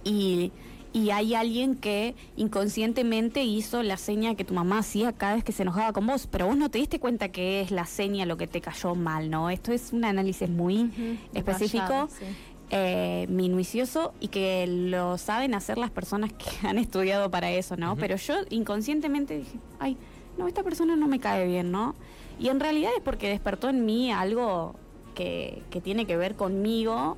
y, 0.03 0.51
y 0.93 1.11
hay 1.11 1.35
alguien 1.35 1.75
que 1.75 2.15
inconscientemente 2.37 3.43
hizo 3.43 3.83
la 3.83 3.97
seña 3.97 4.33
que 4.33 4.43
tu 4.43 4.55
mamá 4.55 4.79
hacía 4.79 5.13
cada 5.13 5.35
vez 5.35 5.43
que 5.43 5.51
se 5.51 5.61
enojaba 5.61 5.93
con 5.93 6.07
vos, 6.07 6.25
pero 6.25 6.47
vos 6.47 6.57
no 6.57 6.71
te 6.71 6.79
diste 6.79 6.99
cuenta 6.99 7.29
que 7.29 7.61
es 7.61 7.69
la 7.69 7.85
seña 7.85 8.25
lo 8.25 8.35
que 8.35 8.47
te 8.47 8.61
cayó 8.61 8.95
mal, 8.95 9.29
¿no? 9.29 9.51
Esto 9.51 9.71
es 9.71 9.93
un 9.93 10.05
análisis 10.05 10.49
muy 10.49 10.89
específico. 11.35 12.09
sí. 12.09 12.25
eh, 12.71 13.27
minucioso 13.29 14.15
y 14.19 14.29
que 14.29 14.65
lo 14.65 15.19
saben 15.19 15.53
hacer 15.53 15.77
las 15.77 15.91
personas 15.91 16.33
que 16.33 16.49
han 16.67 16.79
estudiado 16.79 17.29
para 17.29 17.51
eso, 17.51 17.77
¿no? 17.77 17.95
Pero 17.95 18.15
yo 18.15 18.33
inconscientemente 18.49 19.37
dije, 19.37 19.59
ay, 19.77 19.97
no, 20.35 20.47
esta 20.47 20.63
persona 20.63 20.95
no 20.95 21.07
me 21.07 21.19
cae 21.19 21.45
bien, 21.45 21.69
¿no? 21.71 21.93
Y 22.39 22.49
en 22.49 22.59
realidad 22.59 22.89
es 22.97 23.03
porque 23.03 23.29
despertó 23.29 23.69
en 23.69 23.85
mí 23.85 24.11
algo 24.11 24.73
que, 25.11 25.61
que 25.69 25.81
tiene 25.81 26.05
que 26.05 26.17
ver 26.17 26.35
conmigo 26.35 27.17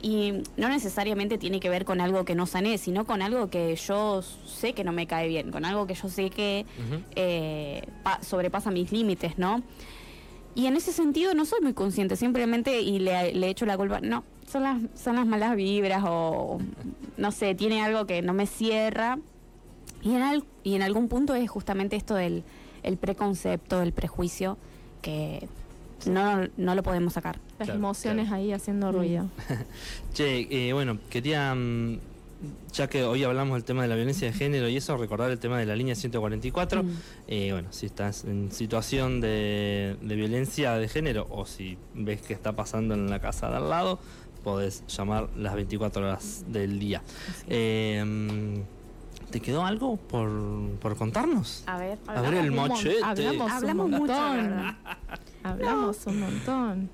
y 0.00 0.32
no 0.56 0.68
necesariamente 0.68 1.38
tiene 1.38 1.60
que 1.60 1.68
ver 1.68 1.84
con 1.84 2.00
algo 2.00 2.24
que 2.24 2.34
no 2.34 2.46
sané, 2.46 2.76
sino 2.78 3.04
con 3.04 3.22
algo 3.22 3.50
que 3.50 3.76
yo 3.76 4.20
sé 4.22 4.72
que 4.72 4.82
no 4.82 4.92
me 4.92 5.06
cae 5.06 5.28
bien, 5.28 5.52
con 5.52 5.64
algo 5.64 5.86
que 5.86 5.94
yo 5.94 6.08
sé 6.08 6.28
que 6.30 6.66
eh, 7.14 7.84
pa- 8.02 8.20
sobrepasa 8.22 8.70
mis 8.70 8.90
límites, 8.90 9.38
¿no? 9.38 9.62
Y 10.54 10.66
en 10.66 10.76
ese 10.76 10.92
sentido 10.92 11.34
no 11.34 11.44
soy 11.44 11.60
muy 11.62 11.72
consciente, 11.72 12.16
simplemente 12.16 12.80
y 12.82 12.98
le, 12.98 13.32
le 13.32 13.48
echo 13.48 13.64
la 13.64 13.76
culpa, 13.76 14.00
no, 14.00 14.24
son 14.50 14.64
las, 14.64 14.82
son 14.94 15.16
las 15.16 15.24
malas 15.26 15.54
vibras 15.56 16.02
o 16.06 16.58
no 17.16 17.30
sé, 17.32 17.54
tiene 17.54 17.82
algo 17.82 18.04
que 18.06 18.22
no 18.22 18.34
me 18.34 18.46
cierra. 18.46 19.18
Y 20.02 20.14
en, 20.16 20.22
al- 20.22 20.44
y 20.64 20.74
en 20.74 20.82
algún 20.82 21.06
punto 21.08 21.34
es 21.36 21.48
justamente 21.48 21.94
esto 21.96 22.14
del 22.16 22.42
el 22.82 22.96
preconcepto, 22.96 23.80
el 23.80 23.92
prejuicio, 23.92 24.58
que 25.00 25.46
no, 26.06 26.48
no 26.56 26.74
lo 26.74 26.82
podemos 26.82 27.12
sacar. 27.12 27.36
Las 27.58 27.66
Claro, 27.68 27.78
emociones 27.78 28.28
claro. 28.28 28.42
ahí 28.42 28.52
haciendo 28.52 28.92
Mm. 28.92 28.94
ruido. 28.94 29.30
Che, 30.14 30.46
eh, 30.50 30.72
bueno, 30.72 30.98
quería, 31.10 31.54
mm, 31.54 31.98
ya 32.72 32.88
que 32.88 33.04
hoy 33.04 33.22
hablamos 33.24 33.54
del 33.54 33.64
tema 33.64 33.82
de 33.82 33.88
la 33.88 33.94
violencia 33.94 34.26
de 34.26 34.32
género 34.34 34.68
y 34.68 34.76
eso, 34.76 34.96
recordar 34.96 35.30
el 35.30 35.38
tema 35.38 35.58
de 35.58 35.66
la 35.66 35.76
línea 35.76 35.94
144. 35.94 36.82
Mm. 36.82 36.88
Eh, 37.28 37.52
bueno, 37.52 37.68
si 37.72 37.86
estás 37.86 38.24
en 38.24 38.50
situación 38.52 39.20
de, 39.20 39.96
de 40.00 40.16
violencia 40.16 40.72
de 40.74 40.88
género 40.88 41.26
o 41.30 41.46
si 41.46 41.78
ves 41.94 42.20
que 42.22 42.32
está 42.34 42.52
pasando 42.54 42.94
en 42.94 43.08
la 43.10 43.20
casa 43.20 43.48
de 43.48 43.56
al 43.56 43.70
lado, 43.70 43.98
podés 44.42 44.82
llamar 44.88 45.28
las 45.36 45.54
24 45.54 46.02
horas 46.04 46.44
del 46.48 46.80
día. 46.80 47.00
Eh, 47.48 48.02
mm, 48.04 48.81
¿Te 49.32 49.40
quedó 49.40 49.64
algo 49.64 49.96
por, 49.96 50.30
por 50.80 50.96
contarnos? 50.96 51.64
A 51.66 51.78
ver. 51.78 51.98
A 52.06 52.20
ver 52.20 52.34
el 52.34 52.52
mochete. 52.52 53.02
Hablamos, 53.02 53.50
Hablamos 53.50 53.84
un 53.86 53.90
montón. 53.92 54.76
Hablamos 55.42 56.06
un 56.06 56.20
montón. 56.20 56.90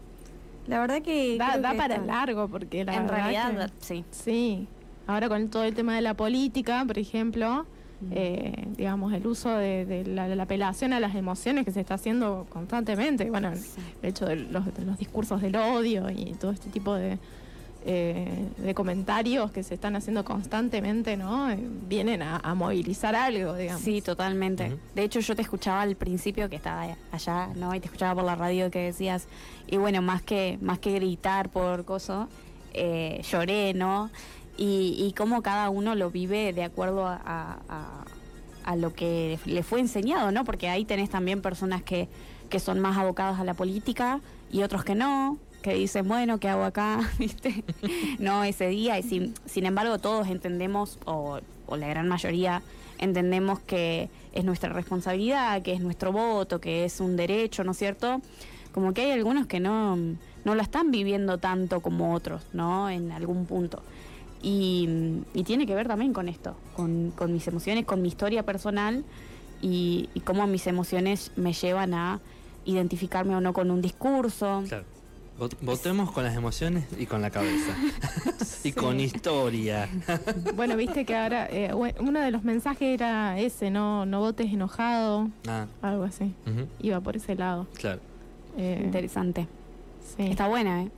La 0.66 0.80
verdad 0.80 1.02
que... 1.02 1.36
Da, 1.38 1.58
da 1.58 1.72
que 1.72 1.78
para 1.78 1.94
está- 1.96 2.06
largo 2.06 2.48
porque 2.48 2.84
la 2.84 2.94
En 2.94 3.02
verdad 3.06 3.16
realidad, 3.30 3.70
que- 3.70 3.84
sí. 3.84 4.04
sí. 4.10 4.68
Ahora 5.06 5.28
con 5.28 5.48
todo 5.48 5.64
el 5.64 5.74
tema 5.74 5.94
de 5.96 6.02
la 6.02 6.14
política, 6.14 6.84
por 6.86 6.98
ejemplo, 6.98 7.66
eh, 8.10 8.68
digamos, 8.76 9.12
el 9.14 9.26
uso 9.26 9.50
de, 9.56 9.84
de 9.86 10.04
la, 10.04 10.28
la 10.28 10.42
apelación 10.42 10.92
a 10.92 11.00
las 11.00 11.14
emociones 11.14 11.64
que 11.64 11.72
se 11.72 11.80
está 11.80 11.94
haciendo 11.94 12.46
constantemente. 12.50 13.28
Bueno, 13.30 13.54
Sí. 13.56 13.80
el 14.02 14.08
hecho 14.10 14.26
de 14.26 14.36
los, 14.36 14.66
de 14.74 14.84
los 14.84 14.98
discursos 14.98 15.40
del 15.40 15.56
odio 15.56 16.08
y 16.10 16.34
todo 16.34 16.50
este 16.52 16.68
tipo 16.70 16.94
de, 16.94 17.18
eh, 17.84 18.48
de 18.58 18.74
comentarios 18.74 19.50
que 19.50 19.62
se 19.62 19.74
están 19.74 19.96
haciendo 19.96 20.24
constantemente, 20.24 21.16
¿no? 21.16 21.50
Eh, 21.50 21.58
vienen 21.88 22.22
a, 22.22 22.36
a 22.38 22.54
movilizar 22.54 23.14
algo, 23.14 23.54
digamos. 23.54 23.82
Sí, 23.82 24.02
totalmente. 24.02 24.76
De 24.94 25.04
hecho, 25.04 25.20
yo 25.20 25.34
te 25.36 25.42
escuchaba 25.42 25.82
al 25.82 25.94
principio 25.96 26.48
que 26.48 26.56
estaba 26.56 26.86
allá, 27.12 27.48
¿no? 27.54 27.74
Y 27.74 27.80
te 27.80 27.86
escuchaba 27.86 28.14
por 28.16 28.24
la 28.24 28.34
radio 28.34 28.70
que 28.70 28.80
decías, 28.80 29.26
y 29.66 29.76
bueno, 29.76 30.02
más 30.02 30.22
que, 30.22 30.58
más 30.60 30.78
que 30.78 30.92
gritar 30.92 31.48
por 31.50 31.84
coso, 31.84 32.28
eh, 32.74 33.22
lloré, 33.30 33.74
¿no? 33.74 34.10
Y, 34.56 34.96
y 34.98 35.12
cómo 35.16 35.40
cada 35.42 35.70
uno 35.70 35.94
lo 35.94 36.10
vive 36.10 36.52
de 36.52 36.64
acuerdo 36.64 37.06
a, 37.06 37.14
a- 37.24 37.58
a- 37.68 38.04
a 38.64 38.76
lo 38.76 38.92
que 38.92 39.38
le 39.46 39.62
fue 39.62 39.80
enseñado, 39.80 40.30
¿no? 40.30 40.44
Porque 40.44 40.68
ahí 40.68 40.84
tenés 40.84 41.08
también 41.08 41.40
personas 41.40 41.82
que, 41.82 42.06
que 42.50 42.58
son 42.60 42.80
más 42.80 42.98
abocadas 42.98 43.40
a 43.40 43.44
la 43.44 43.54
política 43.54 44.20
y 44.52 44.62
otros 44.62 44.84
que 44.84 44.94
no, 44.94 45.38
que 45.68 45.74
dicen, 45.74 46.08
bueno, 46.08 46.40
¿qué 46.40 46.48
hago 46.48 46.64
acá? 46.64 47.00
¿Viste? 47.18 47.62
no, 48.18 48.42
ese 48.42 48.68
día. 48.68 48.98
Y 48.98 49.02
sin, 49.02 49.34
sin 49.44 49.66
embargo, 49.66 49.98
todos 49.98 50.26
entendemos, 50.28 50.98
o, 51.04 51.40
o 51.66 51.76
la 51.76 51.88
gran 51.88 52.08
mayoría, 52.08 52.62
entendemos 52.96 53.60
que 53.60 54.08
es 54.32 54.44
nuestra 54.44 54.72
responsabilidad, 54.72 55.60
que 55.60 55.74
es 55.74 55.80
nuestro 55.80 56.10
voto, 56.10 56.58
que 56.58 56.86
es 56.86 57.00
un 57.00 57.16
derecho, 57.16 57.64
¿no 57.64 57.72
es 57.72 57.76
cierto? 57.76 58.22
Como 58.72 58.94
que 58.94 59.02
hay 59.02 59.10
algunos 59.10 59.46
que 59.46 59.60
no, 59.60 59.96
no 59.96 60.54
lo 60.54 60.62
están 60.62 60.90
viviendo 60.90 61.36
tanto 61.36 61.80
como 61.80 62.14
otros, 62.14 62.42
¿no? 62.54 62.88
En 62.88 63.12
algún 63.12 63.44
punto. 63.44 63.82
Y, 64.40 64.88
tiene 65.44 65.66
que 65.66 65.74
ver 65.74 65.86
también 65.86 66.14
con 66.14 66.30
esto, 66.30 66.56
con, 66.76 67.10
con 67.10 67.30
mis 67.32 67.46
emociones, 67.46 67.84
con 67.84 68.00
mi 68.00 68.08
historia 68.08 68.42
personal 68.42 69.04
y, 69.60 70.08
y 70.14 70.20
cómo 70.20 70.46
mis 70.46 70.66
emociones 70.66 71.32
me 71.36 71.52
llevan 71.52 71.92
a 71.92 72.20
identificarme 72.64 73.34
o 73.36 73.40
no 73.42 73.52
con 73.52 73.70
un 73.70 73.82
discurso. 73.82 74.62
Vot- 75.38 75.56
Votemos 75.60 76.10
con 76.12 76.24
las 76.24 76.36
emociones 76.36 76.84
y 76.98 77.06
con 77.06 77.22
la 77.22 77.30
cabeza. 77.30 77.74
y 78.64 78.72
con 78.72 78.98
historia. 79.00 79.88
Bueno, 80.54 80.76
viste 80.76 81.04
que 81.04 81.14
ahora 81.16 81.46
eh, 81.50 81.72
uno 82.00 82.20
de 82.20 82.30
los 82.30 82.42
mensajes 82.44 82.82
era 82.94 83.38
ese, 83.38 83.70
no, 83.70 84.04
no 84.06 84.20
votes 84.20 84.52
enojado, 84.52 85.28
ah, 85.46 85.66
algo 85.82 86.04
así. 86.04 86.34
Iba 86.80 87.00
por 87.00 87.16
ese 87.16 87.34
lado. 87.36 87.66
claro. 87.78 88.00
Eh, 88.56 88.80
Interesante. 88.84 89.46
sí. 90.16 90.24
Está 90.26 90.48
buena, 90.48 90.82
¿eh? 90.82 90.90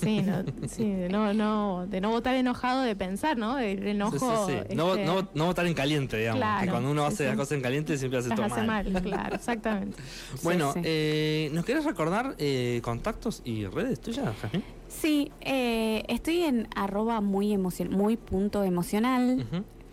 Sí, 0.00 0.22
no, 0.22 0.44
sí, 0.68 0.90
de 0.90 1.08
no, 1.08 1.32
no, 1.34 1.86
de 1.86 2.00
no 2.00 2.10
votar 2.10 2.34
enojado, 2.34 2.82
de 2.82 2.94
pensar, 2.96 3.36
¿no? 3.36 3.58
El 3.58 3.86
enojo. 3.86 4.46
sí, 4.46 4.54
sí. 4.68 4.74
No, 4.76 4.94
este, 4.94 5.04
no, 5.06 5.28
no 5.34 5.46
votar 5.46 5.66
en 5.66 5.74
caliente, 5.74 6.16
digamos. 6.18 6.40
Claro, 6.40 6.64
que 6.64 6.70
cuando 6.70 6.90
uno 6.90 7.04
hace 7.04 7.18
sí. 7.18 7.24
las 7.24 7.36
cosas 7.36 7.52
en 7.52 7.62
caliente 7.62 7.96
siempre 7.98 8.18
hace 8.18 8.28
las 8.30 8.36
todo 8.36 8.46
hace 8.46 8.62
mal. 8.62 8.90
mal, 8.90 9.02
claro, 9.02 9.34
exactamente. 9.36 9.96
Bueno, 10.42 10.72
Sí, 10.72 10.80
sí. 10.80 10.86
eh, 10.88 11.50
¿nos 11.52 11.64
querés 11.64 11.84
recordar 11.84 12.34
eh, 12.38 12.80
contactos 12.82 13.42
y 13.44 13.66
redes 13.66 14.00
tuyas, 14.00 14.34
Jasmine? 14.40 14.64
Sí, 14.88 15.32
eh, 15.40 16.04
estoy 16.08 16.42
en 16.42 16.68
arroba 16.76 17.20
muy 17.20 17.52
emocion 17.52 17.90
muy 17.90 18.16
punto 18.16 18.62
emocional. 18.64 19.46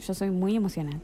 Yo 0.06 0.14
soy 0.14 0.32
muy 0.32 0.56
emocional. 0.56 1.00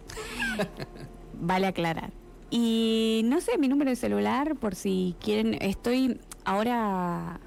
vale 1.39 1.67
aclarar. 1.67 2.11
Y 2.49 3.21
no 3.25 3.41
sé, 3.41 3.57
mi 3.57 3.67
número 3.67 3.89
de 3.89 3.95
celular, 3.95 4.55
por 4.55 4.75
si 4.75 5.15
quieren, 5.19 5.55
estoy 5.61 6.19
ahora 6.45 7.39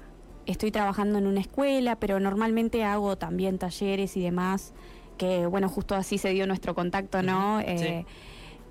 estoy 0.45 0.71
trabajando 0.71 1.17
en 1.17 1.27
una 1.27 1.41
escuela, 1.41 1.95
pero 1.97 2.19
normalmente 2.19 2.83
hago 2.83 3.17
también 3.17 3.57
talleres 3.57 4.17
y 4.17 4.21
demás, 4.21 4.73
que 5.17 5.45
bueno, 5.45 5.69
justo 5.69 5.95
así 5.95 6.17
se 6.17 6.29
dio 6.29 6.47
nuestro 6.47 6.75
contacto, 6.75 7.21
¿no? 7.21 7.59
Eh, 7.59 8.05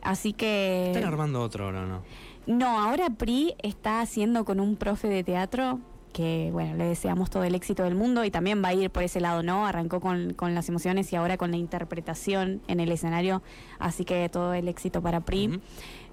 Así 0.03 0.33
que... 0.33 0.89
Están 0.89 1.05
armando 1.05 1.43
otro 1.43 1.67
ahora, 1.67 1.87
¿no? 1.87 2.03
No, 2.47 2.81
ahora 2.81 3.11
PRI 3.11 3.55
está 3.63 4.01
haciendo 4.01 4.45
con 4.45 4.61
un 4.61 4.77
profe 4.77 5.09
de 5.09 5.23
teatro 5.23 5.79
que, 6.13 6.49
bueno, 6.53 6.75
le 6.75 6.85
deseamos 6.85 7.31
todo 7.31 7.45
el 7.45 7.55
éxito 7.55 7.85
del 7.85 7.95
mundo 7.95 8.25
y 8.25 8.31
también 8.31 8.63
va 8.65 8.69
a 8.69 8.75
ir 8.75 8.91
por 8.91 9.03
ese 9.03 9.21
lado, 9.21 9.43
¿no? 9.43 9.67
Arrancó 9.67 10.01
con, 10.01 10.35
con 10.35 10.55
las 10.55 10.69
emociones 10.69 11.13
y 11.13 11.17
ahora 11.17 11.37
con 11.37 11.51
la 11.51 11.57
interpretación 11.57 12.63
en 12.67 12.81
el 12.81 12.91
escenario, 12.91 13.43
así 13.79 14.05
que 14.05 14.29
todo 14.29 14.55
el 14.55 14.67
éxito 14.69 15.03
para 15.03 15.21
PRI. 15.21 15.61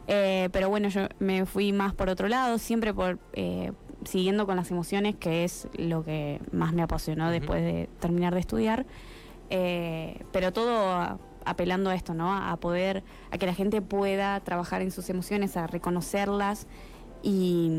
Eh, 0.08 0.50
pero 0.52 0.70
bueno, 0.70 0.90
yo 0.90 1.08
me 1.20 1.46
fui 1.46 1.74
más 1.74 1.94
por 1.94 2.10
otro 2.10 2.28
lado, 2.28 2.60
siempre 2.60 2.94
por 2.94 3.20
eh, 3.34 3.72
siguiendo 4.06 4.46
con 4.46 4.56
las 4.56 4.72
emociones, 4.72 5.16
que 5.16 5.44
es 5.44 5.68
lo 5.78 6.04
que 6.04 6.40
más 6.52 6.74
me 6.74 6.82
apasionó 6.82 7.30
después 7.32 7.62
de 7.62 7.90
terminar 8.00 8.34
de 8.34 8.40
estudiar. 8.40 8.86
Eh, 9.50 10.24
pero 10.32 10.52
todo 10.54 10.90
a- 10.92 11.18
apelando 11.46 11.90
a 11.90 11.96
esto, 11.96 12.14
¿no? 12.14 12.34
A 12.34 12.56
poder, 12.58 13.04
a 13.32 13.38
que 13.38 13.46
la 13.46 13.54
gente 13.54 13.82
pueda 13.82 14.40
trabajar 14.42 14.82
en 14.82 14.92
sus 14.92 15.10
emociones, 15.10 15.58
a 15.58 15.68
reconocerlas. 15.68 16.68
Y, 17.24 17.72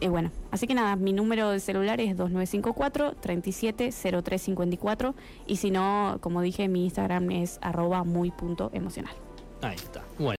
y 0.00 0.08
bueno, 0.08 0.30
así 0.50 0.66
que 0.66 0.74
nada, 0.74 0.96
mi 0.96 1.12
número 1.14 1.48
de 1.50 1.60
celular 1.60 1.98
es 2.00 2.14
2954-370354 2.16 5.14
y 5.46 5.56
si 5.56 5.70
no, 5.70 6.18
como 6.20 6.42
dije, 6.42 6.68
mi 6.68 6.84
Instagram 6.84 7.30
es 7.30 7.58
arroba 7.62 8.04
muy 8.04 8.30
punto 8.30 8.70
emocional. 8.74 9.14
Ahí 9.62 9.76
está. 9.76 10.02
Bueno. 10.18 10.30